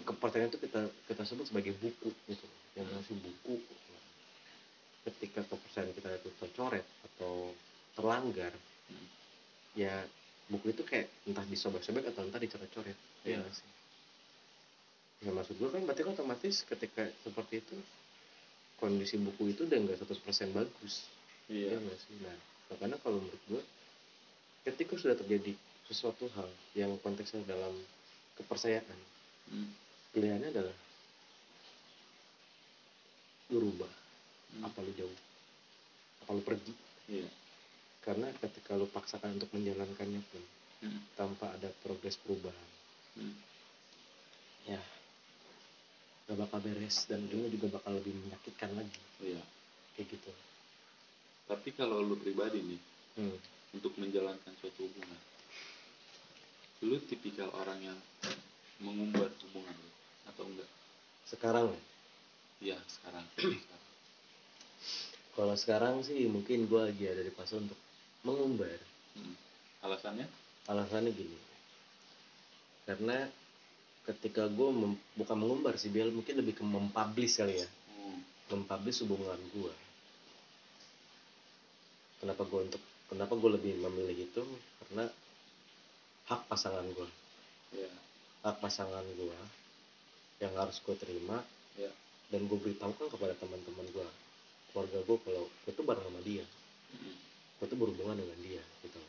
kepercayaan 0.04 0.48
itu 0.48 0.58
kita 0.58 0.80
kita 1.06 1.22
sebut 1.22 1.46
sebagai 1.46 1.72
buku 1.74 2.08
gitu 2.26 2.46
yang 2.74 2.88
masih 2.90 3.16
buku 3.16 3.60
ketika 5.04 5.40
kepercayaan 5.42 5.92
kita 5.92 6.08
itu 6.14 6.28
tercoret 6.38 6.84
atau 7.06 7.52
terlanggar 7.94 8.52
Hmm. 8.88 9.04
ya 9.76 10.00
buku 10.48 10.72
itu 10.72 10.80
kayak 10.80 11.12
entah 11.22 11.44
disobek-sobek 11.44 12.08
atau 12.08 12.24
entah 12.24 12.40
dicoret-coret 12.40 12.96
ya 13.22 13.36
Iya. 13.36 13.44
sih 13.52 13.68
ya 15.18 15.30
maksud 15.30 15.56
gua 15.56 15.68
kan 15.68 15.84
berarti 15.84 16.02
kan 16.02 16.14
otomatis 16.14 16.64
ketika 16.64 17.04
seperti 17.20 17.60
itu 17.60 17.76
kondisi 18.76 19.18
buku 19.18 19.52
itu 19.52 19.68
udah 19.68 19.76
nggak 19.76 20.00
100% 20.00 20.24
bagus 20.50 21.04
iya 21.48 21.68
Iya 21.68 21.78
nggak 21.80 21.98
sih? 21.98 22.16
Nah, 22.22 22.36
karena 22.76 23.00
kalau 23.00 23.24
menurut 23.24 23.42
gue, 23.48 23.62
ketika 24.68 25.00
sudah 25.00 25.16
terjadi 25.16 25.56
sesuatu 25.88 26.28
hal 26.36 26.48
yang 26.76 26.92
konteksnya 27.00 27.40
dalam 27.48 27.72
kepercayaan, 28.36 29.00
Mm. 29.48 29.72
pilihannya 30.12 30.52
adalah 30.52 30.76
lu 33.48 33.64
rubah, 33.64 33.88
Mm. 34.52 34.68
apa 34.68 34.78
lu 34.84 34.92
jauh, 34.92 35.18
apa 36.20 36.30
lu 36.36 36.42
pergi. 36.44 36.74
iya 37.08 37.28
Karena 38.04 38.28
ketika 38.36 38.76
lu 38.76 38.88
paksakan 38.88 39.40
untuk 39.40 39.48
menjalankannya 39.56 40.20
pun 40.28 40.44
Mm. 40.84 41.00
tanpa 41.16 41.56
ada 41.56 41.72
progres 41.80 42.20
perubahan, 42.20 42.68
Mm. 43.16 43.34
ya 44.68 44.80
gak 46.28 46.36
bakal 46.44 46.60
beres 46.60 47.08
dan 47.08 47.24
ujungnya 47.24 47.48
juga 47.48 47.80
bakal 47.80 47.96
lebih 47.96 48.12
menyakitkan 48.12 48.76
lagi, 48.76 49.00
iya 49.24 49.40
kayak 49.96 50.12
gitu. 50.12 50.30
Tapi 51.48 51.72
kalau 51.72 52.00
lu 52.00 52.14
pribadi 52.14 52.60
nih 52.62 52.80
Hmm. 53.18 53.34
untuk 53.74 53.98
menjalankan 53.98 54.54
suatu 54.56 54.86
hubungan 54.86 55.18
lu 56.80 56.94
tipikal 57.02 57.50
orang 57.50 57.82
yang 57.82 57.98
mengumbar 58.78 59.26
hubungan 59.42 59.74
lu 59.74 59.90
atau 60.28 60.46
enggak 60.46 60.70
Sekarang, 61.26 61.74
iya 62.62 62.78
sekarang 62.86 63.26
Sekarang. 63.42 63.84
kalau 65.34 65.54
sekarang 65.54 65.94
sih 66.00 66.24
mungkin 66.24 66.64
gue 66.64 66.78
lagi 66.78 67.04
ada 67.04 67.20
di 67.20 67.32
fase 67.32 67.58
untuk 67.58 67.76
mengumbar. 68.22 68.78
Mm. 69.18 69.34
alasannya 69.82 70.26
alasannya 70.66 71.10
gini 71.10 71.38
karena 72.84 73.26
ketika 74.06 74.46
gue 74.46 74.68
bukan 75.14 75.36
mengumbar 75.36 75.74
sih 75.74 75.90
biar 75.90 76.08
mungkin 76.08 76.38
lebih 76.38 76.54
ke 76.54 76.62
mempublish 76.62 77.34
kali 77.36 77.58
ya 77.58 77.68
Hmm. 77.90 78.22
mempublish 78.48 79.02
hubungan 79.02 79.36
gue 79.50 79.74
kenapa 82.20 82.42
gue 82.46 82.60
untuk 82.70 82.82
kenapa 83.08 83.32
gue 83.38 83.50
lebih 83.56 83.72
memilih 83.82 84.28
itu? 84.28 84.42
Karena 84.84 85.06
hak 86.28 86.44
pasangan 86.52 86.84
gue 86.92 87.08
iya 87.72 87.88
hak 88.44 88.60
pasangan 88.60 89.04
gue 89.16 89.38
yang 90.44 90.52
harus 90.54 90.78
gue 90.84 90.92
terima 91.00 91.40
iya 91.80 91.88
dan 92.28 92.44
gue 92.44 92.58
beritahukan 92.60 93.08
kepada 93.08 93.32
teman-teman 93.40 93.88
gue 93.88 94.08
keluarga 94.68 94.98
gue 95.00 95.16
kalau 95.24 95.44
gue 95.48 95.72
tuh 95.72 95.84
bareng 95.88 96.04
sama 96.04 96.20
dia. 96.20 96.44
Mm. 96.92 97.16
gue 97.58 97.66
tuh 97.68 97.78
berhubungan 97.80 98.16
dengan 98.16 98.38
dia 98.44 98.62
gitu. 98.84 99.00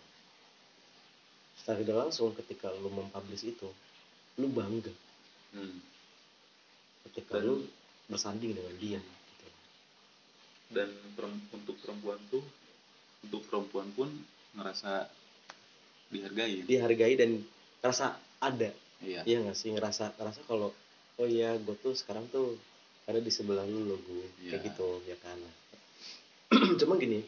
Secara 1.59 1.83
tidak 1.83 1.97
langsung 2.07 2.31
ketika 2.33 2.71
lu 2.79 2.89
mempublish 2.91 3.43
itu 3.43 3.67
lu 4.39 4.47
bangga. 4.51 4.91
Mm. 5.55 5.79
ketika 7.11 7.39
Dan- 7.39 7.45
lu 7.47 7.55
bersanding 8.09 8.57
dengan 8.57 8.75
dia 8.81 8.99
gitu. 9.03 9.47
dan 10.73 10.89
untuk 11.53 11.77
perempuan 11.77 12.17
tuh 12.33 12.41
untuk 13.23 13.41
perempuan 13.47 13.87
pun 13.93 14.09
ngerasa 14.55 15.07
dihargai 16.09 16.65
dihargai 16.65 17.13
dan 17.15 17.43
rasa 17.79 18.17
ada. 18.39 18.71
Iya. 18.99 19.23
Iya 19.23 19.37
nggak 19.45 19.57
sih? 19.57 19.71
Ngerasa 19.71 20.15
ngerasa 20.19 20.41
kalau 20.47 20.71
oh 21.19 21.27
iya 21.27 21.55
gue 21.55 21.75
tuh 21.79 21.95
sekarang 21.95 22.27
tuh 22.31 22.55
ada 23.05 23.19
di 23.19 23.31
sebelah 23.31 23.63
lu 23.63 23.89
lo 23.89 23.97
gue 23.99 24.27
kayak 24.43 24.59
Iya. 24.59 24.67
gitu 24.71 24.87
ya 25.05 25.17
kan? 25.19 25.37
Cuma 26.81 26.95
gini 26.97 27.21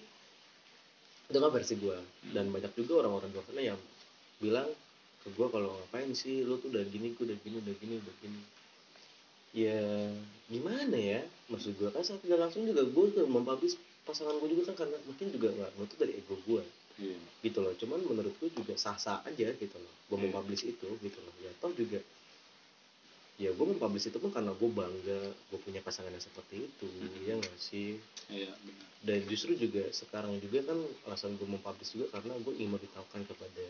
itu 1.32 1.40
kan 1.40 1.48
versi 1.48 1.80
gue 1.80 1.96
dan 2.36 2.52
banyak 2.52 2.76
juga 2.76 3.08
orang-orang 3.08 3.32
luar 3.32 3.46
sana 3.48 3.64
yang 3.64 3.80
bilang 4.44 4.68
ke 5.24 5.32
gue 5.32 5.48
kalau 5.48 5.72
ngapain 5.80 6.12
sih 6.12 6.44
lu 6.44 6.60
tuh 6.60 6.68
udah 6.68 6.84
gini 6.92 7.16
gue 7.16 7.24
udah 7.24 7.38
gini 7.40 7.56
udah 7.64 7.76
gini 7.80 7.94
udah 8.04 8.16
gini? 8.20 8.42
Ya 9.52 9.80
gimana 10.52 10.98
ya? 10.98 11.22
Maksud 11.48 11.80
gue 11.80 11.88
kan 11.88 12.04
saat 12.04 12.20
tidak 12.20 12.40
langsung 12.48 12.68
juga 12.68 12.84
gue 12.84 13.06
tuh 13.16 13.28
mempublish 13.32 13.80
pasangan 14.04 14.36
gue 14.36 14.50
juga 14.50 14.64
kan 14.70 14.86
karena 14.86 14.98
mungkin 15.04 15.28
juga 15.30 15.48
nggak 15.52 15.70
gue 15.72 15.86
tuh 15.88 15.98
dari 15.98 16.14
ego 16.16 16.36
gue 16.42 16.64
iya 17.00 17.18
gitu 17.42 17.60
loh 17.60 17.74
cuman 17.74 18.00
menurut 18.04 18.34
gue 18.36 18.50
juga 18.52 18.74
sah-sah 18.76 19.22
aja 19.24 19.48
gitu 19.54 19.78
loh 19.78 19.94
gue 20.08 20.18
Iya. 20.18 20.24
mempublish 20.28 20.64
itu 20.66 20.88
gitu 20.98 21.20
loh 21.20 21.34
ya 21.40 21.52
toh 21.58 21.72
juga 21.72 22.00
ya 23.38 23.50
gue 23.50 23.66
mempublish 23.68 24.06
itu 24.06 24.18
pun 24.18 24.30
karena 24.30 24.52
gue 24.52 24.70
bangga 24.70 25.20
gue 25.50 25.60
punya 25.60 25.82
pasangan 25.82 26.10
yang 26.10 26.22
seperti 26.22 26.68
itu 26.68 26.86
Mhm. 26.88 27.22
ya 27.24 27.34
nggak 27.36 27.58
sih 27.58 27.98
iya 28.30 28.54
benar 28.56 28.88
dan 29.02 29.18
justru 29.26 29.58
juga 29.58 29.82
sekarang 29.92 30.38
juga 30.38 30.62
kan 30.64 30.78
alasan 31.08 31.34
gue 31.36 31.48
mempublish 31.48 31.92
juga 31.92 32.12
karena 32.12 32.38
gue 32.38 32.54
ingin 32.54 32.70
memberitahukan 32.70 33.22
kepada 33.26 33.66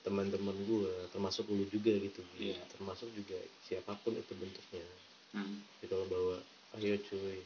teman-teman 0.00 0.54
gue 0.64 0.86
termasuk 1.10 1.44
lu 1.46 1.66
juga 1.66 1.92
gitu 1.92 2.22
Gi. 2.38 2.54
Iya. 2.54 2.60
termasuk 2.70 3.10
juga 3.12 3.36
siapa 3.62 3.92
pun 4.00 4.14
itu 4.14 4.32
bentuknya 4.32 4.86
Hmm. 5.34 5.60
gitu 5.82 5.92
loh 5.92 6.08
bahwa 6.08 6.36
ayo 6.78 6.96
cuy 7.02 7.42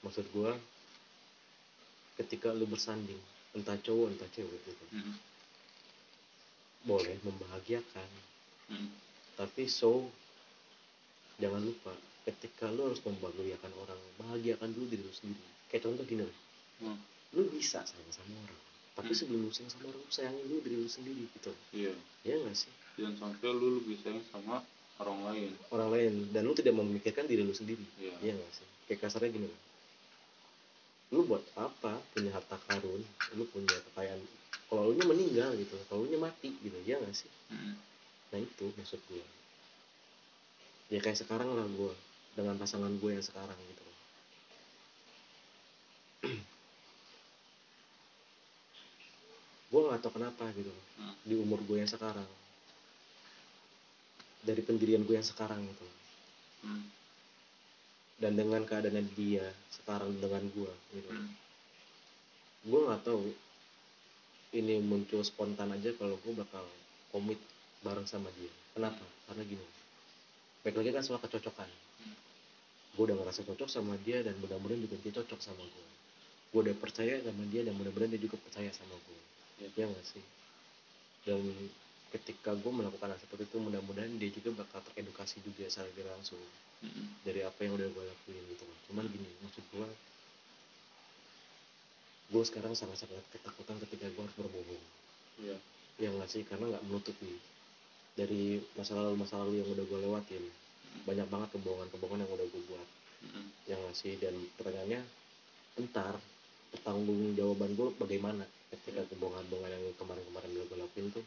maksud 0.00 0.24
gue 0.30 0.52
ketika 2.16 2.52
lu 2.52 2.64
bersanding 2.64 3.18
entah 3.52 3.76
cowok 3.76 4.12
entah 4.12 4.28
cewek 4.30 4.60
gitu 4.62 4.84
Hmm. 4.90 5.16
boleh 6.82 7.16
membahagiakan 7.20 8.08
Hmm. 8.66 8.88
tapi 9.34 9.66
so 9.66 10.08
jangan 11.36 11.60
lupa 11.60 11.92
ketika 12.22 12.68
lu 12.68 12.86
harus 12.86 13.00
membahagiakan 13.00 13.72
orang 13.76 14.00
bahagiakan 14.16 14.70
dulu 14.70 14.86
diri 14.88 15.02
lu 15.02 15.12
sendiri 15.12 15.42
kayak 15.68 15.82
contoh 15.84 16.04
gini 16.04 16.24
loh 16.24 16.38
Hmm. 16.80 16.98
lu 17.34 17.48
bisa 17.50 17.82
sayang 17.82 18.12
sama 18.12 18.36
orang 18.40 18.60
tapi 18.94 19.12
Hmm. 19.12 19.18
sebelum 19.18 19.40
lu 19.44 19.52
sayang 19.52 19.72
sama 19.72 19.84
orang 19.88 20.00
lu 20.00 20.10
sayangin 20.10 20.44
dulu 20.46 20.60
diri 20.62 20.76
lu 20.78 20.88
sendiri 20.88 21.22
gitu 21.30 21.52
iya 21.72 21.92
ya 22.22 22.34
nggak 22.36 22.54
sih 22.54 22.72
jangan 22.96 23.14
sampai 23.18 23.48
lu 23.50 23.80
lebih 23.80 23.96
sayang 24.00 24.24
sama 24.28 24.64
orang 25.00 25.20
lain 25.26 25.50
orang 25.72 25.88
lain 25.90 26.12
dan 26.30 26.44
lu 26.44 26.52
tidak 26.52 26.76
memikirkan 26.76 27.24
diri 27.24 27.42
lu 27.42 27.52
sendiri 27.52 27.84
iya 27.96 28.12
Iya 28.20 28.32
nggak 28.36 28.52
sih? 28.52 28.68
Kayak 28.84 29.06
kasarnya 29.06 29.30
gini 29.30 29.46
loh. 29.48 29.60
Lu 31.10 31.26
buat 31.26 31.42
apa 31.58 31.98
punya 32.14 32.30
harta 32.30 32.54
karun, 32.70 33.02
lu 33.34 33.44
punya 33.50 33.74
kekayaan, 33.90 34.22
kalau 34.70 34.90
lu 34.90 34.94
nya 34.94 35.06
meninggal 35.10 35.50
gitu, 35.58 35.74
kalau 35.90 36.06
lu 36.06 36.14
nya 36.14 36.22
mati 36.22 36.54
gitu, 36.62 36.78
ya 36.86 37.02
nggak 37.02 37.14
sih? 37.14 37.30
Hmm. 37.50 37.74
Nah 38.30 38.38
itu 38.38 38.70
maksud 38.78 39.02
gue. 39.10 39.24
Ya 40.94 41.02
kayak 41.02 41.18
sekarang 41.18 41.50
lah 41.50 41.66
gue, 41.66 41.94
dengan 42.38 42.54
pasangan 42.58 42.94
gue 43.02 43.10
yang 43.10 43.26
sekarang 43.26 43.58
gitu 43.58 43.82
gue 49.70 49.80
nggak 49.80 50.02
tahu 50.02 50.12
kenapa 50.20 50.44
gitu 50.54 50.70
Hmm. 51.00 51.16
di 51.24 51.32
umur 51.32 51.64
gue 51.64 51.80
yang 51.80 51.88
sekarang. 51.88 52.28
Dari 54.44 54.60
pendirian 54.60 55.00
gue 55.00 55.16
yang 55.16 55.24
sekarang 55.24 55.64
gitu. 55.64 55.86
Hmm. 56.60 56.84
Dan 58.20 58.36
dengan 58.36 58.62
keadaan 58.68 59.08
dia 59.16 59.48
sekarang 59.72 60.12
dengan 60.20 60.44
gue 60.52 60.72
gitu. 60.92 61.08
Hmm. 61.08 61.32
gue 62.60 62.80
nggak 62.84 63.02
tahu 63.08 63.32
ini 64.52 64.84
muncul 64.84 65.24
spontan 65.24 65.72
aja 65.72 65.96
kalau 65.96 66.20
gue 66.20 66.32
bakal 66.36 66.62
komit 67.08 67.40
bareng 67.80 68.04
sama 68.04 68.28
dia. 68.36 68.52
Kenapa? 68.76 69.00
Karena 69.24 69.42
gini. 69.48 69.66
Baik 70.60 70.84
lagi 70.84 70.90
kan 70.92 71.00
soal 71.00 71.20
kecocokan. 71.24 71.70
Gue 72.92 73.08
udah 73.08 73.16
ngerasa 73.16 73.40
cocok 73.48 73.68
sama 73.72 73.96
dia 74.04 74.20
dan 74.20 74.36
mudah-mudahan 74.44 74.84
juga 74.84 75.00
dia 75.00 75.12
cocok 75.16 75.40
sama 75.40 75.64
gue 75.64 75.86
gue 76.50 76.60
udah 76.66 76.76
percaya 76.82 77.22
sama 77.22 77.46
dia 77.46 77.62
dan 77.62 77.78
mudah-mudahan 77.78 78.10
dia 78.10 78.22
juga 78.26 78.36
percaya 78.42 78.70
sama 78.74 78.94
gue 79.06 79.18
Ya. 79.60 79.68
ya 79.76 79.84
nggak 79.92 80.06
sih? 80.08 80.24
Dan 81.28 81.44
ketika 82.16 82.56
gue 82.56 82.72
melakukan 82.72 83.12
hal 83.12 83.20
seperti 83.20 83.44
itu 83.44 83.60
mudah-mudahan 83.60 84.08
dia 84.16 84.32
juga 84.32 84.64
bakal 84.64 84.80
teredukasi 84.88 85.44
juga 85.44 85.68
secara 85.68 85.92
langsung 86.16 86.40
Dari 87.20 87.40
apa 87.44 87.60
yang 87.60 87.76
udah 87.76 87.88
gue 87.92 88.04
lakuin 88.08 88.44
gitu 88.56 88.64
loh. 88.64 88.78
cuman 88.88 89.04
gini 89.06 89.28
maksud 89.44 89.62
gue 89.70 89.88
gue 92.30 92.42
sekarang 92.46 92.72
sangat-sangat 92.72 93.26
ketakutan 93.34 93.76
ketika 93.86 94.06
gue 94.06 94.22
harus 94.22 94.36
berbohong. 94.38 94.82
Iya. 95.42 95.58
Yang 95.98 96.12
nggak 96.16 96.30
sih? 96.30 96.42
Karena 96.46 96.64
nggak 96.70 96.84
menutupi 96.86 97.32
dari 98.14 98.58
masa 98.78 98.94
lalu 98.98 99.14
masa 99.18 99.38
lalu 99.42 99.62
yang 99.62 99.68
udah 99.70 99.84
gue 99.86 99.98
lewatin 100.02 100.44
banyak 101.06 101.26
banget 101.30 101.48
kebohongan-kebohongan 101.54 102.22
yang 102.26 102.32
udah 102.34 102.46
gue 102.48 102.62
buat. 102.70 102.88
Mm-mm. 103.20 103.46
yang 103.68 103.78
nggak 103.84 103.96
sih? 103.98 104.16
Dan 104.16 104.32
pertanyaannya 104.56 105.00
entar 105.76 106.14
pertanggung 106.70 107.34
jawaban 107.36 107.74
gue 107.74 107.88
bagaimana 107.98 108.46
ketika 108.72 109.04
kebohongan-kebohongan 109.10 109.70
yang 109.74 109.84
kemarin-kemarin 109.98 110.50
udah 110.54 110.66
gue 110.70 110.78
lakuin 110.80 111.06
tuh? 111.12 111.24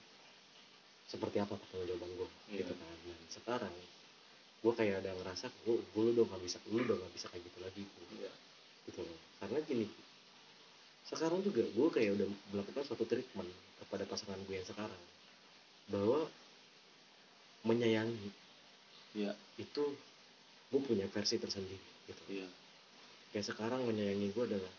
Seperti 1.05 1.37
apa 1.43 1.53
pertanggung 1.59 1.87
jawaban 1.91 2.11
gue 2.15 2.29
Iya. 2.49 2.57
gitu 2.63 2.73
kan. 2.73 2.95
Dan 3.05 3.19
sekarang 3.27 3.75
gue 4.63 4.73
kayak 4.73 5.03
ada 5.03 5.11
ngerasa 5.11 5.51
gue 5.67 5.75
gue 5.75 6.03
udah 6.15 6.23
nggak 6.23 6.43
bisa 6.47 6.57
lu 6.71 6.79
udah 6.87 6.95
nggak 6.95 7.13
bisa 7.13 7.27
kayak 7.27 7.43
gitu 7.43 7.59
lagi. 7.59 7.81
Bu. 7.83 8.01
iya. 8.15 8.31
Gitu 8.87 8.99
loh. 9.03 9.19
Karena 9.43 9.59
gini 9.67 9.87
sekarang 11.03 11.43
juga 11.43 11.67
gue 11.67 11.87
kayak 11.91 12.15
udah 12.15 12.27
melakukan 12.55 12.83
suatu 12.87 13.03
treatment 13.03 13.51
kepada 13.83 14.07
pasangan 14.07 14.39
gue 14.47 14.55
yang 14.55 14.63
sekarang 14.63 15.03
bahwa 15.91 16.31
menyayangi 17.67 18.31
iya. 19.19 19.35
itu 19.59 19.83
gue 20.71 20.81
punya 20.81 21.05
versi 21.11 21.35
tersendiri 21.37 22.07
gitu. 22.07 22.23
Iya. 22.31 22.47
Kayak 23.35 23.51
sekarang 23.51 23.83
menyayangi 23.83 24.31
gue 24.31 24.43
adalah 24.47 24.73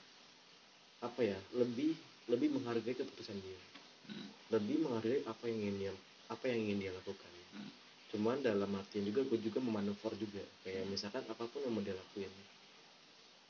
apa 1.04 1.20
ya 1.20 1.36
lebih 1.52 1.92
lebih 2.32 2.56
menghargai 2.56 2.96
keputusan 2.96 3.36
dia. 3.44 3.60
Mm. 4.04 4.28
lebih 4.52 4.84
menghargai 4.84 5.24
apa 5.24 5.48
yang 5.48 5.58
ingin 5.64 5.76
dia 5.80 5.92
apa 6.28 6.44
yang 6.48 6.60
ingin 6.68 6.78
dia 6.80 6.92
lakukan. 6.92 7.30
Hmm. 7.56 7.70
Cuman 8.14 8.38
dalam 8.38 8.70
artian 8.78 9.02
juga 9.02 9.26
gue 9.26 9.38
juga 9.42 9.58
memanuver 9.58 10.14
juga. 10.14 10.38
Kayak 10.62 10.86
misalkan 10.86 11.26
apa 11.26 11.50
pun 11.50 11.58
yang 11.66 11.74
mau 11.74 11.82
dia 11.82 11.98
lakuin. 11.98 12.30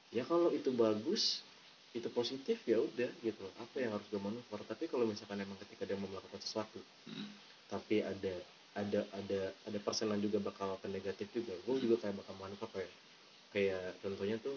Ya 0.08 0.24
kalau 0.24 0.48
itu 0.56 0.72
bagus 0.72 1.44
itu 1.92 2.08
positif 2.10 2.58
ya 2.66 2.80
udah 2.80 3.06
gitu 3.22 3.44
apa 3.60 3.76
yang 3.78 3.92
harus 3.92 4.08
gue 4.08 4.16
manuver? 4.18 4.58
Tapi 4.64 4.88
kalau 4.88 5.04
misalkan 5.04 5.36
emang 5.44 5.60
ketika 5.62 5.84
dia 5.84 6.00
mau 6.00 6.08
melakukan 6.08 6.40
sesuatu 6.40 6.80
Mm. 7.04 7.28
tapi 7.68 8.00
ada 8.00 8.34
ada 8.72 9.00
ada 9.12 9.40
ada 9.68 9.78
persenan 9.84 10.16
juga 10.24 10.40
bakal 10.40 10.80
ke 10.80 10.88
negatif 10.88 11.28
juga 11.36 11.52
gue 11.52 11.76
juga 11.84 12.00
kayak 12.00 12.16
bakal 12.16 12.34
manuver 12.40 12.68
kayak 12.72 12.92
kayak 13.52 13.84
contohnya 14.00 14.36
tuh 14.40 14.56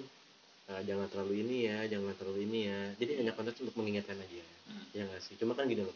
eh, 0.71 0.81
jangan 0.87 1.11
terlalu 1.11 1.43
ini 1.43 1.57
ya 1.67 1.83
jangan 1.91 2.15
terlalu 2.15 2.47
ini 2.47 2.59
ya. 2.71 2.79
Jadi 2.95 3.11
hanya 3.19 3.35
konteks 3.35 3.59
untuk 3.61 3.75
mengingatkan 3.75 4.15
aja 4.15 4.43
Mm. 4.71 4.83
ya 4.95 5.01
nggak 5.11 5.21
sih? 5.27 5.35
Cuma 5.35 5.53
kan 5.53 5.67
gini 5.67 5.83
loh 5.83 5.95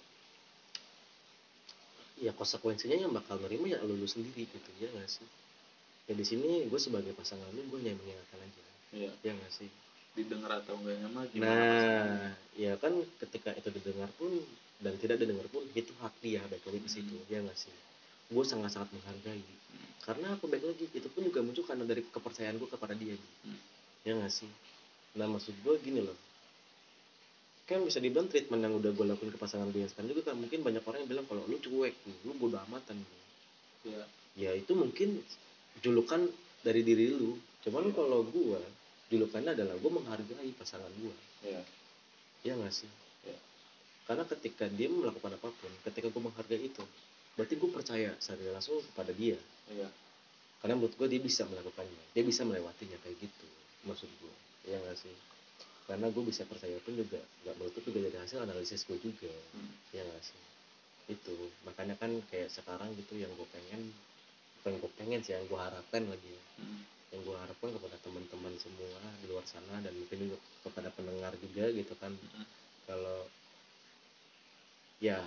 ya 2.21 2.31
konsekuensinya 2.37 2.97
yang 3.01 3.11
bakal 3.11 3.41
nerima 3.41 3.73
ya 3.73 3.81
lu, 3.81 3.97
lu 3.97 4.05
sendiri 4.05 4.45
gitu 4.45 4.69
ya 4.77 4.87
nggak 4.93 5.09
sih 5.09 5.25
ya 6.05 6.13
di 6.13 6.25
sini 6.25 6.69
gue 6.69 6.79
sebagai 6.79 7.17
pasangan 7.17 7.49
lu 7.51 7.65
gue 7.65 7.77
hanya 7.81 7.97
mengingatkan 7.97 8.39
aja 8.45 8.61
iya 8.93 9.11
ya 9.25 9.31
nggak 9.33 9.49
sih 9.51 9.69
didengar 10.13 10.61
atau 10.61 10.75
enggaknya 10.77 11.07
mah 11.09 11.23
gimana 11.31 11.49
pasangannya? 11.49 12.05
nah 12.05 12.31
ya 12.59 12.73
kan 12.77 12.93
ketika 13.25 13.49
itu 13.57 13.69
didengar 13.73 14.09
pun 14.19 14.31
dan 14.83 14.93
tidak 15.01 15.17
didengar 15.17 15.47
pun 15.49 15.63
itu 15.73 15.91
hak 15.97 16.13
dia 16.21 16.41
baik 16.45 16.61
lagi 16.67 16.79
ke 16.85 16.89
situ 16.89 17.15
Hmm. 17.17 17.25
ya 17.31 17.39
nggak 17.41 17.57
sih 17.57 17.73
gue 18.31 18.43
sangat 18.45 18.71
sangat 18.75 18.89
menghargai 18.93 19.41
karena 20.01 20.33
aku 20.37 20.45
baik 20.49 20.65
lagi 20.65 20.85
itu 20.93 21.07
pun 21.13 21.21
juga 21.25 21.41
muncul 21.41 21.63
karena 21.65 21.85
dari 21.85 22.01
kepercayaan 22.01 22.57
gue 22.57 22.69
kepada 22.69 22.93
dia. 22.93 23.17
Hmm. 23.45 23.59
ya 24.05 24.13
nggak 24.19 24.29
sih 24.33 24.49
nah 25.17 25.25
maksud 25.25 25.57
gue 25.57 25.73
gini 25.81 26.05
loh 26.05 26.15
kan 27.71 27.81
bisa 27.87 27.99
dibilang 28.03 28.27
treatment 28.27 28.61
yang 28.61 28.73
udah 28.75 28.91
gue 28.91 29.05
lakuin 29.07 29.31
ke 29.31 29.39
pasangan 29.39 29.67
gue 29.71 29.81
yang 29.83 29.91
sekarang 29.91 30.11
juga 30.11 30.31
kan 30.31 30.35
mungkin 30.35 30.59
banyak 30.61 30.83
orang 30.83 30.99
yang 31.05 31.09
bilang 31.15 31.25
kalau 31.25 31.43
lu 31.47 31.57
cuek 31.57 31.95
lu, 32.03 32.13
lu 32.27 32.31
bodo 32.35 32.59
amatan 32.67 32.99
iya. 33.87 34.03
Ya 34.31 34.51
itu 34.55 34.71
mungkin 34.71 35.19
julukan 35.83 36.23
dari 36.63 36.87
diri 36.87 37.11
lu. 37.11 37.35
Cuman 37.67 37.91
Iya. 37.91 37.95
kalau 37.99 38.23
gue 38.23 38.61
julukannya 39.11 39.51
adalah 39.51 39.75
gue 39.75 39.91
menghargai 39.91 40.51
pasangan 40.55 40.87
gue 40.99 41.15
iya. 41.43 41.61
Ya 42.47 42.55
nggak 42.55 42.71
sih? 42.71 42.89
Iya. 43.27 43.37
karena 44.07 44.23
ketika 44.27 44.65
dia 44.71 44.87
melakukan 44.91 45.35
apa 45.37 45.47
pun 45.51 45.71
ketika 45.87 46.07
gue 46.11 46.21
menghargai 46.23 46.61
itu 46.63 46.83
berarti 47.39 47.53
gue 47.55 47.69
percaya 47.71 48.09
secara 48.19 48.55
langsung 48.55 48.79
kepada 48.91 49.11
dia. 49.15 49.39
Iya. 49.71 49.87
Karena 50.63 50.77
menurut 50.77 50.95
gue 50.95 51.07
dia 51.09 51.21
bisa 51.21 51.47
melakukannya 51.47 52.03
dia 52.15 52.23
bisa 52.23 52.43
melewatinya 52.47 52.97
kayak 53.03 53.17
gitu 53.19 53.47
maksud 53.85 54.09
gue 54.21 54.33
ya 54.69 54.77
nggak 54.77 54.97
sih 54.97 55.13
karena 55.89 56.07
gue 56.09 56.23
bisa 56.23 56.45
percaya 56.45 56.77
pun 56.81 56.93
juga 56.95 57.19
nggak 57.43 57.55
menutup 57.57 57.83
juga 57.83 57.99
dari 58.07 58.17
hasil 58.21 58.39
analisis 58.41 58.85
gue 58.85 58.97
juga 58.99 59.31
Hmm. 59.55 59.71
ya 59.91 60.05
sih 60.21 60.39
itu 61.09 61.35
makanya 61.67 61.97
kan 61.99 62.13
kayak 62.31 62.47
sekarang 62.47 62.93
gitu 62.95 63.19
yang 63.19 63.31
gue 63.35 63.47
pengen 63.51 63.91
bukan 64.61 64.73
gue 64.79 64.91
pengen 64.95 65.19
sih 65.25 65.33
yang 65.33 65.43
gue 65.49 65.59
harapkan 65.59 66.05
lagi 66.07 66.29
ya. 66.31 66.43
Mm. 66.61 66.79
yang 67.11 67.21
gue 67.27 67.35
harapkan 67.35 67.69
kepada 67.75 67.97
teman-teman 67.99 68.53
semua 68.55 68.95
di 69.19 69.25
luar 69.27 69.43
sana 69.43 69.81
dan 69.83 69.91
mungkin 69.91 70.29
juga 70.31 70.37
kepada 70.63 70.89
pendengar 70.95 71.33
juga 71.41 71.65
gitu 71.73 71.93
kan 71.99 72.13
Mm. 72.15 72.45
kalau 72.87 73.19
ya 75.01 75.17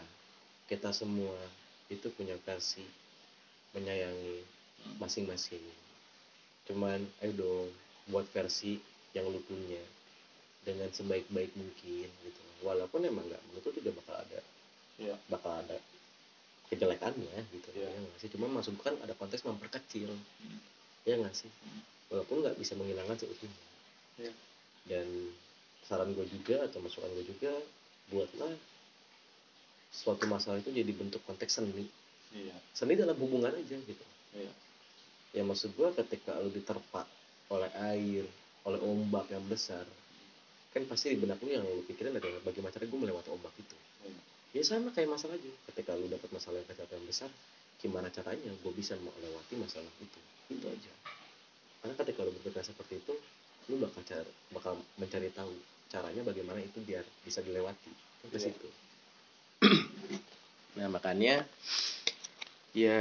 kita 0.70 0.94
semua 0.94 1.34
itu 1.90 2.09
punya 2.14 2.38
versi 2.46 2.86
menyayangi 3.74 4.38
Hmm. 4.84 5.00
masing-masing 5.00 5.64
cuman 6.68 7.00
ayo 7.24 7.32
dong 7.34 7.68
buat 8.09 8.28
versi 8.30 8.76
yang 9.16 9.24
lu 9.28 9.40
punya 9.48 9.80
dengan 10.65 10.89
sebaik-baik 10.91 11.53
mungkin 11.55 12.09
gitu. 12.09 12.41
Walaupun 12.65 13.05
emang 13.05 13.25
nggak 13.29 13.43
menutup 13.53 13.73
juga 13.77 13.93
bakal 14.01 14.17
ada. 14.25 14.41
Iya. 14.97 15.15
Bakal 15.29 15.53
ada 15.65 15.77
kejelekannya 16.73 17.37
gitu 17.53 17.69
Iya. 17.77 17.89
ya 17.93 17.99
nggak 18.01 18.19
sih? 18.19 18.29
Cuma 18.33 18.49
maksud 18.49 18.75
kan 18.81 18.97
ada 19.05 19.12
konteks 19.15 19.45
memperkecil. 19.45 20.11
Hmm. 20.11 20.61
ya 21.05 21.21
nggak 21.21 21.37
sih? 21.37 21.53
Hmm. 21.62 21.85
walaupun 22.09 22.41
nggak 22.41 22.57
bisa 22.57 22.73
menghilangkan 22.79 23.17
seutuhnya. 23.21 23.62
Iya. 24.15 24.33
dan 24.85 25.09
saran 25.85 26.12
gue 26.12 26.25
juga 26.29 26.65
atau 26.69 26.79
masukan 26.81 27.09
gue 27.17 27.25
juga 27.29 27.53
buatlah 28.12 28.53
suatu 29.93 30.25
masalah 30.29 30.61
itu 30.61 30.71
jadi 30.73 30.93
bentuk 30.93 31.21
konteks 31.29 31.61
seni. 31.61 31.89
Iya. 32.33 32.57
Seni 32.73 32.97
dalam 32.97 33.17
hubungan 33.21 33.53
aja 33.53 33.77
gitu. 33.77 34.05
Iya. 34.37 34.53
Ya 35.35 35.43
maksud 35.43 35.75
gue 35.75 35.89
ketika 35.99 36.37
lu 36.41 36.51
diterpa 36.53 37.05
oleh 37.53 37.71
air 37.93 38.25
oleh 38.65 38.81
ombak 38.81 39.29
yang 39.29 39.45
besar 39.45 39.85
kan 40.75 40.83
pasti 40.91 41.14
di 41.14 41.18
benak 41.22 41.39
lu 41.39 41.55
yang 41.55 41.62
lu 41.62 41.87
pikirin 41.87 42.18
adalah 42.18 42.43
bagaimana 42.43 42.75
cara 42.75 42.85
gue 42.91 42.99
melewati 42.99 43.31
ombak 43.31 43.55
itu. 43.62 43.77
Ya 44.55 44.62
sama 44.66 44.91
kayak 44.91 45.14
masalah 45.14 45.39
aja. 45.39 45.51
Ketika 45.70 45.95
lu 45.95 46.11
dapat 46.11 46.31
masalah 46.35 46.59
yang 46.59 46.66
kecil 46.66 46.91
yang 46.91 47.07
besar 47.07 47.31
gimana 47.79 48.11
caranya 48.11 48.51
gue 48.51 48.72
bisa 48.75 48.99
melewati 48.99 49.55
masalah 49.55 49.91
itu? 50.03 50.20
Itu 50.51 50.66
aja. 50.66 50.93
Karena 51.79 51.95
ketika 51.95 52.20
lu 52.27 52.31
berpikir 52.35 52.62
seperti 52.66 52.95
itu 52.99 53.14
lu 53.70 53.81
bakal 53.81 54.03
cari, 54.03 54.33
bakal 54.53 54.75
mencari 54.99 55.31
tahu 55.31 55.55
caranya 55.89 56.27
bagaimana 56.27 56.59
itu 56.59 56.83
biar 56.83 57.07
bisa 57.22 57.39
dilewati. 57.41 57.93
Ke 58.27 58.35
Iya. 58.35 58.51
situ. 58.51 58.68
Nah 60.75 60.91
makanya 60.91 61.47
ya 62.75 62.99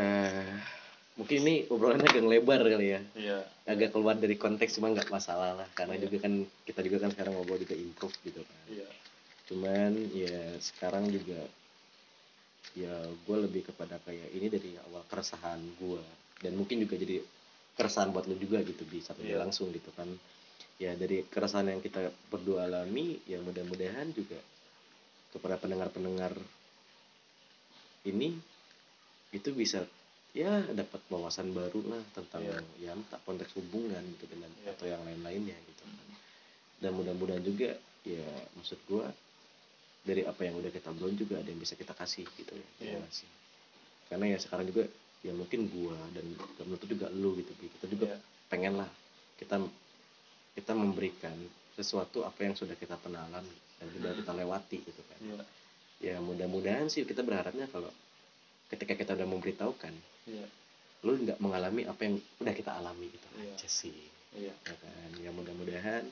mungkin 1.14 1.46
ini 1.46 1.56
obrolannya 1.70 2.10
agak 2.10 2.26
lebar 2.26 2.62
kali 2.66 2.88
ya. 2.98 3.02
Iya. 3.14 3.38
Agak 3.70 3.94
keluar 3.94 4.18
dari 4.18 4.34
konteks 4.36 4.82
cuma 4.82 4.90
nggak 4.90 5.14
masalah 5.14 5.54
lah. 5.54 5.68
Karena 5.78 5.96
Iya. 5.98 6.10
juga 6.10 6.26
kan 6.26 6.34
kita 6.66 6.80
juga 6.82 6.98
kan 7.06 7.10
sekarang 7.14 7.34
ngobrol 7.38 7.62
juga 7.62 7.76
improve 7.78 8.16
gitu 8.26 8.42
kan. 8.42 8.60
Iya. 8.70 8.90
Cuman 9.50 9.92
ya 10.10 10.38
sekarang 10.58 11.12
juga 11.14 11.40
ya 12.74 12.94
gue 13.06 13.38
lebih 13.46 13.70
kepada 13.70 14.02
kayak 14.02 14.34
ini 14.34 14.50
dari 14.50 14.74
awal 14.90 15.06
keresahan 15.06 15.62
gue 15.78 16.02
dan 16.42 16.58
mungkin 16.58 16.82
juga 16.82 16.98
jadi 16.98 17.22
keresahan 17.78 18.10
buat 18.10 18.26
lu 18.26 18.34
juga 18.42 18.66
gitu 18.66 18.82
bisa 18.90 19.14
Iya. 19.22 19.38
langsung 19.38 19.70
gitu 19.70 19.94
kan. 19.94 20.10
Ya 20.82 20.98
dari 20.98 21.22
keresahan 21.30 21.70
yang 21.70 21.82
kita 21.86 22.10
berdua 22.34 22.66
alami 22.66 23.22
ya 23.30 23.38
mudah-mudahan 23.38 24.10
juga 24.18 24.42
kepada 25.30 25.62
pendengar-pendengar 25.62 26.34
ini 28.04 28.36
itu 29.32 29.50
bisa 29.54 29.86
ya 30.34 30.50
dapat 30.74 30.98
wawasan 31.08 31.54
baru 31.54 31.82
lah 31.88 32.02
tentang 32.12 32.42
Iya. 32.42 32.58
ya 32.82 32.90
entah 32.94 33.22
konteks 33.22 33.54
hubungan 33.54 34.02
gitu 34.18 34.26
dengan 34.28 34.50
Iya. 34.60 34.74
atau 34.74 34.86
yang 34.90 35.02
lain-lainnya 35.06 35.54
gitu 35.56 35.82
kan 35.86 36.10
dan 36.82 36.92
mudah-mudahan 36.94 37.42
juga 37.42 37.78
ya 38.04 38.26
maksud 38.58 38.82
gua 38.90 39.14
dari 40.04 40.26
apa 40.26 40.42
yang 40.44 40.58
udah 40.58 40.68
kita 40.68 40.90
belum 40.92 41.16
juga 41.16 41.40
ada 41.40 41.48
yang 41.48 41.62
bisa 41.62 41.78
kita 41.78 41.94
kasih 41.94 42.26
gitu 42.34 42.50
ya 42.52 42.66
Iya. 42.82 42.90
ya 42.90 42.98
nggak 43.00 43.14
sih? 43.14 43.30
karena 44.10 44.26
ya 44.34 44.38
sekarang 44.38 44.66
juga 44.68 44.84
ya 45.22 45.32
mungkin 45.32 45.70
gua 45.70 45.96
dan 46.12 46.26
menurut 46.60 46.84
juga 46.84 47.08
lu 47.14 47.38
gitu 47.38 47.54
kita 47.56 47.86
juga 47.88 48.06
Iya. 48.10 48.18
pengen 48.50 48.74
lah 48.76 48.90
kita 49.38 49.62
kita 50.54 50.74
memberikan 50.74 51.34
sesuatu 51.74 52.22
apa 52.22 52.42
yang 52.42 52.54
sudah 52.54 52.74
kita 52.74 52.98
pernah 52.98 53.22
alami 53.24 53.54
dan 53.78 53.88
sudah 53.90 54.12
Hmm. 54.14 54.20
kita 54.22 54.32
lewati 54.34 54.78
gitu 54.82 55.02
kan 55.06 55.18
iya 55.22 55.44
ya 56.04 56.16
mudah-mudahan 56.20 56.90
sih 56.90 57.06
kita 57.06 57.22
berharapnya 57.22 57.70
kalau 57.70 57.88
ketika 58.74 58.98
kita 58.98 59.12
udah 59.14 59.28
memberitahukan 59.30 59.94
iya. 60.26 60.48
lu 61.06 61.14
nggak 61.22 61.38
mengalami 61.38 61.86
apa 61.86 62.02
yang 62.10 62.16
udah 62.42 62.54
kita 62.58 62.72
alami 62.74 63.08
gitu. 63.14 63.28
Iya. 63.38 63.54
aja 63.54 63.70
sih. 63.70 64.00
Iya. 64.34 64.54
Ya 64.56 64.76
kan? 64.82 65.10
Ya 65.22 65.30
mudah-mudahan 65.30 66.04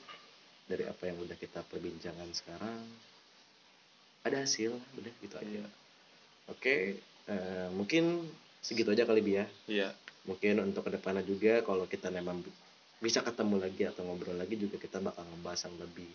dari 0.70 0.86
apa 0.86 1.02
yang 1.10 1.18
udah 1.18 1.34
kita 1.34 1.66
perbincangan 1.66 2.30
sekarang 2.30 2.86
ada 4.22 4.36
hasil. 4.38 4.78
Udah 4.94 5.12
gitu 5.18 5.34
aja. 5.34 5.48
Iya. 5.48 5.66
Oke 6.52 7.02
eh, 7.26 7.68
mungkin 7.74 8.30
segitu 8.62 8.94
aja 8.94 9.02
kali 9.08 9.20
bi 9.24 9.42
ya. 9.42 9.46
Iya. 9.66 9.88
Mungkin 10.28 10.62
untuk 10.62 10.86
ke 10.86 10.94
depannya 10.94 11.26
juga 11.26 11.66
kalau 11.66 11.88
kita 11.90 12.12
memang 12.14 12.44
bisa 13.02 13.18
ketemu 13.26 13.58
lagi 13.58 13.82
atau 13.90 14.06
ngobrol 14.06 14.38
lagi 14.38 14.54
juga 14.54 14.78
kita 14.78 15.02
bakal 15.02 15.26
ngebahas 15.26 15.66
yang 15.66 15.76
lebih 15.82 16.10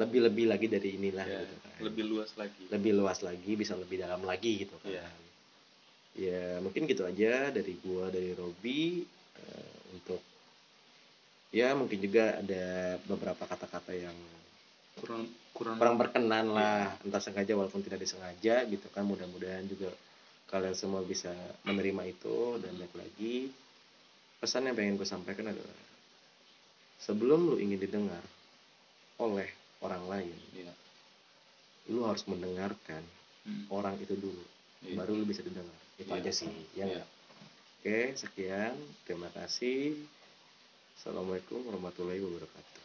lebih 0.00 0.20
lebih 0.24 0.44
lagi 0.48 0.66
dari 0.72 0.96
inilah 0.96 1.26
ya, 1.28 1.44
gitu 1.44 1.56
kan. 1.60 1.76
lebih 1.84 2.04
luas 2.08 2.30
lagi. 2.40 2.64
Lebih 2.72 2.92
luas 2.96 3.18
lagi 3.20 3.52
bisa 3.52 3.76
lebih 3.76 4.00
dalam 4.00 4.24
lagi 4.24 4.64
gitu 4.64 4.78
kan. 4.80 4.88
Iya. 4.88 5.04
Ya 6.12 6.60
mungkin 6.60 6.84
gitu 6.84 7.02
aja 7.04 7.48
dari 7.48 7.72
gua 7.80 8.08
dari 8.08 8.32
Robi. 8.32 9.02
Eh, 9.38 9.74
untuk 9.96 10.20
ya 11.52 11.72
mungkin 11.72 11.98
juga 12.00 12.40
ada 12.40 12.64
beberapa 13.04 13.44
kata-kata 13.44 13.92
yang 13.92 14.16
kurang 15.00 15.24
kurang 15.52 15.76
kurang 15.80 15.96
berkenan 15.96 16.52
lah. 16.52 16.96
Entah 17.04 17.20
sengaja 17.20 17.52
walaupun 17.56 17.80
tidak 17.80 18.00
disengaja 18.00 18.64
gitu 18.68 18.86
kan. 18.92 19.04
Mudah-mudahan 19.04 19.64
juga 19.66 19.92
kalian 20.48 20.76
semua 20.76 21.00
bisa 21.00 21.32
menerima 21.64 22.02
itu 22.08 22.60
dan 22.60 22.72
baik 22.76 22.94
lagi. 22.96 23.48
Pesan 24.36 24.68
yang 24.68 24.76
pengen 24.76 24.98
gue 24.98 25.06
sampaikan 25.06 25.48
adalah 25.48 25.78
sebelum 26.98 27.46
lu 27.46 27.56
ingin 27.58 27.78
didengar 27.78 28.22
oleh 29.18 29.48
orang 29.82 30.02
lain 30.06 30.34
Iya. 30.54 30.72
lu 31.90 32.06
harus 32.06 32.22
mendengarkan 32.26 33.02
Hmm. 33.42 33.66
orang 33.74 33.98
itu 33.98 34.14
dulu. 34.14 34.44
Iya. 34.82 34.98
baru 34.98 35.14
lu 35.14 35.26
bisa 35.26 35.42
didengar 35.42 35.74
itu 35.98 36.10
Iya. 36.10 36.18
aja 36.20 36.30
sih 36.32 36.50
ya 36.74 36.84
nggak? 36.86 37.06
oke 37.82 37.98
sekian 38.16 38.74
terima 39.04 39.28
kasih 39.34 39.96
assalamualaikum 40.98 41.60
warahmatullahi 41.66 42.20
wabarakatuh 42.20 42.81